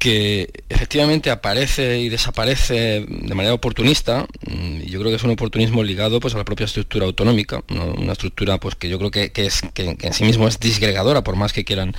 que 0.00 0.50
efectivamente 0.70 1.30
aparece 1.30 2.00
y 2.00 2.08
desaparece 2.08 3.04
de 3.06 3.34
manera 3.34 3.52
oportunista, 3.52 4.26
mm, 4.46 4.80
y 4.80 4.86
yo 4.86 4.98
creo 4.98 5.12
que 5.12 5.16
es 5.16 5.22
un 5.24 5.30
oportunismo 5.30 5.84
ligado 5.84 6.20
pues, 6.20 6.34
a 6.34 6.38
la 6.38 6.44
propia 6.46 6.64
estructura 6.64 7.04
autonómica, 7.04 7.62
una 7.68 8.12
estructura 8.12 8.58
pues, 8.58 8.76
que 8.76 8.88
yo 8.88 8.98
creo 8.98 9.10
que, 9.10 9.30
es, 9.34 9.60
que, 9.74 9.96
en 10.00 10.14
sí 10.14 10.24
mismo 10.24 10.48
es 10.48 10.58
disgregadora, 10.58 11.22
por 11.22 11.36
más 11.36 11.52
que 11.52 11.66
quieran 11.66 11.94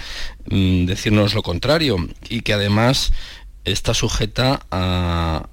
mm, 0.50 0.86
decirnos 0.86 1.36
lo 1.36 1.44
contrario, 1.44 1.98
y 2.28 2.42
que 2.42 2.54
además 2.54 3.14
está 3.66 3.94
sujeta 3.94 4.66
a, 4.72 5.48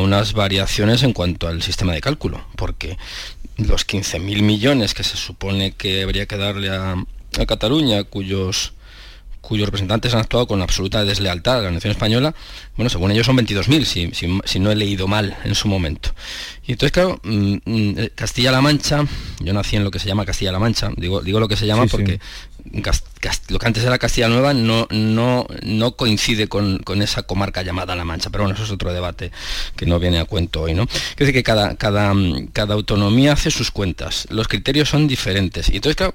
unas 0.00 0.34
variaciones 0.34 1.04
en 1.04 1.14
cuanto 1.14 1.48
al 1.48 1.62
sistema 1.62 1.94
de 1.94 2.02
cálculo, 2.02 2.44
porque 2.56 2.98
los 3.56 3.86
15.000 3.86 4.42
millones 4.42 4.92
que 4.92 5.04
se 5.04 5.16
supone 5.16 5.72
que 5.72 6.02
habría 6.02 6.26
que 6.26 6.36
darle 6.36 6.68
a 6.68 6.96
Cataluña, 7.46 8.04
cuyos 8.04 8.74
cuyos 9.48 9.66
representantes 9.66 10.12
han 10.12 10.20
actuado 10.20 10.46
con 10.46 10.60
absoluta 10.60 11.04
deslealtad 11.04 11.60
a 11.60 11.62
la 11.62 11.70
nación 11.70 11.90
española, 11.90 12.34
bueno, 12.76 12.90
según 12.90 13.10
ellos 13.12 13.24
son 13.24 13.38
22.000, 13.38 13.84
si, 13.84 14.40
si, 14.44 14.58
no 14.58 14.70
he 14.70 14.76
leído 14.76 15.08
mal 15.08 15.38
en 15.42 15.54
su 15.54 15.68
momento. 15.68 16.10
Y 16.66 16.72
entonces, 16.72 16.92
claro, 16.92 17.18
mm, 17.24 17.54
mm, 17.64 17.94
Castilla-La 18.14 18.60
Mancha, 18.60 19.06
yo 19.40 19.54
nací 19.54 19.76
en 19.76 19.84
lo 19.84 19.90
que 19.90 19.98
se 19.98 20.06
llama 20.06 20.26
Castilla-La 20.26 20.58
Mancha, 20.58 20.90
digo, 20.96 21.22
digo 21.22 21.40
lo 21.40 21.48
que 21.48 21.56
se 21.56 21.66
llama 21.66 21.86
porque 21.86 22.20
lo 23.48 23.58
que 23.58 23.66
antes 23.66 23.82
era 23.84 23.98
Castilla 23.98 24.28
Nueva 24.28 24.52
no, 24.52 24.86
no, 24.90 25.46
no 25.62 25.92
coincide 25.92 26.48
con, 26.48 26.82
esa 27.00 27.22
comarca 27.22 27.62
llamada 27.62 27.96
La 27.96 28.04
Mancha, 28.04 28.28
pero 28.28 28.44
bueno, 28.44 28.54
eso 28.54 28.64
es 28.64 28.70
otro 28.70 28.92
debate 28.92 29.32
que 29.76 29.86
no 29.86 29.98
viene 29.98 30.18
a 30.18 30.26
cuento 30.26 30.60
hoy, 30.62 30.74
¿no? 30.74 30.86
Quiere 30.86 31.14
decir 31.18 31.34
que 31.34 31.42
cada, 31.42 31.76
cada, 31.76 32.12
cada 32.52 32.74
autonomía 32.74 33.32
hace 33.32 33.50
sus 33.50 33.70
cuentas, 33.70 34.26
los 34.28 34.46
criterios 34.46 34.90
son 34.90 35.08
diferentes. 35.08 35.70
Y 35.70 35.76
entonces, 35.76 35.96
claro, 35.96 36.12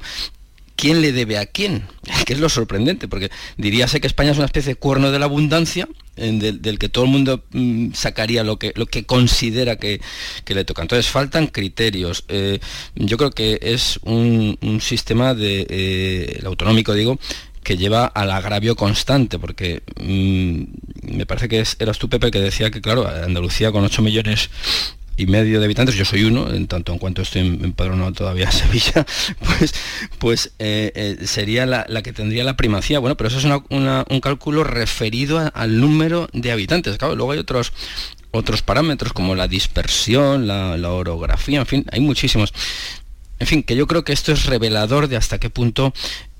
quién 0.83 1.01
le 1.01 1.13
debe 1.13 1.37
a 1.37 1.45
quién, 1.45 1.83
que 2.25 2.33
es 2.33 2.39
lo 2.39 2.49
sorprendente, 2.49 3.07
porque 3.07 3.31
diríase 3.55 4.01
que 4.01 4.07
España 4.07 4.31
es 4.31 4.37
una 4.37 4.47
especie 4.47 4.73
de 4.73 4.75
cuerno 4.75 5.11
de 5.11 5.19
la 5.19 5.23
abundancia, 5.23 5.87
del, 6.17 6.77
que 6.77 6.89
todo 6.89 7.05
el 7.05 7.09
mundo 7.09 7.45
mm, 7.51 7.93
sacaría 7.93 8.43
lo 8.43 8.59
que, 8.59 8.73
lo 8.75 8.85
que 8.85 9.05
considera 9.05 9.77
que, 9.77 10.01
le 10.45 10.65
toca. 10.65 10.81
Entonces 10.81 11.07
faltan 11.07 11.47
criterios. 11.47 12.25
Eh, 12.27 12.59
yo 12.95 13.15
creo 13.15 13.31
que 13.31 13.59
es 13.61 13.97
un, 14.03 14.57
sistema 14.81 15.33
de, 15.33 15.65
eh, 15.69 16.35
el 16.39 16.45
autonómico 16.47 16.93
digo, 16.93 17.17
que 17.63 17.77
lleva 17.77 18.05
al 18.05 18.29
agravio 18.31 18.75
constante, 18.75 19.39
porque 19.39 19.83
mm, 20.01 21.15
me 21.15 21.25
parece 21.25 21.47
que 21.47 21.63
eras 21.79 21.97
tú, 21.97 22.09
Pepe, 22.09 22.29
que 22.29 22.41
decía 22.41 22.71
que, 22.71 22.81
claro, 22.81 23.07
Andalucía 23.07 23.71
con 23.71 23.85
8 23.85 24.01
millones 24.01 24.49
y 25.15 25.27
medio 25.27 25.59
de 25.59 25.65
habitantes, 25.65 25.95
yo 25.95 26.05
soy 26.05 26.23
uno, 26.23 26.51
en 26.51 26.67
tanto 26.67 26.91
en 26.91 26.99
cuanto 26.99 27.21
estoy 27.21 27.41
empadronado 27.41 28.11
todavía 28.13 28.45
en 28.45 28.51
Sevilla, 28.51 29.05
pues, 29.39 29.73
pues 30.19 30.51
eh, 30.59 30.91
eh, 30.95 31.27
sería 31.27 31.65
la, 31.65 31.85
que 32.01 32.13
tendría 32.13 32.43
la 32.43 32.57
primacía. 32.57 32.99
Bueno, 32.99 33.15
pero 33.17 33.27
eso 33.27 33.37
es 33.37 33.45
un 33.45 34.19
cálculo 34.21 34.63
referido 34.63 35.51
al 35.53 35.79
número 35.79 36.29
de 36.33 36.51
habitantes. 36.51 36.97
Claro, 36.97 37.15
luego 37.15 37.31
hay 37.31 37.39
otros 37.39 37.73
otros 38.35 38.63
parámetros 38.63 39.13
como 39.13 39.35
la 39.35 39.47
dispersión, 39.47 40.47
la, 40.47 40.75
la 40.75 40.91
orografía, 40.91 41.59
en 41.59 41.65
fin, 41.67 41.85
hay 41.91 41.99
muchísimos. 41.99 42.51
En 43.37 43.45
fin, 43.45 43.61
que 43.61 43.75
yo 43.75 43.85
creo 43.85 44.03
que 44.03 44.13
esto 44.13 44.31
es 44.31 44.47
revelador 44.47 45.07
de 45.07 45.17
hasta 45.17 45.37
qué 45.37 45.51
punto 45.51 45.93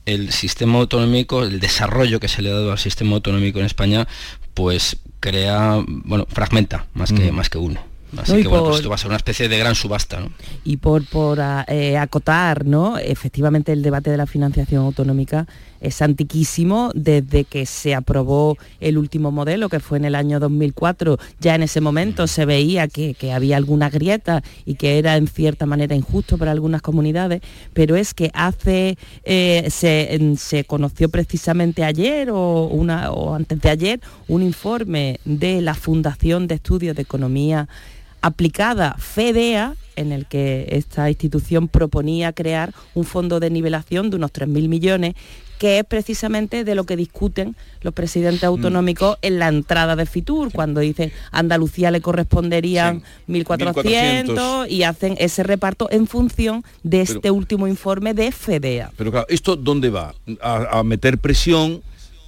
el 0.05 0.31
sistema 0.31 0.79
autonómico, 0.79 1.43
el 1.43 1.59
desarrollo 1.59 2.19
que 2.19 2.27
se 2.27 2.41
le 2.41 2.49
ha 2.49 2.53
dado 2.53 2.71
al 2.71 2.79
sistema 2.79 3.13
autonómico 3.15 3.59
en 3.59 3.65
España, 3.65 4.07
pues 4.53 4.97
crea, 5.19 5.83
bueno, 5.87 6.25
fragmenta 6.29 6.87
más 6.93 7.13
que, 7.13 7.31
más 7.31 7.49
que 7.49 7.57
uno. 7.57 7.92
Así 8.17 8.41
que 8.41 8.47
bueno, 8.47 8.65
pues 8.65 8.77
esto 8.77 8.89
va 8.89 8.95
a 8.95 8.97
ser 8.97 9.07
una 9.07 9.17
especie 9.17 9.49
de 9.49 9.57
gran 9.57 9.75
subasta. 9.75 10.19
¿no? 10.19 10.31
Y 10.63 10.77
por, 10.77 11.05
por 11.07 11.41
ah, 11.41 11.65
eh, 11.67 11.97
acotar, 11.97 12.65
¿no? 12.65 12.97
Efectivamente 12.97 13.71
el 13.71 13.81
debate 13.81 14.11
de 14.11 14.17
la 14.17 14.25
financiación 14.25 14.85
autonómica 14.85 15.47
es 15.83 16.01
antiquísimo 16.01 16.91
desde 16.95 17.43
que 17.43 17.65
se 17.65 17.93
aprobó 17.93 18.57
el 18.79 18.97
último 18.97 19.31
modelo, 19.31 19.67
que 19.67 19.81
fue 19.81 19.97
en 19.97 20.05
el 20.05 20.15
año 20.15 20.39
2004. 20.39 21.17
Ya 21.41 21.55
en 21.55 21.63
ese 21.63 21.81
momento 21.81 22.25
se 22.25 22.45
veía 22.45 22.87
que, 22.87 23.15
había 23.33 23.57
alguna 23.57 23.89
grieta 23.89 24.43
y 24.65 24.75
que 24.75 24.97
era 24.97 25.17
en 25.17 25.27
cierta 25.27 25.65
manera 25.65 25.95
injusto 25.95 26.37
para 26.37 26.51
algunas 26.51 26.81
comunidades, 26.81 27.41
pero 27.73 27.95
es 27.95 28.13
que 28.13 28.31
hace, 28.33 28.97
eh, 29.23 29.67
se, 29.69 30.35
se, 30.37 30.63
conoció 30.63 31.09
precisamente 31.09 31.83
ayer 31.83 32.29
o, 32.31 32.67
una, 32.67 33.11
o 33.11 33.35
antes 33.35 33.59
de 33.59 33.69
ayer 33.69 33.99
un 34.27 34.41
informe 34.41 35.19
de 35.25 35.61
la 35.61 35.73
Fundación 35.73 36.47
de 36.47 36.55
Estudios 36.55 36.95
de 36.95 37.01
Economía 37.01 37.67
aplicada 38.23 38.95
FEDEA, 38.97 39.75
en 39.95 40.11
el 40.11 40.25
que 40.25 40.65
esta 40.69 41.09
institución 41.09 41.67
proponía 41.67 42.33
crear 42.33 42.73
un 42.95 43.03
fondo 43.03 43.39
de 43.39 43.51
nivelación 43.51 44.09
de 44.09 44.15
unos 44.15 44.31
3.000 44.31 44.67
millones, 44.69 45.13
que 45.59 45.77
es 45.79 45.85
precisamente 45.85 46.63
de 46.63 46.73
lo 46.73 46.85
que 46.85 46.95
discuten 46.95 47.55
los 47.81 47.93
presidentes 47.93 48.43
autonómicos 48.45 49.17
en 49.21 49.39
la 49.39 49.49
entrada 49.49 49.95
de 49.95 50.05
FITUR, 50.05 50.51
cuando 50.51 50.79
dicen 50.79 51.11
Andalucía 51.31 51.91
le 51.91 52.01
corresponderían 52.01 53.03
1.400 53.27 54.69
y 54.69 54.83
hacen 54.83 55.15
ese 55.19 55.43
reparto 55.43 55.89
en 55.91 56.07
función 56.07 56.63
de 56.81 57.01
este 57.01 57.29
último 57.29 57.67
informe 57.67 58.13
de 58.13 58.31
FEDEA. 58.31 58.91
Pero 58.97 59.11
claro, 59.11 59.27
¿esto 59.29 59.55
dónde 59.55 59.89
va? 59.89 60.15
a 60.41 60.83
meter 60.83 61.17
presión 61.17 61.81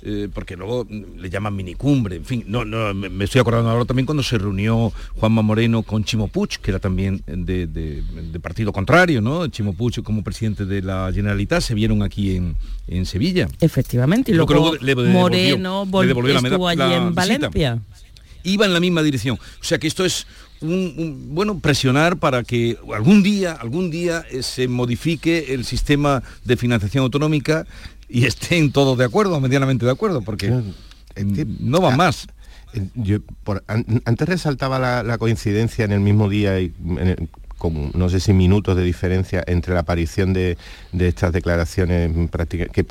eh, 0.08 0.30
porque 0.32 0.56
luego 0.56 0.86
le 0.90 1.30
llaman 1.32 1.56
minicumbre, 1.56 2.18
en 2.18 2.26
fin, 2.26 2.44
no, 2.46 2.64
no, 2.64 2.94
me 2.94 3.26
estoy 3.26 3.42
acordando 3.42 3.72
ahora 3.72 3.86
también 3.86 4.06
cuando 4.06 4.22
se 4.22 4.38
reunió 4.38 4.94
Juanma 5.16 5.42
Moreno 5.42 5.82
con 5.82 6.04
Chimo 6.04 6.28
Puig, 6.28 6.60
que 6.62 6.70
era 6.70 6.80
también 6.80 7.24
de, 7.26 8.04
partido 8.40 8.72
contrario, 8.72 9.20
¿no? 9.20 9.48
Chimo 9.48 9.74
Puig 9.74 10.04
como 10.04 10.24
presidente 10.24 10.66
de 10.66 10.84
la 10.84 11.12
Generalitat 11.12 11.62
se 11.62 11.74
vieron 11.74 12.04
aquí 12.04 12.36
en, 12.88 13.06
Sevilla. 13.08 13.48
Efectivamente, 13.60 14.32
y 14.32 14.36
luego, 14.36 14.76
Moreno 15.08 15.88
estuvo 16.44 16.68
allí 16.68 16.94
en 16.94 17.16
Valencia. 17.16 17.82
Iba 18.44 18.68
en 18.68 18.74
la 18.74 18.80
misma 18.80 19.02
dirección. 19.02 19.40
O 19.60 19.64
sea 19.64 19.80
que 19.80 19.88
esto 19.88 20.06
es 20.06 20.28
un, 20.62 21.30
bueno 21.34 21.60
presionar 21.60 22.18
para 22.18 22.44
que 22.44 22.78
algún 22.94 23.24
día 23.24 23.54
algún 23.54 23.92
día 23.92 24.24
eh, 24.32 24.44
se 24.44 24.68
modifique 24.68 25.54
el 25.54 25.66
sistema 25.66 26.24
de 26.44 26.58
financiación 26.58 27.04
autonómica 27.04 27.66
y 28.08 28.26
estén 28.26 28.72
todos 28.72 28.98
de 28.98 29.06
acuerdo, 29.06 29.40
medianamente 29.40 29.86
de 29.86 29.92
acuerdo, 29.92 30.22
porque 30.22 30.62
no 31.60 31.82
va 31.82 31.96
más. 31.96 32.28
Yo, 32.94 33.20
antes 33.68 34.28
resaltaba 34.28 35.04
la, 35.04 35.18
coincidencia 35.18 35.86
en 35.86 35.92
el 35.92 36.02
mismo 36.02 36.30
día 36.30 36.60
y 36.60 36.74
no 37.70 38.10
sé 38.10 38.20
si 38.20 38.34
minutos 38.34 38.76
de 38.76 38.84
diferencia 38.84 39.44
entre 39.48 39.74
la 39.74 39.82
aparición 39.82 40.34
de, 40.34 40.58
estas 40.98 41.32
declaraciones 41.34 42.12
que, 42.72 42.86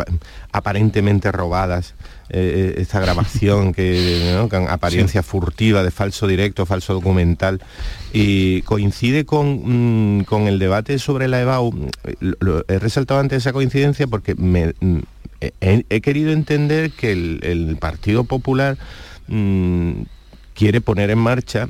aparentemente 0.52 1.32
robadas, 1.32 1.94
eh, 2.30 2.74
eh, 2.76 2.80
esta 2.80 3.00
grabación 3.00 3.72
que, 3.72 4.46
con 4.50 4.68
apariencia 4.68 5.22
furtiva 5.22 5.82
de 5.82 5.90
falso 5.90 6.26
directo, 6.26 6.66
falso 6.66 6.94
documental, 6.94 7.60
y 8.12 8.62
coincide 8.62 9.24
con, 9.24 10.18
mm, 10.18 10.24
con 10.24 10.48
el 10.48 10.58
debate 10.58 10.98
sobre 10.98 11.28
la 11.28 11.40
EBAU. 11.40 11.90
he 12.68 12.78
resaltado 12.78 13.20
antes 13.20 13.38
esa 13.38 13.52
coincidencia 13.52 14.06
porque 14.06 14.34
me, 14.34 14.74
mm, 14.80 15.00
he, 15.60 16.00
querido 16.00 16.32
entender 16.32 16.90
que 16.90 17.12
el, 17.12 17.76
Partido 17.80 18.24
Popular 18.24 18.78
mm, 19.28 20.02
quiere 20.54 20.80
poner 20.80 21.10
en 21.10 21.18
marcha 21.18 21.68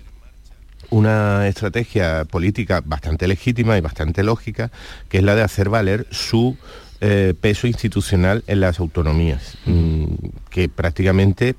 una 0.90 1.46
estrategia 1.48 2.24
política 2.24 2.82
bastante 2.84 3.28
legítima 3.28 3.76
y 3.76 3.80
bastante 3.80 4.22
lógica, 4.22 4.70
que 5.08 5.18
es 5.18 5.24
la 5.24 5.34
de 5.34 5.42
hacer 5.42 5.68
valer 5.68 6.06
su 6.10 6.56
eh, 7.00 7.34
peso 7.40 7.66
institucional 7.66 8.44
en 8.46 8.60
las 8.60 8.80
autonomías, 8.80 9.58
mm, 9.66 10.04
que 10.50 10.68
prácticamente 10.68 11.54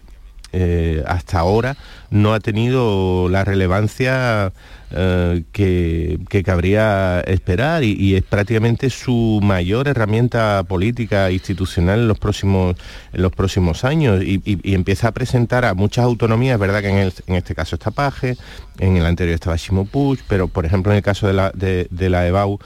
eh, 0.54 1.04
hasta 1.06 1.40
ahora 1.40 1.76
no 2.10 2.34
ha 2.34 2.40
tenido 2.40 3.28
la 3.30 3.44
relevancia 3.44 4.54
eh, 4.96 5.44
que, 5.52 6.44
cabría 6.44 7.22
esperar 7.22 7.84
y, 7.84 8.16
es 8.16 8.24
prácticamente 8.24 8.90
su 8.90 9.40
mayor 9.44 9.88
herramienta 9.88 10.64
política 10.64 11.32
institucional 11.32 12.00
en 12.00 12.08
los 12.08 12.20
próximos, 12.20 12.76
en 13.14 13.22
los 13.22 13.32
próximos 13.32 13.84
años 13.84 14.24
y, 14.24 14.42
empieza 14.74 15.10
a 15.10 15.12
presentar 15.12 15.66
a 15.66 15.74
muchas 15.74 16.06
autonomías, 16.06 16.60
verdad 16.60 16.82
que 16.82 16.90
en, 16.90 17.36
este 17.36 17.56
caso 17.56 17.76
está 17.76 17.92
Paje, 17.92 18.38
en 18.80 18.98
el 18.98 19.06
anterior 19.06 19.36
estaba 19.36 19.56
Shimo 19.56 19.88
pero 20.28 20.48
por 20.48 20.66
ejemplo 20.66 20.92
en 20.92 20.98
el 20.98 21.04
caso 21.04 21.28
de 21.28 21.34
la, 21.34 21.52
de, 21.52 21.88
de 21.90 22.10
la 22.10 22.26
EBAU 22.28 22.60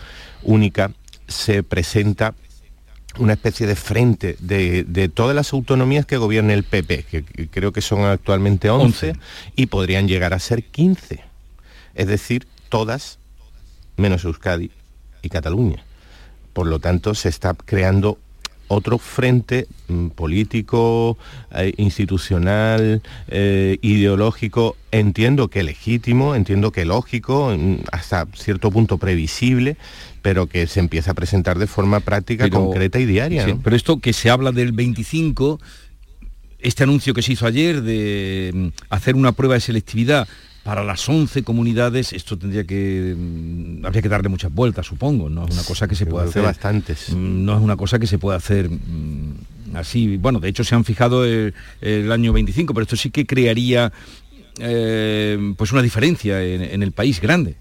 única 0.44 0.92
se 1.28 1.64
presenta 1.64 2.34
una 3.18 3.34
especie 3.34 3.66
de 3.68 3.76
frente 3.76 4.36
de, 4.40 5.12
todas 5.14 5.36
las 5.36 5.52
autonomías 5.54 6.06
que 6.06 6.18
gobierna 6.18 6.54
el 6.54 6.64
PP, 6.64 7.04
que, 7.04 7.24
creo 7.50 7.72
que 7.72 7.82
son 7.82 8.04
actualmente 8.04 8.70
11, 8.70 9.14
y 9.56 9.66
podrían 9.68 10.08
llegar 10.08 10.34
a 10.34 10.40
ser 10.40 10.64
15. 10.64 11.29
Es 11.96 12.08
decir, 12.08 12.48
todas 12.70 13.20
menos 13.98 14.24
Euskadi 14.24 14.72
y 15.22 15.30
Cataluña. 15.30 15.84
Por 16.54 16.68
lo 16.68 16.80
tanto, 16.80 17.14
se 17.14 17.30
está 17.30 17.54
creando 17.54 18.18
otro 18.70 19.00
frente 19.00 19.68
mm, 19.88 20.10
político, 20.10 21.18
eh, 21.52 21.74
institucional, 21.78 23.02
eh, 23.28 23.78
ideológico, 23.82 24.78
entiendo 24.92 25.50
que 25.50 25.64
legítimo, 25.64 26.36
entiendo 26.36 26.72
que 26.72 26.86
lógico, 26.86 27.54
mm, 27.58 27.78
hasta 27.92 28.28
cierto 28.36 28.72
punto 28.72 28.98
previsible, 28.98 29.76
pero 30.22 30.48
que 30.48 30.68
se 30.68 30.80
empieza 30.80 31.12
a 31.12 31.14
presentar 31.16 31.58
de 31.58 31.68
forma 31.68 32.00
práctica, 32.00 32.50
concreta 32.50 33.00
y 33.00 33.06
diaria. 33.06 33.58
Pero 33.64 33.76
esto 33.76 34.00
que 34.00 34.14
se 34.14 34.30
habla 34.30 34.52
del 34.52 34.72
25, 34.72 35.60
este 36.60 36.84
anuncio 36.84 37.14
que 37.14 37.24
se 37.24 37.34
hizo 37.34 37.48
ayer 37.48 37.82
de 37.82 38.52
mm, 38.54 38.68
hacer 38.90 39.16
una 39.16 39.32
prueba 39.32 39.56
de 39.56 39.62
selectividad 39.62 40.28
para 40.70 40.84
las 40.84 41.10
11 41.10 41.42
comunidades 41.42 42.14
esto 42.14 42.38
tendría 42.38 42.64
que 42.64 43.16
mm, 43.18 43.84
habría 43.88 44.04
que 44.04 44.08
darle 44.08 44.30
muchas 44.30 44.54
vueltas 44.54 44.86
supongo 44.86 45.28
no 45.28 45.48
es 45.48 45.52
una 45.56 45.64
cosa 45.64 45.88
que 45.88 45.96
se 45.96 46.06
puede 46.06 46.30
hacer. 46.30 46.44
bastantes. 46.44 47.10
Mm, 47.10 47.44
no 47.44 47.58
es 47.58 47.60
una 47.64 47.76
cosa 47.76 47.98
que 47.98 48.06
se 48.06 48.20
puede 48.20 48.38
hacer 48.38 48.70
así. 49.74 50.18
Bueno 50.18 50.40
de 50.40 50.48
hecho 50.48 50.64
se 50.64 50.76
han 50.76 50.86
fijado 50.86 51.26
el, 51.26 52.12
año 52.12 52.34
25 52.34 52.76
pero 52.76 52.84
esto 52.84 52.96
sí 52.96 53.10
que 53.10 53.26
crearía 53.26 53.92
eh, 54.60 55.56
pues 55.58 55.72
una 55.72 55.82
diferencia 55.82 56.44
en 56.44 56.84
el 56.84 56.92
país 56.92 57.20
grande 57.20 57.56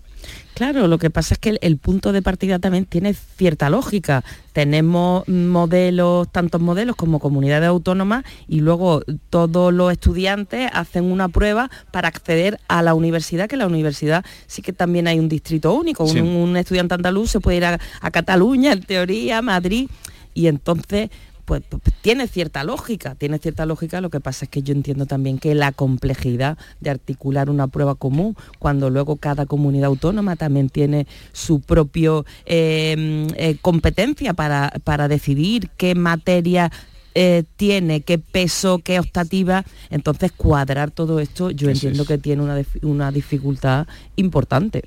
Claro, 0.58 0.88
lo 0.88 0.98
que 0.98 1.08
pasa 1.08 1.34
es 1.34 1.38
que 1.38 1.56
el, 1.60 1.76
punto 1.76 2.10
de 2.10 2.20
partida 2.20 2.58
también 2.58 2.84
tiene 2.84 3.14
cierta 3.14 3.70
lógica. 3.70 4.24
Tenemos 4.52 5.22
modelos, 5.28 6.26
tantos 6.32 6.60
modelos 6.60 6.96
como 6.96 7.20
comunidades 7.20 7.68
autónomas 7.68 8.24
y 8.48 8.60
luego 8.60 9.02
todos 9.30 9.72
los 9.72 9.92
estudiantes 9.92 10.68
hacen 10.72 11.04
una 11.12 11.28
prueba 11.28 11.70
para 11.92 12.08
acceder 12.08 12.58
a 12.66 12.82
la 12.82 12.94
universidad, 12.94 13.48
que 13.48 13.56
la 13.56 13.68
universidad 13.68 14.24
sí 14.48 14.60
que 14.60 14.72
también 14.72 15.06
hay 15.06 15.20
un 15.20 15.28
distrito 15.28 15.72
único. 15.72 16.02
Un, 16.02 16.56
estudiante 16.56 16.94
andaluz 16.94 17.30
se 17.30 17.38
puede 17.38 17.58
ir 17.58 17.64
a, 17.64 17.78
a 18.00 18.10
Cataluña, 18.10 18.72
en 18.72 18.82
teoría, 18.82 19.38
a 19.38 19.42
Madrid, 19.42 19.88
y 20.34 20.48
entonces 20.48 21.10
pues, 21.48 21.62
pues, 21.66 21.82
tiene 22.02 22.28
cierta 22.28 22.62
lógica, 22.62 23.14
tiene 23.14 23.38
cierta 23.38 23.64
lógica, 23.64 24.02
lo 24.02 24.10
que 24.10 24.20
pasa 24.20 24.44
es 24.44 24.50
que 24.50 24.62
yo 24.62 24.74
entiendo 24.74 25.06
también 25.06 25.38
que 25.38 25.54
la 25.54 25.72
complejidad 25.72 26.58
de 26.80 26.90
articular 26.90 27.48
una 27.48 27.68
prueba 27.68 27.94
común, 27.94 28.36
cuando 28.58 28.90
luego 28.90 29.16
cada 29.16 29.46
comunidad 29.46 29.86
autónoma 29.86 30.36
también 30.36 30.68
tiene 30.68 31.06
su 31.32 31.62
propio 31.62 32.26
em, 32.44 33.28
eh, 33.36 33.56
competencia 33.62 34.34
para, 34.34 34.74
para 34.84 35.08
decidir 35.08 35.70
qué 35.78 35.94
materia 35.94 36.70
eh, 37.14 37.44
tiene, 37.56 38.02
qué 38.02 38.18
peso, 38.18 38.80
qué 38.80 39.00
optativa, 39.00 39.64
entonces 39.88 40.32
cuadrar 40.32 40.90
todo 40.90 41.18
esto 41.18 41.50
yo 41.50 41.70
entiendo 41.70 42.04
que 42.04 42.18
tiene 42.18 42.42
una, 42.42 42.60
una 42.82 43.10
dificultad 43.10 43.86
importante. 44.16 44.82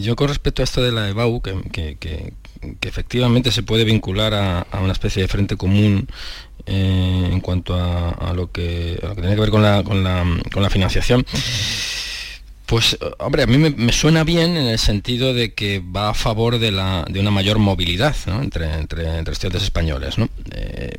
Yo, 0.00 0.16
con 0.16 0.28
respecto 0.28 0.62
a 0.62 0.64
esto 0.64 0.82
de 0.82 0.92
la 0.92 1.08
EBAU, 1.08 1.40
que, 1.40 1.96
que 1.98 2.88
efectivamente 2.88 3.50
se 3.50 3.62
puede 3.62 3.84
vincular 3.84 4.34
a, 4.34 4.66
una 4.80 4.92
especie 4.92 5.22
de 5.22 5.28
frente 5.28 5.56
común 5.56 6.08
eh, 6.66 7.28
en 7.32 7.40
cuanto 7.40 7.74
a, 7.74 8.32
lo 8.34 8.50
que, 8.50 8.98
tiene 9.14 9.34
que 9.34 9.40
ver 9.40 9.50
con 9.50 9.62
la, 9.62 9.82
con 9.82 10.02
la, 10.04 10.70
financiación. 10.70 11.24
Pues, 12.66 12.96
hombre, 13.18 13.42
a 13.42 13.46
mí 13.46 13.58
me, 13.58 13.92
suena 13.92 14.24
bien 14.24 14.56
en 14.56 14.66
el 14.66 14.78
sentido 14.78 15.34
de 15.34 15.54
que 15.54 15.80
va 15.80 16.10
a 16.10 16.14
favor 16.14 16.58
de, 16.58 16.70
la, 16.70 17.04
de 17.08 17.18
una 17.20 17.30
mayor 17.30 17.58
movilidad 17.58 18.14
entre, 18.40 18.72
entre, 18.74 19.18
entre, 19.18 19.32
estudiantes 19.32 19.64
españoles. 19.64 20.16
Eh, 20.52 20.92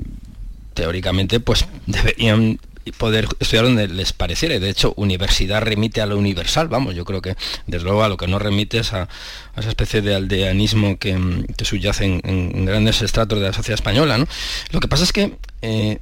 teóricamente, 0.74 1.40
pues 1.40 1.66
deberían 1.86 2.60
poder 2.98 3.28
estudiar 3.40 3.66
donde 3.66 3.88
les 3.88 4.14
pareciera. 4.14 4.60
De 4.60 4.70
hecho, 4.70 4.94
universidad 4.96 5.62
remite 5.62 6.02
a 6.02 6.06
lo 6.06 6.18
universal, 6.18 6.68
vamos, 6.68 6.96
yo 6.96 7.06
creo 7.06 7.22
que 7.22 7.36
desde 7.68 7.84
luego 7.86 8.04
a 8.04 8.10
lo 8.10 8.18
que 8.18 8.28
no 8.28 8.40
remite 8.40 8.80
es 8.80 8.94
a, 8.94 9.08
esa 9.56 9.70
especie 9.70 10.02
de 10.02 10.16
aldeanismo 10.16 10.98
que, 10.98 11.18
subyace 11.64 12.06
en, 12.06 12.66
grandes 12.66 13.02
estratos 13.02 13.40
de 13.40 13.48
la 13.48 13.54
sociedad 13.54 13.76
española. 13.76 14.18
¿no? 14.18 14.28
Lo 14.72 14.80
que 14.80 14.88
pasa 14.88 15.04
es 15.04 15.14
que, 15.14 15.36
eh, 15.62 16.00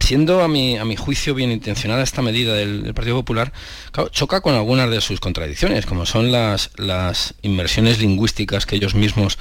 siendo 0.00 0.42
a 0.42 0.48
mi, 0.48 0.78
a 0.78 0.84
mi 0.84 0.96
juicio 0.96 1.34
bien 1.34 1.50
intencionada 1.50 2.02
esta 2.02 2.22
medida 2.22 2.54
del, 2.54 2.92
Partido 2.94 3.16
Popular, 3.16 3.52
choca 4.10 4.40
con 4.40 4.54
algunas 4.54 4.90
de 4.90 5.00
sus 5.00 5.20
contradicciones, 5.20 5.86
como 5.86 6.06
son 6.06 6.32
las, 6.32 6.70
las 6.76 7.34
inversiones 7.42 8.00
lingüísticas 8.00 8.66
que 8.66 8.76
ellos 8.76 8.94
mismos 8.94 9.38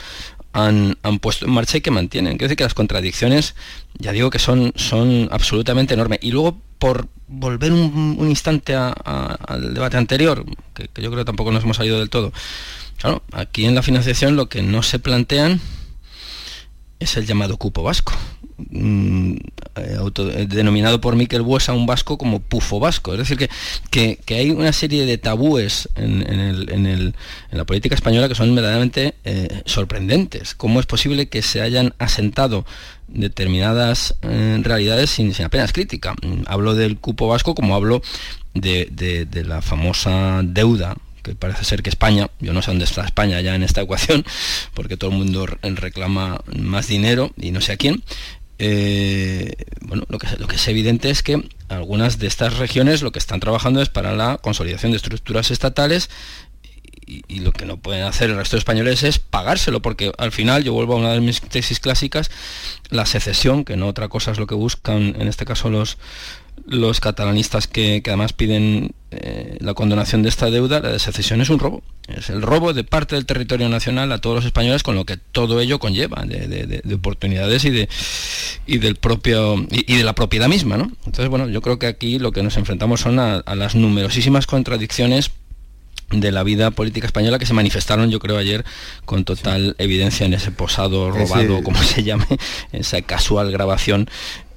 han, 0.58 1.20
puesto 1.22 1.46
en 1.46 1.52
marcha 1.52 1.78
y 1.78 1.82
que 1.82 1.92
mantienen. 1.92 2.34
Quiero 2.34 2.50
decir 2.50 2.58
que 2.58 2.64
las 2.64 2.74
contradicciones, 2.74 3.56
ya 3.98 4.12
digo 4.12 4.30
que 4.30 4.40
son, 4.40 4.74
son 4.76 5.30
absolutamente 5.32 5.94
enormes. 5.94 6.20
Y 6.22 6.32
luego, 6.32 6.60
por 6.80 7.08
volver 7.28 7.74
un, 7.74 8.18
instante 8.22 8.76
al 8.76 9.74
debate 9.74 9.98
anterior, 9.98 10.46
que, 10.74 10.90
yo 11.02 11.12
creo 11.12 11.26
tampoco 11.26 11.52
nos 11.52 11.64
hemos 11.64 11.78
salido 11.78 12.00
del 12.00 12.10
todo, 12.10 12.32
claro, 12.98 13.24
aquí 13.32 13.66
en 13.66 13.76
la 13.76 13.84
financiación 13.84 14.36
lo 14.36 14.48
que 14.48 14.62
no 14.62 14.84
se 14.84 15.00
plantean 15.00 15.60
es 17.00 17.18
el 17.18 17.26
llamado 17.26 17.58
cupo 17.58 17.84
vasco. 17.84 18.14
Mm, 18.58 19.34
eh, 19.76 20.00
eh, 20.18 20.48
denominado 20.50 21.00
por 21.00 21.16
Miquel 21.16 21.44
Buesa 21.44 21.74
un 21.74 21.86
vasco 21.86 22.18
como 22.18 22.40
pufo 22.40 22.80
vasco. 22.80 23.14
Es 23.14 23.20
decir, 23.20 23.50
que, 23.92 24.18
que, 24.26 24.36
hay 24.36 24.50
una 24.50 24.74
serie 24.74 25.06
de 25.06 25.20
tabúes 25.20 25.90
en, 25.96 27.14
la 27.52 27.66
política 27.66 27.94
española 27.94 28.28
que 28.28 28.36
son 28.36 28.54
verdaderamente 28.56 29.14
eh, 29.26 29.62
sorprendentes. 29.66 30.56
¿Cómo 30.56 30.80
es 30.80 30.88
posible 30.88 31.30
que 31.30 31.44
se 31.44 31.62
hayan 31.62 31.94
asentado 32.00 32.66
determinadas 33.08 34.16
realidades 34.22 35.12
sin, 35.12 35.34
apenas 35.44 35.72
crítica? 35.72 36.14
Mm, 36.24 36.44
hablo 36.48 36.74
del 36.74 36.98
cupo 36.98 37.28
vasco 37.28 37.54
como 37.54 37.76
hablo 37.76 38.02
de 38.56 39.44
la 39.46 39.62
famosa 39.62 40.42
deuda 40.44 40.96
parece 41.36 41.64
ser 41.64 41.84
que 41.84 41.90
España, 41.90 42.30
yo 42.40 42.54
no 42.54 42.62
sé 42.62 42.72
dónde 42.72 42.86
está 42.86 43.04
España 43.04 43.42
ya 43.42 43.56
en 43.56 43.64
esta 43.64 43.82
ecuación, 43.82 44.26
porque 44.74 44.98
todo 44.98 45.12
el 45.12 45.18
mundo 45.18 45.46
reclama 45.46 46.42
más 46.56 46.88
dinero 46.88 47.32
y 47.38 47.52
no 47.52 47.62
sé 47.62 47.74
a 47.74 47.78
quién, 47.78 48.04
eh, 48.60 49.54
bueno, 49.82 50.04
lo 50.10 50.18
que, 50.18 50.28
lo 50.38 50.48
que 50.48 50.56
es 50.56 50.68
evidente 50.68 51.10
es 51.10 51.22
que 51.22 51.48
algunas 51.70 52.18
de 52.18 52.28
estas 52.28 52.58
regiones 52.58 53.04
lo 53.04 53.12
que 53.12 53.20
están 53.20 53.40
trabajando 53.40 53.82
es 53.82 53.90
para 53.90 54.16
la 54.16 54.38
consolidación 54.38 54.92
de 54.92 54.98
estructuras 54.98 55.52
estatales 55.52 56.10
y, 57.08 57.40
lo 57.40 57.54
que 57.54 57.66
no 57.66 57.78
pueden 57.78 58.04
hacer 58.04 58.30
el 58.30 58.36
resto 58.36 58.58
de 58.58 58.60
españoles 58.60 59.04
es 59.04 59.20
pagárselo, 59.20 59.82
porque 59.82 60.12
al 60.18 60.32
final, 60.32 60.64
yo 60.64 60.74
vuelvo 60.74 60.94
a 60.94 60.98
una 60.98 61.14
de 61.14 61.22
mis 61.22 61.40
tesis 61.42 61.80
clásicas, 61.80 62.30
la 62.90 63.06
secesión, 63.06 63.64
que 63.64 63.78
no 63.78 63.88
otra 63.88 64.10
cosa 64.10 64.32
es 64.32 64.40
lo 64.40 64.48
que 64.48 64.56
buscan 64.56 65.16
en 65.20 65.28
este 65.28 65.46
caso 65.46 65.70
los, 65.70 65.98
los 66.66 67.00
catalanistas 67.00 67.68
que, 67.68 68.02
además 68.06 68.34
piden 68.34 68.94
eh, 69.10 69.58
la 69.62 69.74
condonación 69.74 70.22
de 70.22 70.28
esta 70.28 70.50
deuda, 70.50 70.82
la 70.82 70.92
de 70.92 71.00
secesión 71.00 71.40
es 71.40 71.50
un 71.50 71.60
robo. 71.60 71.82
Es 72.10 72.30
el 72.30 72.42
robo 72.42 72.74
de 72.74 72.84
parte 72.84 73.16
del 73.16 73.26
territorio 73.26 73.70
nacional 73.70 74.12
a 74.12 74.20
todos 74.20 74.36
los 74.36 74.46
españoles 74.46 74.84
con 74.84 74.96
lo 74.96 75.06
que 75.06 75.16
todo 75.16 75.62
ello 75.62 75.80
conlleva 75.80 76.24
de, 76.26 76.82
oportunidades 76.94 77.64
y 77.66 77.70
de 77.70 77.90
y 78.66 78.80
del 78.80 78.96
propio 78.96 79.66
y, 79.72 79.96
de 79.96 80.04
la 80.04 80.14
propiedad 80.14 80.50
misma, 80.50 80.78
¿no? 80.78 80.92
Entonces, 81.06 81.30
bueno, 81.30 81.48
yo 81.48 81.62
creo 81.62 81.80
que 81.80 81.88
aquí 81.88 82.20
lo 82.20 82.34
que 82.34 82.44
nos 82.44 82.58
enfrentamos 82.58 83.00
son 83.00 83.20
a, 83.20 83.44
las 83.56 83.76
numerosísimas 83.76 84.46
contradicciones 84.46 85.32
de 86.12 86.32
la 86.32 86.44
vida 86.44 86.72
política 86.72 87.06
española 87.06 87.38
que 87.38 87.46
se 87.46 87.54
manifestaron 87.54 88.10
yo 88.10 88.20
creo 88.20 88.38
ayer 88.38 88.64
con 89.04 89.26
total 89.26 89.76
evidencia 89.78 90.26
en 90.26 90.34
ese 90.34 90.52
posado 90.52 91.12
robado, 91.12 91.64
como 91.64 91.82
se 91.84 92.04
llame, 92.04 92.26
esa 92.72 93.02
casual 93.02 93.52
grabación 93.52 94.10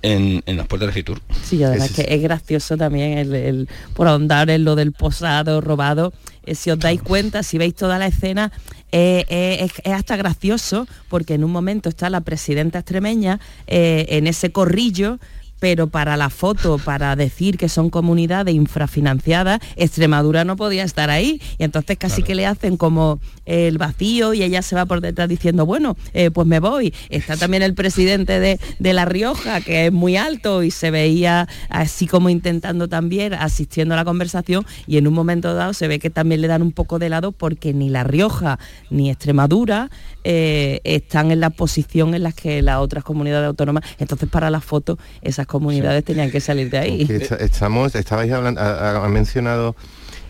en, 0.02 0.42
las 0.46 0.66
puertas 0.66 0.88
de 0.88 0.92
Fitur. 0.92 1.20
Sí, 1.42 1.62
además 1.62 1.90
que 1.92 2.06
es 2.08 2.22
gracioso 2.22 2.76
también 2.76 3.18
el, 3.18 3.68
por 3.94 4.08
ahondar 4.08 4.50
en 4.50 4.64
lo 4.64 4.76
del 4.76 4.92
posado 4.92 5.60
robado. 5.60 6.12
Eh, 6.44 6.54
si 6.54 6.70
os 6.70 6.78
dais 6.78 7.02
cuenta, 7.02 7.42
si 7.42 7.58
veis 7.58 7.74
toda 7.74 7.98
la 7.98 8.06
escena, 8.06 8.50
eh, 8.92 9.24
eh, 9.28 9.68
es, 9.84 9.92
hasta 9.92 10.16
gracioso 10.16 10.86
porque 11.08 11.34
en 11.34 11.44
un 11.44 11.52
momento 11.52 11.88
está 11.88 12.10
la 12.10 12.22
presidenta 12.22 12.80
extremeña 12.80 13.40
en 13.66 14.26
ese 14.26 14.50
corrillo 14.50 15.18
pero 15.60 15.86
para 15.86 16.16
la 16.16 16.30
foto, 16.30 16.78
para 16.78 17.14
decir 17.14 17.56
que 17.56 17.68
son 17.68 17.90
comunidades 17.90 18.54
infrafinanciadas, 18.54 19.60
Extremadura 19.76 20.44
no 20.44 20.56
podía 20.56 20.82
estar 20.82 21.10
ahí. 21.10 21.40
Y 21.58 21.64
entonces 21.64 21.98
casi 21.98 22.22
que 22.22 22.34
le 22.34 22.46
hacen 22.46 22.76
como 22.76 23.20
el 23.44 23.78
vacío 23.78 24.32
y 24.34 24.42
ella 24.42 24.62
se 24.62 24.74
va 24.74 24.86
por 24.86 25.00
detrás 25.00 25.28
diciendo, 25.28 25.66
bueno, 25.66 25.96
eh, 26.14 26.30
pues 26.30 26.46
me 26.46 26.60
voy. 26.60 26.94
Está 27.10 27.36
también 27.36 27.62
el 27.62 27.74
presidente 27.74 28.40
de, 28.40 28.58
La 28.92 29.04
Rioja, 29.04 29.60
que 29.60 29.86
es 29.86 29.92
muy 29.92 30.16
alto 30.16 30.62
y 30.62 30.70
se 30.70 30.90
veía 30.90 31.46
así 31.68 32.06
como 32.06 32.30
intentando 32.30 32.88
también, 32.88 33.34
asistiendo 33.34 33.94
a 33.94 33.96
la 33.96 34.04
conversación, 34.04 34.66
y 34.86 34.96
en 34.96 35.06
un 35.06 35.14
momento 35.14 35.54
dado 35.54 35.74
se 35.74 35.86
ve 35.88 35.98
que 35.98 36.10
también 36.10 36.40
le 36.40 36.48
dan 36.48 36.62
un 36.62 36.72
poco 36.72 36.98
de 36.98 37.08
lado 37.08 37.32
porque 37.32 37.74
ni 37.74 37.88
La 37.88 38.02
Rioja 38.02 38.58
ni 38.88 39.10
Extremadura 39.10 39.90
eh, 40.24 40.80
están 40.84 41.30
en 41.30 41.40
la 41.40 41.50
posición 41.50 42.14
en 42.14 42.22
la 42.22 42.32
que 42.32 42.62
las 42.62 42.78
otras 42.78 43.04
comunidades 43.04 43.46
autónomas, 43.46 43.84
entonces 43.98 44.28
para 44.28 44.50
la 44.50 44.60
foto 44.60 44.98
esas 45.22 45.46
comunidades 45.50 46.04
tenían 46.04 46.30
que 46.30 46.40
salir 46.40 46.70
de 46.70 46.78
ahí. 46.78 47.08
estamos, 47.40 47.94
estabais 47.94 48.32
hablando, 48.32 48.60
ha, 48.60 49.08
mencionado 49.08 49.74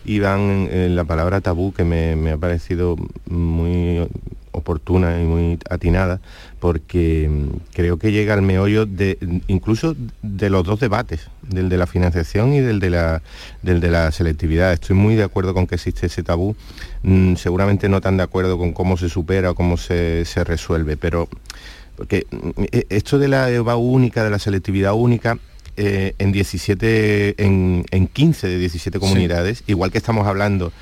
Iván 0.03 0.67
la 0.95 1.05
palabra 1.05 1.41
tabú 1.41 1.71
que 1.71 1.83
me, 1.83 2.31
ha 2.31 2.37
parecido 2.37 2.97
muy 3.29 4.07
oportuna 4.51 5.21
y 5.21 5.23
muy 5.23 5.59
atinada 5.69 6.19
porque 6.59 7.29
mm, 7.29 7.73
creo 7.73 7.97
que 7.97 8.11
llega 8.11 8.33
al 8.33 8.41
meollo 8.41 8.85
de 8.85 9.17
incluso 9.47 9.95
de 10.21 10.49
los 10.49 10.65
dos 10.65 10.79
debates, 10.79 11.29
del 11.41 11.69
de 11.69 11.77
la 11.77 11.87
financiación 11.87 12.53
y 12.53 12.59
del 12.59 12.79
de 12.79 12.89
la, 12.89 13.21
del 13.61 13.79
de 13.79 13.91
la 13.91 14.11
selectividad. 14.11 14.73
Estoy 14.73 14.95
muy 14.95 15.15
de 15.15 15.23
acuerdo 15.23 15.53
con 15.53 15.67
que 15.67 15.75
existe 15.75 16.07
ese 16.07 16.23
tabú, 16.23 16.55
mm, 17.03 17.35
seguramente 17.35 17.87
no 17.87 18.01
tan 18.01 18.17
de 18.17 18.23
acuerdo 18.23 18.57
con 18.57 18.73
cómo 18.73 18.97
se 18.97 19.07
supera 19.07 19.51
o 19.51 19.55
cómo 19.55 19.77
se, 19.77 20.25
se 20.25 20.43
resuelve, 20.43 20.97
pero 20.97 21.29
porque 22.01 22.25
mm, 22.31 22.63
e, 22.71 22.87
esto 22.89 23.19
de 23.19 23.27
la 23.27 23.51
EVA 23.51 23.75
única, 23.75 24.23
de 24.23 24.31
la 24.31 24.39
selectividad 24.39 24.95
única, 24.95 25.37
eh, 25.77 26.15
en 26.17 26.31
17, 26.31 27.35
en, 27.37 28.07
15 28.11 28.47
de 28.47 28.57
17 28.57 28.99
comunidades, 28.99 29.63
igual 29.67 29.91
que 29.91 29.99
estamos 29.99 30.25
hablando 30.25 30.73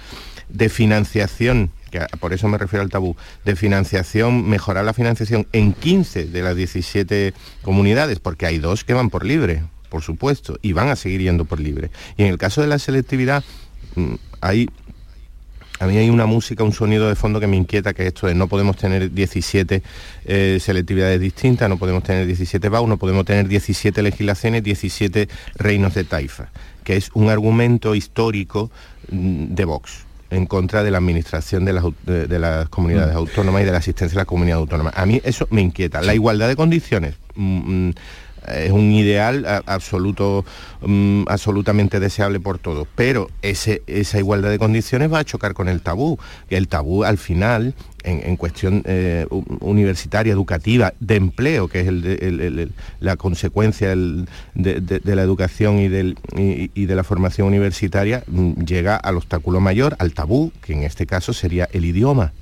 de 0.48 0.70
financiación, 0.70 1.72
que 1.92 2.00
por 2.22 2.32
eso 2.32 2.48
me 2.48 2.58
refiero 2.58 2.84
al 2.84 2.90
tabú, 2.90 3.18
de 3.44 3.58
financiación, 3.58 4.48
mejorar 4.48 4.86
la 4.86 4.94
financiación 4.94 5.46
en 5.52 5.74
15 5.74 6.28
de 6.28 6.42
las 6.42 6.56
17 6.56 7.34
comunidades, 7.64 8.20
porque 8.20 8.46
hay 8.46 8.58
dos 8.58 8.86
que 8.86 8.94
van 8.94 9.10
por 9.10 9.26
libre, 9.26 9.64
por 9.90 10.04
supuesto, 10.04 10.58
y 10.62 10.72
van 10.72 10.88
a 10.88 10.96
seguir 10.96 11.20
yendo 11.20 11.44
por 11.44 11.60
libre. 11.60 11.92
Y 12.16 12.24
en 12.24 12.30
el 12.30 12.38
caso 12.38 12.62
de 12.62 12.68
la 12.68 12.80
selectividad, 12.80 13.44
mm, 13.96 14.14
hay 14.40 14.70
a 15.80 15.88
mí 15.88 15.98
hay 15.98 16.10
una 16.10 16.26
música, 16.26 16.64
un 16.64 16.74
sonido 16.74 17.08
de 17.08 17.16
fondo 17.16 17.40
que 17.40 17.48
me 17.48 17.56
inquieta, 17.56 17.94
que 17.94 18.06
esto 18.06 18.28
es, 18.28 18.36
no 18.36 18.48
podemos 18.48 18.76
tener 18.76 19.12
17 19.12 19.82
eh, 20.26 20.58
selectividades 20.62 21.20
distintas, 21.22 21.70
no 21.70 21.78
podemos 21.78 22.04
tener 22.04 22.26
17 22.26 22.68
BAU, 22.70 22.88
no 22.88 22.98
podemos 22.98 23.26
tener 23.26 23.48
17 23.48 24.02
legislaciones, 24.02 24.64
17 24.64 25.30
reinos 25.56 25.94
de 25.94 26.04
taifa, 26.04 26.50
que 26.84 26.98
es 26.98 27.10
un 27.14 27.30
argumento 27.30 27.96
histórico 27.96 28.70
mm, 29.10 29.56
de 29.56 29.66
Vox 29.66 30.06
en 30.32 30.46
contra 30.46 30.84
de 30.84 30.92
la 30.92 31.00
administración 31.00 31.66
de 31.66 31.74
las, 31.74 32.70
comunidades 32.70 33.16
mm. 33.16 33.18
autónomas 33.18 33.62
y 33.64 33.66
de 33.66 33.72
la 33.72 33.80
asistencia 33.80 34.16
a 34.18 34.22
la 34.22 34.26
comunidad 34.26 34.60
autónoma. 34.60 34.92
A 34.96 35.06
mí 35.06 35.22
eso 35.24 35.48
me 35.50 35.62
inquieta. 35.62 36.02
La 36.02 36.14
igualdad 36.14 36.48
de 36.48 36.56
condiciones. 36.56 37.16
Mm, 37.36 37.92
es 38.50 38.72
un 38.72 38.92
ideal 38.92 39.46
absoluto, 39.66 40.46
mm, 40.82 41.24
absolutamente 41.28 42.00
deseable 42.00 42.40
por 42.40 42.60
todos, 42.60 42.88
pero 42.96 43.30
ese, 43.42 43.82
esa 43.88 44.20
igualdad 44.20 44.50
de 44.50 44.60
condiciones 44.60 45.12
va 45.12 45.20
a 45.20 45.24
chocar 45.24 45.54
con 45.54 45.70
el 45.70 45.82
tabú, 45.82 46.18
el 46.50 46.68
tabú 46.68 47.04
al 47.04 47.18
final, 47.18 47.74
en, 48.04 48.38
cuestión 48.38 48.82
eh, 48.86 49.28
universitaria, 49.60 50.32
educativa, 50.32 50.94
de 51.00 51.16
empleo, 51.16 51.68
que 51.68 51.82
es 51.82 52.70
la 53.00 53.18
consecuencia 53.18 53.90
de, 53.90 55.02
la 55.04 55.22
educación 55.22 55.80
y, 55.80 55.90
del, 55.90 56.18
y 56.36 56.86
de 56.86 56.96
la 56.96 57.04
formación 57.04 57.48
universitaria, 57.48 58.24
mm, 58.28 58.64
llega 58.64 58.96
al 58.96 59.18
obstáculo 59.18 59.60
mayor, 59.60 59.96
al 60.00 60.14
tabú, 60.14 60.52
que 60.62 60.74
en 60.74 60.84
este 60.84 61.06
caso 61.06 61.34
sería 61.34 61.68
el 61.72 61.86
idioma 61.86 62.34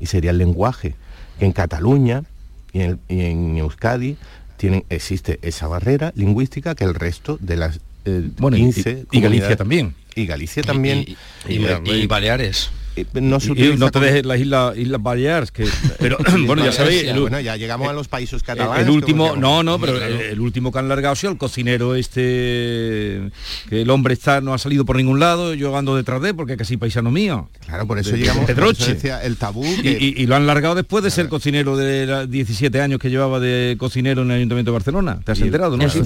y 0.00 0.06
sería 0.06 0.30
el 0.30 0.38
lenguaje, 0.38 0.94
que 1.38 1.44
en 1.44 1.52
Cataluña 1.52 2.24
y 2.72 2.80
en, 2.82 3.56
Euskadi 3.56 4.16
tienen, 4.56 4.84
existe 4.90 5.38
esa 5.42 5.66
barrera 5.68 6.12
lingüística 6.14 6.74
que 6.74 6.84
el 6.84 6.94
resto 6.94 7.38
de 7.40 7.56
las 7.56 7.80
eh, 8.04 8.28
bueno, 8.38 8.56
15 8.56 9.06
y, 9.10 9.20
Galicia 9.20 9.56
también. 9.56 9.94
Y 10.14 10.26
Galicia 10.26 10.62
también. 10.62 11.04
y 11.48 12.06
Baleares. 12.06 12.70
Eh, 12.96 13.04
no, 13.20 13.90
te 13.90 14.00
dejes 14.00 14.24
las 14.24 14.40
islas, 14.40 14.76
islas 14.76 15.02
Baleares, 15.02 15.52
que, 15.52 15.66
pero 15.98 16.16
bueno, 16.46 16.64
ya 16.64 16.72
sabéis. 16.72 17.14
bueno, 17.18 17.38
ya 17.40 17.56
llegamos 17.56 17.88
a 17.88 17.92
los 17.92 18.08
países 18.08 18.42
catalanes. 18.42 18.86
El 18.86 18.90
último, 18.90 19.36
no, 19.36 19.62
no, 19.62 19.78
pero 19.78 20.02
el, 20.02 20.40
último 20.40 20.72
que 20.72 20.78
han 20.78 20.88
largado 20.88 21.14
ha 21.14 21.30
el 21.30 21.36
cocinero 21.36 21.94
este, 21.94 23.30
que 23.68 23.82
el 23.82 23.90
hombre 23.90 24.14
está 24.14 24.40
no 24.40 24.54
ha 24.54 24.58
salido 24.58 24.84
por 24.84 24.96
ningún 24.96 25.20
lado, 25.20 25.52
yo 25.54 25.76
ando 25.76 25.94
detrás 25.94 26.22
de 26.22 26.30
él 26.30 26.34
porque 26.34 26.56
casi 26.56 26.78
paisano 26.78 27.10
mío. 27.10 27.50
Claro, 27.66 27.86
por 27.86 27.98
eso 27.98 28.16
llegamos 28.16 28.48
a 28.48 29.22
el 29.22 29.36
tabú. 29.36 29.64
Y, 29.82 30.26
lo 30.26 30.34
han 30.34 30.46
largado 30.46 30.74
después 30.74 31.04
de 31.04 31.10
ser 31.10 31.28
cocinero 31.28 31.76
de 31.76 32.26
17 32.26 32.80
años 32.80 32.98
que 32.98 33.10
llevaba 33.10 33.38
de 33.40 33.76
cocinero 33.78 34.22
en 34.22 34.30
el 34.30 34.36
Ayuntamiento 34.38 34.70
de 34.70 34.74
Barcelona. 34.74 35.20
¿Te 35.22 35.32
has 35.32 35.40
enterado? 35.40 35.76
¿no? 35.76 35.88
Sí, 35.90 36.00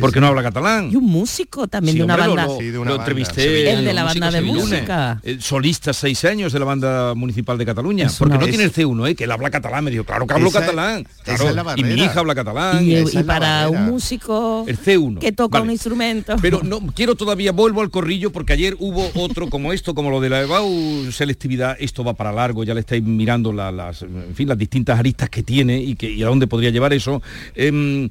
porque 0.00 0.20
no 0.20 0.26
habla 0.26 0.42
catalán. 0.42 0.90
Y 0.92 0.96
un 0.96 1.04
músico 1.04 1.68
también 1.68 1.98
de 1.98 2.04
una 2.04 2.16
banda. 2.16 2.46
Lo, 2.46 2.96
entrevisté. 2.96 3.70
El 3.70 3.84
de 3.84 3.94
la 3.94 4.04
banda 4.04 4.30
de 4.30 4.40
música. 4.40 5.20
Solista 5.38 5.83
seis 5.92 6.24
años 6.24 6.52
de 6.52 6.58
la 6.58 6.64
banda 6.64 7.14
municipal 7.14 7.58
de 7.58 7.66
Cataluña. 7.66 8.08
porque 8.18 8.38
no 8.38 8.46
tiene 8.46 8.64
el 8.64 8.72
C1, 8.72 9.10
¿eh? 9.10 9.14
que 9.14 9.24
él 9.24 9.32
habla 9.32 9.50
catalán. 9.50 9.84
Me 9.84 9.90
dijo, 9.90 10.04
claro 10.04 10.26
que 10.26 10.34
hablo 10.34 10.50
catalán. 10.50 11.06
y 11.76 11.84
mi 11.84 11.94
hija 11.94 12.20
habla 12.20 12.34
catalán. 12.34 12.84
Y, 12.84 13.04
para 13.24 13.68
un 13.68 13.86
músico 13.86 14.64
el 14.66 14.78
C1. 14.78 15.18
que 15.18 15.32
toca 15.32 15.60
un 15.60 15.70
instrumento. 15.70 16.36
Pero 16.40 16.62
no 16.62 16.80
quiero 16.94 17.14
todavía, 17.14 17.52
vuelvo 17.52 17.80
al 17.80 17.90
corrillo, 17.90 18.32
porque 18.32 18.52
ayer 18.52 18.76
hubo 18.78 19.10
otro 19.14 19.50
como 19.50 19.72
esto, 19.72 19.94
como 19.94 20.10
lo 20.10 20.20
de 20.20 20.30
la 20.30 20.42
EBAU 20.42 21.10
selectividad, 21.12 21.76
esto 21.78 22.04
va 22.04 22.14
para 22.14 22.32
largo, 22.32 22.64
ya 22.64 22.74
le 22.74 22.80
estáis 22.80 23.02
mirando 23.02 23.52
las, 23.52 24.02
en 24.02 24.34
fin, 24.34 24.48
las 24.48 24.58
distintas 24.58 24.98
aristas 24.98 25.28
que 25.28 25.42
tiene 25.42 25.78
y, 25.78 25.94
que, 25.96 26.10
y 26.10 26.22
a 26.22 26.26
dónde 26.26 26.46
podría 26.46 26.70
llevar 26.70 26.92
eso. 26.92 27.22
Em, 27.54 28.10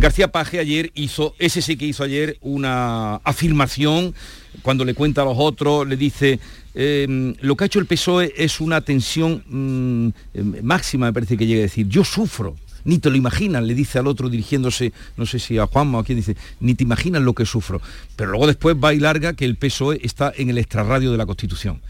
García 0.00 0.32
Paje 0.32 0.58
ayer 0.58 0.90
hizo, 0.94 1.34
ese 1.38 1.60
sí 1.60 1.76
que 1.76 1.84
hizo 1.84 2.02
ayer 2.02 2.38
una 2.40 3.16
afirmación, 3.16 4.14
cuando 4.62 4.84
le 4.84 4.94
cuenta 4.94 5.22
a 5.22 5.24
los 5.26 5.36
otros, 5.36 5.86
le 5.86 5.96
dice, 5.96 6.40
em, 6.74 7.34
lo 7.40 7.56
que 7.56 7.64
ha 7.64 7.66
hecho 7.66 7.78
el 7.78 7.86
PSOE 7.86 8.32
es 8.36 8.60
una 8.60 8.80
tensión 8.80 9.42
mm, 9.46 10.08
em, 10.34 10.62
máxima, 10.62 11.06
me 11.06 11.12
parece 11.12 11.36
que 11.36 11.46
llega 11.46 11.60
a 11.60 11.62
decir, 11.62 11.88
yo 11.88 12.04
sufro, 12.04 12.56
ni 12.84 12.98
te 12.98 13.10
lo 13.10 13.16
imaginas, 13.16 13.62
le 13.62 13.74
dice 13.74 13.98
al 13.98 14.06
otro 14.06 14.28
dirigiéndose, 14.28 14.92
no 15.16 15.26
sé 15.26 15.38
si 15.38 15.58
a 15.58 15.66
Juanma 15.66 15.98
o 15.98 16.00
a 16.00 16.04
quien 16.04 16.18
dice, 16.18 16.36
ni 16.60 16.74
te 16.74 16.84
imaginas 16.84 17.22
lo 17.22 17.34
que 17.34 17.44
sufro. 17.44 17.80
Pero 18.16 18.30
luego 18.30 18.46
después 18.46 18.76
va 18.76 18.94
y 18.94 19.00
larga 19.00 19.34
que 19.34 19.44
el 19.44 19.56
PSOE 19.56 20.00
está 20.02 20.32
en 20.36 20.50
el 20.50 20.58
extrarradio 20.58 21.12
de 21.12 21.18
la 21.18 21.26
Constitución 21.26 21.80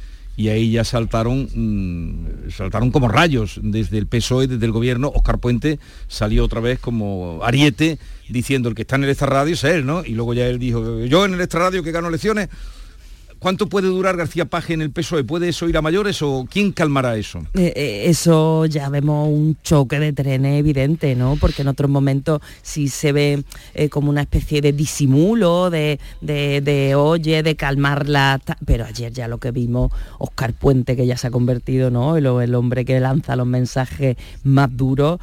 y 0.41 0.49
ahí 0.49 0.71
ya 0.71 0.85
saltaron, 0.85 1.49
mm, 1.53 2.51
saltaron 2.51 2.91
como 2.91 3.09
rayos 3.09 3.61
desde 3.63 3.99
el 3.99 4.07
PSOE, 4.07 4.47
desde 4.47 4.65
el 4.65 4.73
gobierno. 4.73 5.13
Oscar 5.15 5.39
Puente 5.39 5.79
salió 6.09 6.45
otra 6.47 6.61
vez 6.61 6.79
como 6.79 7.41
ariete 7.43 7.99
diciendo 8.27 8.71
el 8.71 8.75
que 8.75 8.83
está 8.83 8.97
en 8.97 9.05
el 9.05 9.11
extrarradio 9.11 9.53
es 9.53 9.65
él, 9.65 9.85
¿no? 9.85 10.03
Y 10.03 10.15
luego 10.15 10.33
ya 10.33 10.47
él 10.47 10.59
dijo, 10.59 11.05
yo 11.05 11.27
en 11.27 11.35
el 11.35 11.43
extrarradio 11.43 11.83
que 11.83 11.93
gano 11.93 12.09
elecciones, 12.09 12.49
¿Cuánto 13.41 13.71
puede 13.71 13.89
durar 13.89 14.19
García 14.19 14.45
Paje 14.45 14.75
en 14.75 14.83
el 14.83 14.91
PSOE? 14.91 15.25
¿Puede 15.25 15.49
eso 15.49 15.67
ir 15.67 15.75
a 15.79 15.81
mayores 15.81 16.21
o 16.21 16.47
quién 16.51 16.73
calmará 16.73 17.17
eso? 17.17 17.39
Eh, 17.55 17.73
eh, 17.75 18.03
eso 18.05 18.67
ya 18.67 18.91
vemos 18.91 19.29
un 19.29 19.57
choque 19.63 19.99
de 19.99 20.13
trenes 20.13 20.59
evidente, 20.59 21.17
¿no? 21.17 21.37
Porque 21.41 21.63
en 21.63 21.69
otros 21.69 21.91
momentos 21.91 22.43
sí 22.61 22.89
se 22.89 23.13
ve 23.13 23.43
eh, 23.73 23.89
como 23.89 24.11
una 24.11 24.21
especie 24.21 24.61
de 24.61 24.75
disimulo, 24.75 25.71
de, 25.71 25.99
de, 26.21 26.95
oye, 26.95 27.43
de 27.43 27.57
calmarla. 27.57 28.43
Pero 28.67 28.85
ayer 28.85 29.11
ya 29.11 29.27
lo 29.27 29.39
que 29.39 29.53
vimos, 29.53 29.91
Oscar 30.19 30.53
Puente, 30.53 30.95
que 30.95 31.07
ya 31.07 31.17
se 31.17 31.29
ha 31.29 31.31
convertido, 31.31 31.91
¿no? 31.91 32.19
El, 32.19 32.55
hombre 32.55 32.85
que 32.85 33.01
lanza 33.01 33.37
los 33.37 33.47
mensajes 33.47 34.19
más 34.45 34.77
duros, 34.77 35.19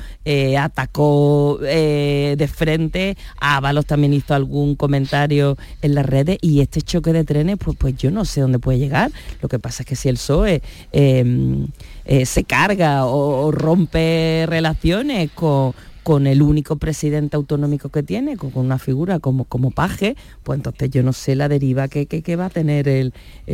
atacó 0.58 1.60
de 1.62 2.50
frente, 2.52 3.16
Ábalos 3.40 3.86
también 3.86 4.14
hizo 4.14 4.34
algún 4.34 4.76
comentario 4.76 5.56
en 5.84 5.94
las 5.94 6.06
redes 6.06 6.40
y 6.42 6.62
este 6.62 6.82
choque 6.82 7.14
de 7.14 7.24
trenes, 7.24 7.58
pues, 7.60 7.78
pues 7.78 7.96
yo 7.96 8.07
yo 8.08 8.12
no 8.12 8.24
sé 8.24 8.42
dónde 8.42 8.60
puede 8.60 8.80
llegar. 8.80 9.12
Lo 9.42 9.50
que 9.50 9.60
pasa 9.60 9.84
es 9.84 9.88
que 9.88 9.96
si 9.96 10.08
el 10.08 10.16
PSOE 10.16 10.62
em, 10.92 11.68
eh, 12.06 12.26
se 12.26 12.46
carga 12.46 13.06
o, 13.06 13.52
rompe 13.52 14.46
relaciones 14.48 15.30
con, 15.32 15.74
con 16.04 16.26
el 16.26 16.42
único 16.42 16.78
presidente 16.78 17.36
autonómico 17.36 17.90
que 17.90 18.02
tiene, 18.02 18.38
con, 18.38 18.52
una 18.56 18.80
figura 18.80 19.20
como, 19.20 19.44
como 19.44 19.72
Paje, 19.72 20.16
pues 20.44 20.56
entonces 20.56 20.90
yo 20.90 21.04
no 21.04 21.12
sé 21.12 21.36
la 21.36 21.50
deriva 21.50 21.90
que, 21.90 22.36
va 22.38 22.46
a 22.46 22.50
tener 22.50 22.88
el, 22.88 23.12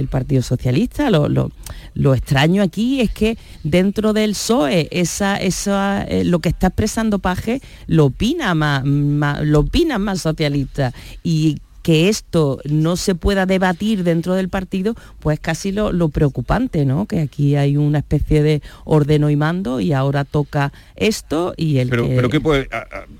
Partido 0.07 0.43
Socialista. 0.43 1.09
Lo, 1.09 1.27
lo, 1.27 2.13
extraño 2.13 2.61
aquí 2.61 3.01
es 3.01 3.09
que 3.09 3.39
dentro 3.63 4.13
del 4.13 4.33
PSOE 4.33 4.87
esa, 4.91 5.37
esa, 5.37 6.03
eh, 6.03 6.23
lo 6.25 6.39
que 6.39 6.49
está 6.49 6.67
expresando 6.67 7.17
Paje 7.17 7.59
lo 7.87 8.05
opina 8.05 8.53
más, 8.53 8.83
lo 8.85 9.61
opina 9.61 9.97
más 9.97 10.21
socialista 10.21 10.93
y 11.23 11.57
que 11.83 12.07
esto 12.07 12.59
no 12.63 12.95
se 12.95 13.13
pueda 13.13 13.45
debatir 13.45 14.03
dentro 14.03 14.33
del 14.33 14.47
partido, 14.49 14.95
pues 15.19 15.39
casi 15.39 15.71
lo, 15.73 16.09
preocupante, 16.09 16.85
¿no? 16.85 17.05
Que 17.05 17.19
aquí 17.19 17.55
hay 17.55 17.77
una 17.77 17.99
especie 17.99 18.41
de 18.41 18.61
ordeno 18.85 19.29
y 19.29 19.35
mando 19.35 19.81
y 19.81 19.91
ahora 19.91 20.23
toca 20.23 20.71
esto 20.95 21.53
y 21.57 21.77
el 21.77 21.89
pero, 21.89 22.07
pero 22.07 22.29
¿qué 22.29 22.39
puede, 22.39 22.69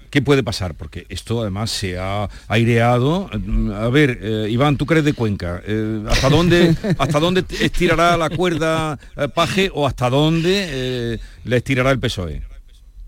¿qué 0.09 0.21
puede 0.21 0.43
pasar? 0.43 0.75
Porque 0.75 1.05
esto 1.09 1.41
además 1.41 1.71
se 1.71 1.97
ha 1.99 2.29
aireado. 2.47 3.29
A 3.75 3.89
ver, 3.89 4.19
eh, 4.21 4.47
Iván, 4.49 4.77
tú 4.77 4.85
crees 4.85 5.03
de 5.03 5.13
Cuenca. 5.13 5.61
Eh, 5.67 6.01
¿Hasta 6.09 6.29
dónde 6.29 6.75
hasta 6.97 7.19
dónde 7.19 7.43
estirará 7.59 8.15
la 8.15 8.29
cuerda 8.29 8.97
eh, 9.17 9.27
Paje 9.27 9.69
o 9.73 9.85
hasta 9.85 10.09
dónde 10.09 11.19
le 11.43 11.57
estirará 11.57 11.91
el 11.91 11.99
PSOE? 11.99 12.52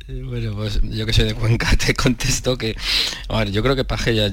Bueno, 0.08 0.54
pues 0.54 0.82
yo 0.84 1.08
que 1.08 1.14
soy 1.14 1.26
de 1.26 1.34
Cuenca 1.34 1.76
te 1.84 1.96
contesto 1.96 2.60
que, 2.60 2.76
a 3.28 3.40
ver, 3.40 3.52
yo 3.52 3.64
creo 3.64 3.76
que 3.76 3.86
Paje 3.86 4.14
ya 4.14 4.30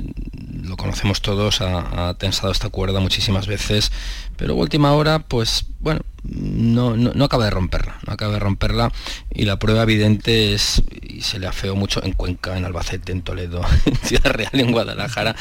lo 0.63 0.77
conocemos 0.77 1.23
todos, 1.23 1.63
ha, 1.63 2.15
tensado 2.19 2.53
esta 2.53 2.69
cuerda 2.69 3.01
muchísimas 3.01 3.47
veces, 3.47 3.91
pero 4.37 4.55
última 4.55 4.93
hora, 4.93 5.21
pues 5.21 5.65
bueno, 5.81 6.03
no, 6.25 6.95
no, 6.95 7.25
acaba 7.25 7.47
de 7.47 7.51
romperla, 7.51 7.99
no 8.07 8.13
acaba 8.13 8.35
de 8.35 8.39
romperla 8.39 8.93
y 9.31 9.47
la 9.47 9.59
prueba 9.59 9.85
evidente 9.85 10.53
es, 10.53 10.83
y 11.01 11.23
se 11.23 11.39
le 11.39 11.47
afeó 11.47 11.75
mucho 11.75 12.05
en 12.05 12.13
Cuenca, 12.13 12.59
en 12.59 12.67
Albacete, 12.67 13.11
en 13.11 13.23
Toledo, 13.23 13.63
en 13.87 13.97
Ciudad 13.97 14.31
Real, 14.31 14.51
en 14.53 14.73
Guadalajara, 14.73 15.35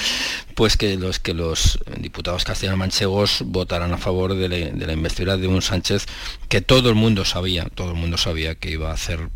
pues 0.55 0.77
que 0.77 0.95
los 0.95 1.19
que 1.19 1.34
los 1.34 1.77
diputados 1.99 2.45
castellanos 2.45 2.79
manchegos 2.79 3.43
votaran 3.47 3.91
a 3.91 3.97
favor 3.97 4.34
de 4.36 4.47
la, 4.47 4.55
de 4.55 4.88
la 4.88 4.93
investidura 4.93 5.36
de 5.36 5.47
un 5.47 5.61
Sánchez 5.61 6.05
que 6.47 6.61
todo 6.61 6.88
el 6.88 6.95
mundo 6.95 7.25
sabía, 7.25 7.65
todo 7.65 7.89
el 7.89 7.97
mundo 7.97 8.17
sabía 8.17 8.55
que 8.55 8.71
iba 8.71 8.91
a 8.91 8.93
hacer 8.93 9.29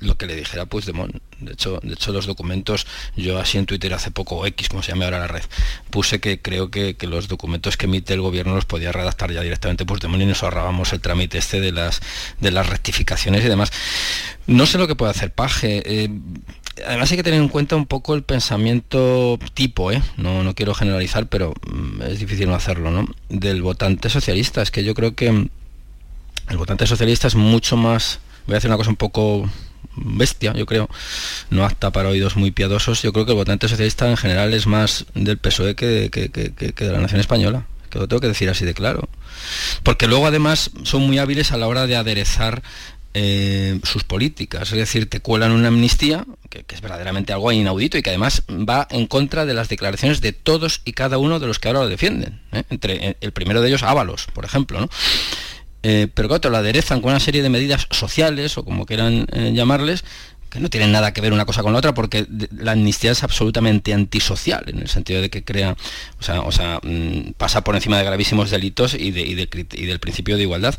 lo 0.00 0.16
que 0.16 0.26
le 0.26 0.36
dijera 0.36 0.66
Puigdemont. 0.66 1.14
De 1.40 1.52
hecho, 1.52 1.80
de 1.82 1.94
hecho 1.94 2.12
los 2.12 2.26
documentos, 2.26 2.86
yo 3.16 3.38
así 3.38 3.58
en 3.58 3.66
Twitter 3.66 3.94
hace 3.94 4.10
poco, 4.10 4.44
X, 4.46 4.68
como 4.68 4.82
se 4.82 4.92
llama 4.92 5.04
ahora 5.04 5.20
la 5.20 5.26
red, 5.26 5.42
puse 5.90 6.20
que 6.20 6.40
creo 6.40 6.70
que, 6.70 6.96
los 7.02 7.28
documentos 7.28 7.76
que 7.76 7.86
emite 7.86 8.14
el 8.14 8.20
gobierno 8.20 8.54
los 8.54 8.66
podía 8.66 8.92
redactar 8.92 9.32
ya 9.32 9.40
directamente 9.40 9.86
Puigdemont 9.86 10.22
y 10.22 10.26
nos 10.26 10.42
ahorrábamos 10.42 10.92
el 10.92 11.00
trámite 11.00 11.38
este 11.38 11.60
de 11.60 11.72
las, 11.72 12.00
de 12.40 12.50
las 12.50 12.68
rectificaciones 12.68 13.44
y 13.44 13.48
demás. 13.48 13.72
No 14.46 14.66
sé 14.66 14.78
lo 14.78 14.86
que 14.86 14.96
puede 14.96 15.10
hacer 15.10 15.32
Paje. 15.32 15.82
Eh, 15.84 16.10
además 16.86 17.10
hay 17.10 17.16
que 17.16 17.22
tener 17.22 17.40
en 17.40 17.48
cuenta 17.48 17.76
un 17.76 17.86
poco 17.86 18.14
el 18.14 18.22
pensamiento 18.22 19.38
tipo, 19.54 19.92
¿eh? 19.92 20.02
no, 20.16 20.44
no 20.44 20.54
quiero 20.54 20.74
generalizar, 20.74 21.26
pero 21.26 21.54
mm, 21.70 22.02
es 22.02 22.20
difícil 22.20 22.48
no 22.48 22.54
hacerlo, 22.54 22.90
¿no? 22.90 23.06
Del 23.28 23.62
votante 23.62 24.08
socialista. 24.08 24.62
Es 24.62 24.70
que 24.70 24.84
yo 24.84 24.94
creo 24.94 25.14
que 25.14 25.28
el 25.28 26.56
votante 26.56 26.86
socialista 26.86 27.28
es 27.28 27.34
mucho 27.34 27.76
más... 27.76 28.20
Voy 28.46 28.54
a 28.54 28.58
hacer 28.58 28.70
una 28.70 28.76
cosa 28.76 28.90
un 28.90 28.96
poco 28.96 29.48
bestia, 29.96 30.52
yo 30.54 30.66
creo, 30.66 30.88
no 31.50 31.64
apta 31.64 31.90
para 31.90 32.08
oídos 32.08 32.36
muy 32.36 32.50
piadosos, 32.50 33.02
yo 33.02 33.12
creo 33.12 33.26
que 33.26 33.32
el 33.32 33.38
votante 33.38 33.68
socialista 33.68 34.08
en 34.08 34.16
general 34.16 34.54
es 34.54 34.66
más 34.66 35.06
del 35.14 35.38
PSOE 35.38 35.74
que, 35.74 36.08
de 36.10 36.92
la 36.92 37.00
nación 37.00 37.20
española, 37.20 37.66
que 37.90 37.98
lo 37.98 38.08
tengo 38.08 38.20
que 38.20 38.28
decir 38.28 38.48
así 38.48 38.64
de 38.64 38.74
claro. 38.74 39.08
Porque 39.82 40.06
luego 40.06 40.26
además 40.26 40.70
son 40.84 41.02
muy 41.02 41.18
hábiles 41.18 41.52
a 41.52 41.56
la 41.56 41.66
hora 41.66 41.86
de 41.86 41.96
aderezar 41.96 42.62
eh, 43.12 43.80
sus 43.82 44.04
políticas, 44.04 44.70
es 44.70 44.78
decir, 44.78 45.10
te 45.10 45.20
cuelan 45.20 45.50
una 45.50 45.68
amnistía, 45.68 46.24
que, 46.48 46.64
es 46.68 46.80
verdaderamente 46.80 47.32
algo 47.32 47.50
inaudito 47.50 47.98
y 47.98 48.02
que 48.02 48.10
además 48.10 48.44
va 48.48 48.86
en 48.90 49.06
contra 49.06 49.46
de 49.46 49.54
las 49.54 49.68
declaraciones 49.68 50.20
de 50.20 50.32
todos 50.32 50.80
y 50.84 50.92
cada 50.92 51.18
uno 51.18 51.40
de 51.40 51.48
los 51.48 51.58
que 51.58 51.68
ahora 51.68 51.80
lo 51.80 51.88
defienden. 51.88 52.40
¿eh? 52.52 52.62
Entre 52.70 53.08
eh, 53.08 53.16
el 53.20 53.32
primero 53.32 53.60
de 53.60 53.68
ellos, 53.68 53.82
Ábalos, 53.82 54.28
por 54.32 54.44
ejemplo. 54.44 54.80
¿no? 54.80 54.88
Eh, 55.82 56.08
pero 56.12 56.28
claro, 56.28 56.40
te 56.40 56.50
lo 56.50 56.56
aderezan 56.56 57.00
con 57.00 57.10
una 57.10 57.20
serie 57.20 57.42
de 57.42 57.48
medidas 57.48 57.86
sociales 57.90 58.58
o 58.58 58.64
como 58.64 58.86
quieran 58.86 59.26
eh, 59.32 59.52
llamarles 59.54 60.04
que 60.50 60.60
no 60.60 60.68
tienen 60.68 60.92
nada 60.92 61.12
que 61.12 61.20
ver 61.20 61.32
una 61.32 61.46
cosa 61.46 61.62
con 61.62 61.72
la 61.72 61.78
otra, 61.78 61.94
porque 61.94 62.26
la 62.50 62.72
amnistía 62.72 63.12
es 63.12 63.22
absolutamente 63.22 63.94
antisocial, 63.94 64.64
en 64.66 64.80
el 64.80 64.88
sentido 64.88 65.22
de 65.22 65.30
que 65.30 65.44
crea, 65.44 65.76
o 66.18 66.22
sea, 66.22 66.40
o 66.42 66.52
sea 66.52 66.80
mm, 66.82 67.34
pasa 67.36 67.62
por 67.62 67.76
encima 67.76 67.96
de 67.98 68.04
gravísimos 68.04 68.50
delitos 68.50 68.94
y, 68.94 69.12
de, 69.12 69.22
y, 69.22 69.86
del 69.86 70.00
principio 70.00 70.36
de 70.36 70.42
igualdad. 70.42 70.74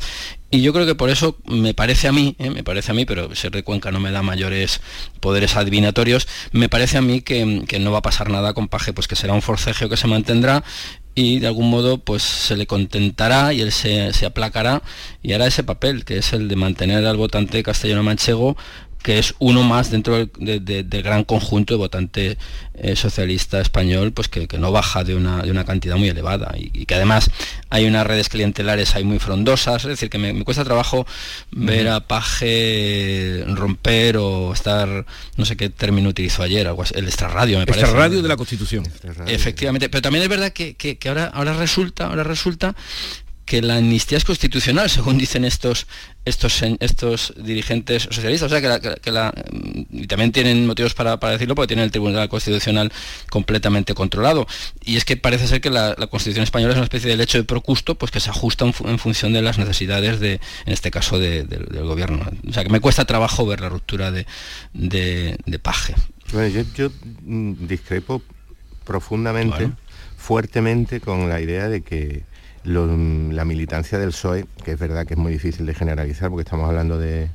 Y 0.50 0.60
yo 0.60 0.74
creo 0.74 0.84
que 0.84 0.94
por 0.94 1.08
eso 1.08 1.38
me 1.46 1.72
parece 1.72 2.06
a 2.06 2.12
mí, 2.12 2.36
¿eh? 2.38 2.50
me 2.50 2.62
parece 2.62 2.92
a 2.92 2.94
mí, 2.94 3.06
pero 3.06 3.34
ser 3.34 3.52
de 3.52 3.62
Cuenca 3.62 3.90
no 3.90 4.00
me 4.00 4.10
da 4.10 4.20
mayores 4.20 4.82
poderes 5.20 5.56
adivinatorios, 5.56 6.28
me 6.52 6.68
parece 6.68 6.98
a 6.98 7.02
mí 7.02 7.22
que, 7.22 7.64
que, 7.66 7.78
no 7.78 7.90
va 7.90 7.98
a 7.98 8.02
pasar 8.02 8.28
nada 8.28 8.52
con 8.52 8.68
Paje, 8.68 8.92
pues 8.92 9.08
que 9.08 9.16
será 9.16 9.32
un 9.32 9.40
forcejeo 9.40 9.88
que 9.88 9.96
se 9.96 10.06
mantendrá 10.06 10.62
y 11.14 11.40
de 11.40 11.46
algún 11.46 11.70
modo 11.70 11.98
pues 11.98 12.22
se 12.22 12.56
le 12.56 12.66
contentará 12.66 13.52
y 13.52 13.60
él 13.60 13.72
se, 13.72 14.12
se, 14.12 14.26
aplacará. 14.26 14.82
Y 15.22 15.32
hará 15.32 15.46
ese 15.46 15.64
papel 15.64 16.04
que 16.04 16.18
es 16.18 16.32
el 16.32 16.48
de 16.48 16.56
mantener 16.56 17.04
al 17.06 17.16
votante 17.16 17.62
castellano 17.62 18.02
manchego 18.02 18.56
que 19.02 19.18
es 19.18 19.34
uno 19.38 19.62
más 19.62 19.90
dentro 19.90 20.26
del 20.26 21.02
gran 21.02 21.24
conjunto 21.24 21.74
de 21.74 21.78
votante 21.78 22.38
eh, 22.74 22.96
socialista 22.96 23.60
español, 23.60 24.12
pues 24.12 24.28
que, 24.28 24.46
no 24.58 24.72
baja 24.72 25.04
de 25.04 25.14
una, 25.14 25.42
de 25.42 25.50
una 25.50 25.64
cantidad 25.64 25.96
muy 25.96 26.08
elevada 26.08 26.54
y, 26.56 26.86
que 26.86 26.94
además 26.94 27.30
hay 27.68 27.86
unas 27.86 28.06
redes 28.06 28.28
clientelares 28.28 28.94
ahí 28.94 29.04
muy 29.04 29.18
frondosas, 29.18 29.82
es 29.84 29.90
decir, 29.90 30.08
que 30.08 30.18
me, 30.18 30.44
cuesta 30.44 30.64
trabajo 30.64 31.06
ver 31.50 31.88
a 31.88 32.00
Paje 32.00 33.44
romper 33.48 34.16
o 34.16 34.52
estar, 34.52 35.06
no 35.36 35.44
sé 35.44 35.56
qué 35.56 35.68
término 35.68 36.08
utilizó 36.08 36.42
ayer, 36.42 36.66
algo 36.66 36.84
el 36.94 37.06
extrarradio, 37.06 37.58
me 37.58 37.66
parece. 37.66 37.84
Extrarradio 37.84 38.22
de 38.22 38.28
la 38.28 38.36
Constitución. 38.36 38.84
Efectivamente, 39.26 39.88
pero 39.88 40.02
también 40.02 40.22
es 40.22 40.28
verdad 40.28 40.52
que, 40.52 40.74
que, 40.74 40.98
que 40.98 41.08
ahora, 41.08 41.26
ahora 41.26 41.54
resulta, 41.54 42.06
ahora 42.06 42.24
resulta 42.24 42.74
que 43.44 43.60
la 43.60 43.76
amnistía 43.76 44.18
es 44.18 44.24
constitucional, 44.24 44.88
según 44.88 45.18
dicen 45.18 45.44
estos, 45.44 45.86
estos, 46.24 46.62
estos 46.80 47.34
dirigentes 47.36 48.04
socialistas. 48.04 48.52
O 48.52 48.60
sea, 48.60 48.80
que 49.00 49.10
la, 49.10 49.34
y 49.90 50.06
también 50.06 50.32
tienen 50.32 50.66
motivos 50.66 50.94
para, 50.94 51.16
decirlo 51.16 51.54
porque 51.54 51.68
tienen 51.68 51.84
el 51.84 51.90
Tribunal 51.90 52.28
Constitucional 52.28 52.92
completamente 53.30 53.94
controlado. 53.94 54.46
Y 54.84 54.96
es 54.96 55.04
que 55.04 55.16
parece 55.16 55.48
ser 55.48 55.60
que 55.60 55.70
la, 55.70 55.96
Constitución 56.10 56.44
española 56.44 56.72
es 56.72 56.76
una 56.76 56.84
especie 56.84 57.10
de 57.10 57.16
lecho 57.16 57.38
de 57.38 57.44
procusto 57.44 57.96
pues 57.96 58.10
que 58.10 58.20
se 58.20 58.30
ajusta 58.30 58.64
en, 58.64 58.98
función 58.98 59.32
de 59.32 59.42
las 59.42 59.58
necesidades, 59.58 60.20
de, 60.20 60.34
en 60.66 60.72
este 60.72 60.90
caso, 60.90 61.18
del 61.18 61.46
gobierno. 61.84 62.24
O 62.48 62.52
sea, 62.52 62.62
que 62.62 62.70
me 62.70 62.80
cuesta 62.80 63.04
trabajo 63.04 63.46
ver 63.46 63.60
la 63.60 63.68
ruptura 63.68 64.10
de, 64.12 64.26
Paje. 65.62 65.94
Bueno, 66.32 66.62
yo, 66.74 66.90
mm, 67.22 67.66
discrepo 67.66 68.22
profundamente, 68.84 69.70
fuertemente 70.16 71.00
con 71.00 71.28
la 71.28 71.40
idea 71.40 71.68
de 71.68 71.82
que 71.82 72.24
la 72.64 73.44
militancia 73.44 73.98
del 73.98 74.10
PSOE, 74.10 74.46
que 74.64 74.72
es 74.72 74.78
verdad 74.78 75.06
que 75.06 75.14
es 75.14 75.18
muy 75.18 75.32
difícil 75.32 75.66
de 75.66 75.74
generalizar 75.74 76.30
porque 76.30 76.42
estamos 76.42 76.68
hablando 76.68 76.98
de, 76.98 77.28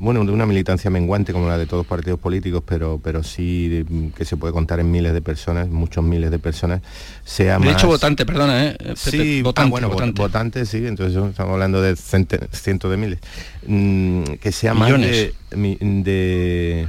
bueno, 0.00 0.24
de 0.24 0.30
una 0.30 0.46
militancia 0.46 0.90
menguante 0.90 1.32
como 1.32 1.48
la 1.48 1.58
de 1.58 1.66
todos 1.66 1.80
los 1.80 1.86
partidos 1.86 2.20
políticos, 2.20 2.62
pero, 2.66 3.00
pero 3.02 3.22
sí 3.22 3.84
que 4.16 4.24
se 4.24 4.36
puede 4.36 4.52
contar 4.52 4.78
en 4.80 4.90
miles 4.90 5.12
de 5.12 5.20
personas, 5.20 5.68
muchos 5.68 6.04
miles 6.04 6.30
de 6.30 6.38
personas, 6.38 6.82
sea 7.24 7.58
de 7.58 7.72
hecho, 7.72 7.88
votante, 7.88 8.24
perdona, 8.24 8.66
¿eh? 8.66 8.76
sí, 8.94 9.42
ah, 9.56 9.64
bueno, 9.66 9.90
votante. 10.14 10.66
sí, 10.66 10.86
entonces 10.86 11.16
estamos 11.30 11.52
hablando 11.52 11.82
de 11.82 11.96
cientos 11.96 12.90
de 12.90 12.96
miles. 12.96 13.18
Mm, 13.66 14.22
que 14.40 14.52
sea 14.52 14.74
más 14.74 14.92
de, 14.92 16.86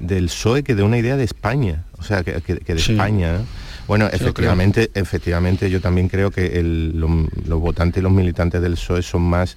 del 0.00 0.26
PSOE 0.26 0.62
que 0.64 0.74
de 0.74 0.82
una 0.82 0.98
idea 0.98 1.16
de 1.16 1.24
España, 1.24 1.84
o 1.98 2.02
sea, 2.02 2.24
que, 2.24 2.32
de 2.32 2.74
España. 2.74 3.40
Bueno, 3.88 4.06
efectivamente, 4.12 4.90
efectivamente, 4.92 5.70
yo 5.70 5.80
también 5.80 6.10
creo 6.10 6.30
que 6.30 6.62
los 6.62 7.58
votantes 7.58 8.00
y 8.00 8.02
los 8.02 8.12
militantes 8.12 8.60
del 8.60 8.74
PSOE 8.74 9.00
son 9.02 9.22
más 9.22 9.56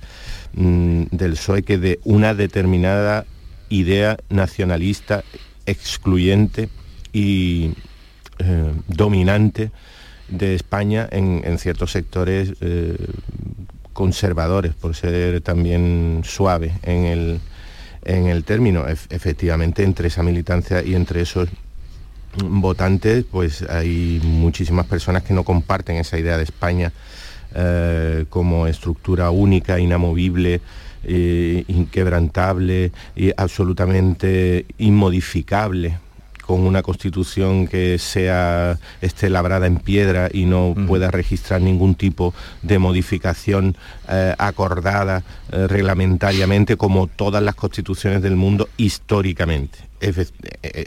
mm, 0.53 1.03
del 1.11 1.33
PSOE 1.33 1.63
que 1.63 1.77
de 1.77 1.99
una 2.05 2.33
determinada 2.33 3.25
idea 3.67 4.17
nacionalista 4.29 5.25
excluyente 5.65 6.69
y 7.11 7.73
eh, 8.39 8.71
dominante 8.87 9.71
de 10.29 10.55
España 10.55 11.09
en, 11.11 11.57
ciertos 11.57 11.91
sectores 11.91 12.53
eh, 12.61 12.95
conservadores, 13.91 14.73
por 14.75 14.95
ser 14.95 15.41
también 15.41 16.21
suave 16.23 16.71
en 16.83 17.03
el, 17.03 17.41
en 18.05 18.27
el 18.27 18.45
término. 18.45 18.85
efectivamente, 18.87 19.83
entre 19.83 20.07
esa 20.07 20.23
militancia 20.23 20.81
y 20.81 20.95
entre 20.95 21.21
esos 21.21 21.49
votantes, 22.37 23.25
pues 23.29 23.63
hay 23.63 24.21
muchísimas 24.23 24.85
personas 24.85 25.23
que 25.23 25.33
no 25.33 25.43
comparten 25.43 25.97
esa 25.97 26.17
idea 26.17 26.37
de 26.37 26.43
España 26.43 26.91
eh, 27.53 28.25
como 28.29 28.67
estructura 28.67 29.29
única, 29.29 29.79
inamovible, 29.79 30.61
eh, 31.03 31.65
inquebrantable 31.67 32.91
y 33.15 33.31
absolutamente 33.35 34.65
inmodificable 34.77 35.97
con 36.45 36.61
una 36.61 36.81
constitución 36.81 37.67
que 37.67 37.97
sea 37.97 38.77
esté 39.01 39.29
labrada 39.29 39.67
en 39.67 39.77
piedra 39.77 40.29
y 40.31 40.45
no 40.45 40.75
pueda 40.87 41.11
registrar 41.11 41.61
ningún 41.61 41.95
tipo 41.95 42.33
de 42.61 42.79
modificación 42.79 43.75
eh, 44.09 44.33
acordada 44.37 45.23
reglamentariamente 45.49 46.77
como 46.77 47.07
todas 47.07 47.43
las 47.43 47.55
constituciones 47.55 48.21
del 48.21 48.35
mundo 48.35 48.69
históricamente. 48.77 49.90
Eh, 50.01 50.25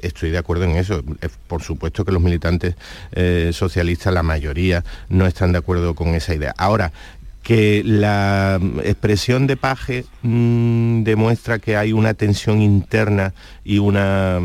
estoy 0.03 0.31
de 0.31 0.39
acuerdo 0.39 0.65
en 0.65 0.73
eso. 0.73 1.03
Por 1.47 1.62
supuesto 1.62 2.05
que 2.05 2.12
los 2.12 2.23
militantes 2.23 2.75
eh, 3.12 3.51
socialistas, 3.53 4.12
la 4.12 4.23
mayoría, 4.23 4.85
no 5.09 5.27
están 5.27 5.53
de 5.53 5.59
acuerdo 5.59 5.95
con 5.95 6.09
esa 6.09 6.35
idea. 6.35 6.55
Ahora, 6.59 6.93
que 7.43 7.83
la 7.85 8.59
expresión 8.83 9.47
de 9.47 9.57
Paje 9.57 10.05
mm, 10.23 11.03
demuestra 11.05 11.59
que 11.59 11.77
hay 11.77 11.93
una 11.93 12.15
tensión 12.15 12.62
interna 12.62 13.35
y 13.65 13.79
una 13.79 14.41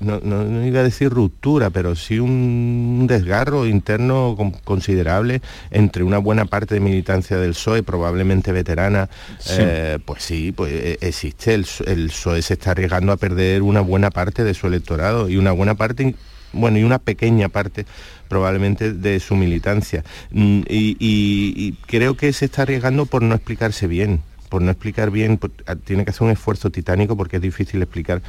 no, 0.00 0.66
iba 0.66 0.80
a 0.80 0.84
decir 0.84 1.10
ruptura, 1.10 1.70
pero 1.70 1.94
sí 1.94 2.18
un 2.18 3.06
desgarro 3.08 3.66
interno 3.66 4.36
considerable 4.64 5.40
entre 5.70 6.02
una 6.02 6.18
buena 6.18 6.44
parte 6.44 6.74
de 6.74 6.80
militancia 6.80 7.36
del 7.36 7.52
PSOE, 7.52 7.82
probablemente 7.82 8.52
veterana, 8.52 9.08
eh, 9.50 9.98
pues 10.04 10.22
sí, 10.22 10.52
pues 10.52 10.72
eh, 10.72 10.98
existe, 11.00 11.54
el, 11.54 11.66
el, 11.86 12.08
PSOE 12.08 12.42
se 12.42 12.54
está 12.54 12.72
arriesgando 12.72 13.12
a 13.12 13.16
perder 13.16 13.62
una 13.62 13.80
buena 13.80 14.10
parte 14.10 14.44
de 14.44 14.54
su 14.54 14.66
electorado 14.66 15.28
y 15.28 15.36
una 15.36 15.52
buena 15.52 15.74
parte, 15.74 16.14
bueno, 16.52 16.78
y 16.78 16.84
una 16.84 16.98
pequeña 16.98 17.48
parte 17.48 17.86
probablemente 18.28 18.92
de 18.92 19.20
su 19.20 19.36
militancia. 19.36 20.04
Mm, 20.30 20.62
y 20.68 21.72
creo 21.86 22.16
que 22.16 22.32
se 22.32 22.46
está 22.46 22.62
arriesgando 22.62 23.06
por 23.06 23.22
no 23.22 23.34
explicarse 23.34 23.86
bien 23.86 24.22
por 24.52 24.60
no 24.60 24.70
explicar 24.70 25.10
bien, 25.10 25.40
ah, 25.66 25.76
tiene 25.76 26.04
que 26.04 26.10
hacer 26.10 26.24
un 26.24 26.30
esfuerzo 26.30 26.68
titánico 26.68 27.16
porque 27.16 27.36
es 27.36 27.42
difícil 27.42 27.80
explicar 27.80 28.20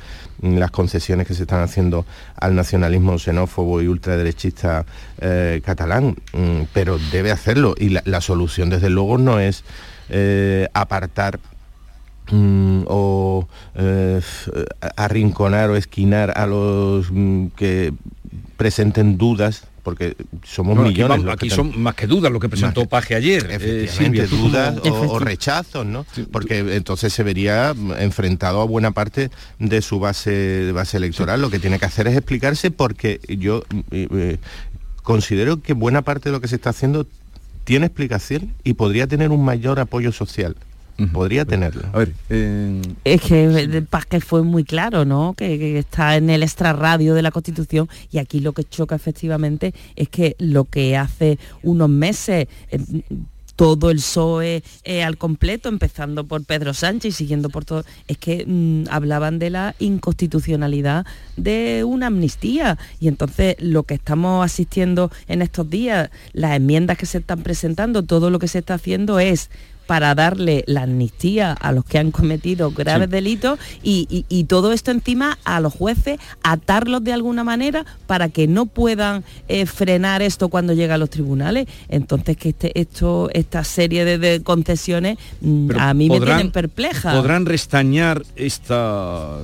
mm, 0.42 0.56
las 0.56 0.72
concesiones 0.72 1.28
que 1.28 1.34
se 1.34 1.42
están 1.42 1.62
haciendo 1.62 2.06
al 2.38 2.56
nacionalismo 2.56 3.20
xenófobo 3.20 3.82
y 3.82 3.90
ultraderechista 3.90 4.86
eh, 5.20 5.60
catalán, 5.66 6.16
mm, 6.32 6.62
pero 6.72 6.98
debe 7.12 7.32
hacerlo 7.32 7.76
y 7.78 7.90
la, 7.90 8.22
solución 8.22 8.70
desde 8.70 8.90
luego 8.90 9.18
no 9.18 9.42
es 9.42 9.66
eh, 10.08 10.70
apartar 10.74 11.42
mm, 12.32 12.84
o 12.88 13.46
eh, 13.76 14.22
arrinconar 14.96 15.72
o 15.72 15.76
esquinar 15.76 16.38
a 16.38 16.48
los 16.48 17.12
que 17.58 17.92
presenten 18.56 19.18
dudas 19.18 19.68
porque 19.84 20.16
somos 20.44 20.78
millones. 20.78 21.26
Aquí, 21.30 21.50
son 21.50 21.80
más 21.82 21.96
que 21.96 22.08
dudas 22.08 22.32
lo 22.32 22.40
que 22.40 22.50
presentó 22.50 22.86
Paje 22.86 23.16
ayer. 23.16 23.46
Eh, 23.52 23.56
efectivamente, 23.56 24.28
dudas 24.28 24.80
o, 24.90 25.20
rechazos, 25.20 25.86
¿no? 25.86 26.06
Porque 26.32 26.60
entonces 26.76 27.14
se 27.14 27.22
vería 27.24 27.76
enfrentado 28.00 28.62
a 28.62 28.66
buena 28.66 28.92
parte 28.92 29.30
de 29.60 29.82
su 29.82 30.00
base, 30.00 30.72
base 30.72 30.98
electoral. 30.98 31.42
Lo 31.42 31.50
que 31.50 31.60
tiene 31.60 31.80
que 31.80 31.86
hacer 31.86 32.08
es 32.08 32.16
explicarse 32.16 32.72
porque 32.72 33.20
yo 33.28 33.64
eh, 33.92 34.08
eh, 34.12 34.38
considero 35.04 35.62
que 35.62 35.74
buena 35.74 36.02
parte 36.02 36.30
de 36.30 36.34
lo 36.34 36.42
que 36.42 36.48
se 36.48 36.56
está 36.56 36.70
haciendo 36.70 37.06
tiene 37.66 37.86
explicación 37.86 38.54
y 38.64 38.74
podría 38.74 39.08
tener 39.08 39.32
un 39.32 39.44
mayor 39.44 39.80
apoyo 39.80 40.12
social. 40.12 40.56
Podría 41.12 41.46
tenerlo. 41.46 41.84
A 41.92 42.00
ver, 42.00 42.14
Es 43.04 43.22
que 43.22 43.84
Pásquez 43.90 44.24
fue 44.24 44.44
muy 44.44 44.64
claro, 44.64 45.06
¿no? 45.06 45.34
Que, 45.36 45.80
está 45.80 46.16
en 46.16 46.30
el 46.30 46.44
extrarradio 46.44 47.14
de 47.14 47.22
la 47.22 47.32
Constitución 47.32 47.90
y 48.12 48.20
aquí 48.20 48.40
lo 48.40 48.54
que 48.54 48.64
choca 48.64 48.96
efectivamente 48.96 49.74
es 49.96 50.10
que 50.10 50.36
lo 50.40 50.66
que 50.66 50.98
hace 50.98 51.40
unos 51.64 51.90
meses 51.90 52.48
eh, 52.70 52.80
todo 53.56 53.92
el 53.92 53.98
PSOE 53.98 54.64
eh, 54.84 55.04
al 55.04 55.18
completo, 55.18 55.70
empezando 55.70 56.26
por 56.26 56.44
Pedro 56.44 56.74
Sánchez 56.74 57.14
y 57.14 57.18
siguiendo 57.18 57.50
por 57.50 57.66
todo, 57.66 57.84
es 58.08 58.18
que 58.18 58.46
mm, 58.46 58.86
hablaban 58.90 59.40
de 59.40 59.50
la 59.50 59.76
inconstitucionalidad 59.80 61.06
de 61.38 61.84
una 61.84 62.08
amnistía. 62.08 62.78
Y 63.00 63.08
entonces 63.08 63.56
lo 63.60 63.84
que 63.84 63.94
estamos 63.94 64.44
asistiendo 64.44 65.12
en 65.28 65.42
estos 65.42 65.70
días, 65.70 66.10
las 66.34 66.56
enmiendas 66.56 66.98
que 66.98 67.06
se 67.06 67.20
están 67.20 67.44
presentando, 67.44 68.04
todo 68.04 68.30
lo 68.30 68.40
que 68.40 68.48
se 68.48 68.60
está 68.60 68.76
haciendo 68.76 69.20
es 69.20 69.50
para 69.86 70.16
darle 70.16 70.64
la 70.68 70.84
amnistía 70.84 71.54
a 71.54 71.72
los 71.72 71.86
que 71.86 71.98
han 72.00 72.12
cometido 72.12 72.72
graves 72.72 73.08
Sí. 73.08 73.12
delitos 73.12 73.60
y, 73.84 74.08
y- 74.10 74.26
y 74.30 74.46
todo 74.46 74.72
esto 74.74 74.92
encima 74.92 75.38
a 75.44 75.60
los 75.60 75.74
jueces, 75.74 76.20
atarlos 76.44 77.04
de 77.04 77.14
alguna 77.14 77.44
manera 77.44 77.86
para 78.08 78.30
que 78.30 78.48
no 78.48 78.66
puedan 78.66 79.24
eh, 79.48 79.66
frenar 79.66 80.22
esto 80.22 80.50
cuando 80.50 80.74
llega 80.74 80.96
a 80.96 80.98
los 80.98 81.10
tribunales. 81.10 81.68
Entonces 81.90 82.38
que 82.38 82.50
este, 82.50 82.80
esto, 82.80 83.30
esta 83.34 83.64
serie 83.64 84.06
de, 84.06 84.18
de 84.18 84.42
concesiones 84.44 85.18
mm, 85.42 85.68
Pero 85.68 85.80
a 85.82 85.94
mí 85.94 86.10
me 86.10 86.20
tienen 86.20 86.52
perpleja. 86.52 87.14
Podrán 87.14 87.46
restañar 87.46 88.24
esta, 88.36 89.40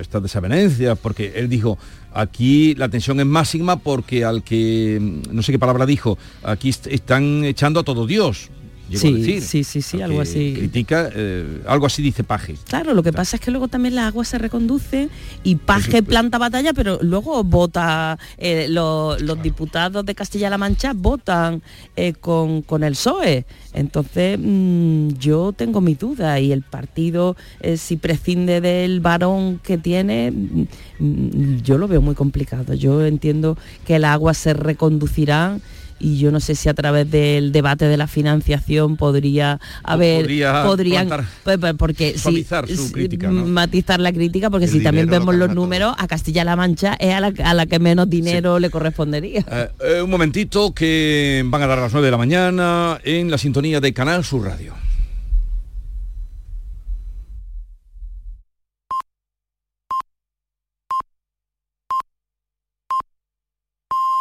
esta 0.00 0.20
desavenencia, 0.20 0.94
porque 0.94 1.32
él 1.36 1.48
dijo, 1.48 1.78
aquí 2.14 2.74
la 2.76 2.88
tensión 2.88 3.20
es 3.20 3.26
máxima 3.26 3.76
porque 3.76 4.24
al 4.24 4.42
que, 4.42 4.98
no 5.30 5.42
sé 5.42 5.52
qué 5.52 5.58
palabra 5.58 5.86
dijo, 5.86 6.18
aquí 6.42 6.68
est- 6.70 6.86
están 6.88 7.44
echando 7.44 7.80
a 7.80 7.82
todo 7.82 8.06
Dios. 8.06 8.50
Llegó 8.92 9.14
a 9.14 9.18
Sí, 9.18 9.22
decir. 9.22 9.42
sí, 9.42 9.64
sí, 9.64 9.82
sí, 9.82 10.00
algo 10.02 10.20
así. 10.20 10.54
Critica, 10.56 11.10
eh, 11.14 11.62
algo 11.66 11.86
así 11.86 12.02
dice 12.02 12.22
Paje. 12.24 12.54
Claro, 12.68 12.94
lo 12.94 13.02
que 13.02 13.12
pasa 13.12 13.36
es 13.36 13.40
que 13.42 13.50
luego 13.50 13.68
también 13.68 13.94
la 13.94 14.06
agua 14.06 14.24
se 14.24 14.38
reconduce 14.38 15.08
y 15.42 15.56
Paje 15.56 16.02
planta 16.02 16.38
batalla, 16.38 16.72
pero 16.72 16.98
luego 17.02 17.42
vota, 17.44 18.18
eh, 18.38 18.66
lo- 18.68 19.18
los 19.18 19.42
diputados 19.42 20.04
de 20.04 20.14
Castilla-La 20.14 20.58
Mancha 20.58 20.92
votan 20.94 21.62
eh, 21.96 22.12
con, 22.12 22.62
con 22.62 22.84
el 22.84 22.92
PSOE. 22.92 23.44
Entonces 23.72 24.38
mm, 24.40 25.08
yo 25.18 25.52
tengo 25.52 25.80
mis 25.80 25.98
dudas 25.98 26.40
y 26.40 26.52
el 26.52 26.62
partido, 26.62 27.36
si 27.76 27.96
prescinde 27.96 28.60
del 28.60 29.00
varón 29.00 29.58
que 29.62 29.78
tiene, 29.78 30.30
mm, 30.30 30.66
mm, 30.98 31.62
yo 31.62 31.78
lo 31.78 31.88
veo 31.88 32.00
muy 32.02 32.14
complicado. 32.14 32.74
Yo 32.74 33.04
entiendo 33.06 33.56
que 33.86 33.96
el 33.96 34.04
agua 34.04 34.34
se 34.34 34.52
reconducirá 34.54 35.58
y 36.02 36.18
yo 36.18 36.30
no 36.32 36.40
sé 36.40 36.54
si 36.54 36.68
a 36.68 36.74
través 36.74 37.10
del 37.10 37.52
debate 37.52 37.86
de 37.86 37.96
la 37.96 38.06
financiación 38.08 38.96
podría 38.96 39.60
haber 39.84 40.22
podría 40.22 40.64
podrían 40.64 41.06
plantar- 41.08 41.26
pues, 41.44 41.58
pues, 41.58 41.74
porque 41.78 42.12
si- 42.12 42.18
suavizar 42.18 42.68
su 42.68 42.88
si- 42.88 42.92
crítica, 42.92 43.28
¿no? 43.30 43.46
matizar 43.46 44.00
la 44.00 44.12
crítica 44.12 44.50
porque 44.50 44.66
El 44.66 44.72
si 44.72 44.82
también 44.82 45.06
lo 45.06 45.12
vemos 45.12 45.34
los 45.36 45.48
todo. 45.48 45.54
números 45.54 45.94
a 45.96 46.06
Castilla-La 46.08 46.56
Mancha 46.56 46.94
es 46.98 47.14
a 47.14 47.20
la, 47.20 47.32
a 47.44 47.54
la 47.54 47.66
que 47.66 47.78
menos 47.78 48.10
dinero 48.10 48.58
le 48.58 48.68
correspondería 48.70 49.44
Eh, 49.50 49.68
eh, 49.98 50.02
un 50.02 50.10
momentito 50.10 50.72
que 50.74 51.42
van 51.46 51.62
a 51.62 51.66
dar 51.66 51.78
las 51.78 51.92
9 51.92 52.04
de 52.06 52.10
la 52.10 52.18
mañana 52.18 52.98
en 53.04 53.30
la 53.30 53.38
sintonía 53.38 53.80
de 53.80 53.92
Canal 53.92 54.24
Sur 54.24 54.44
Radio. 54.46 54.74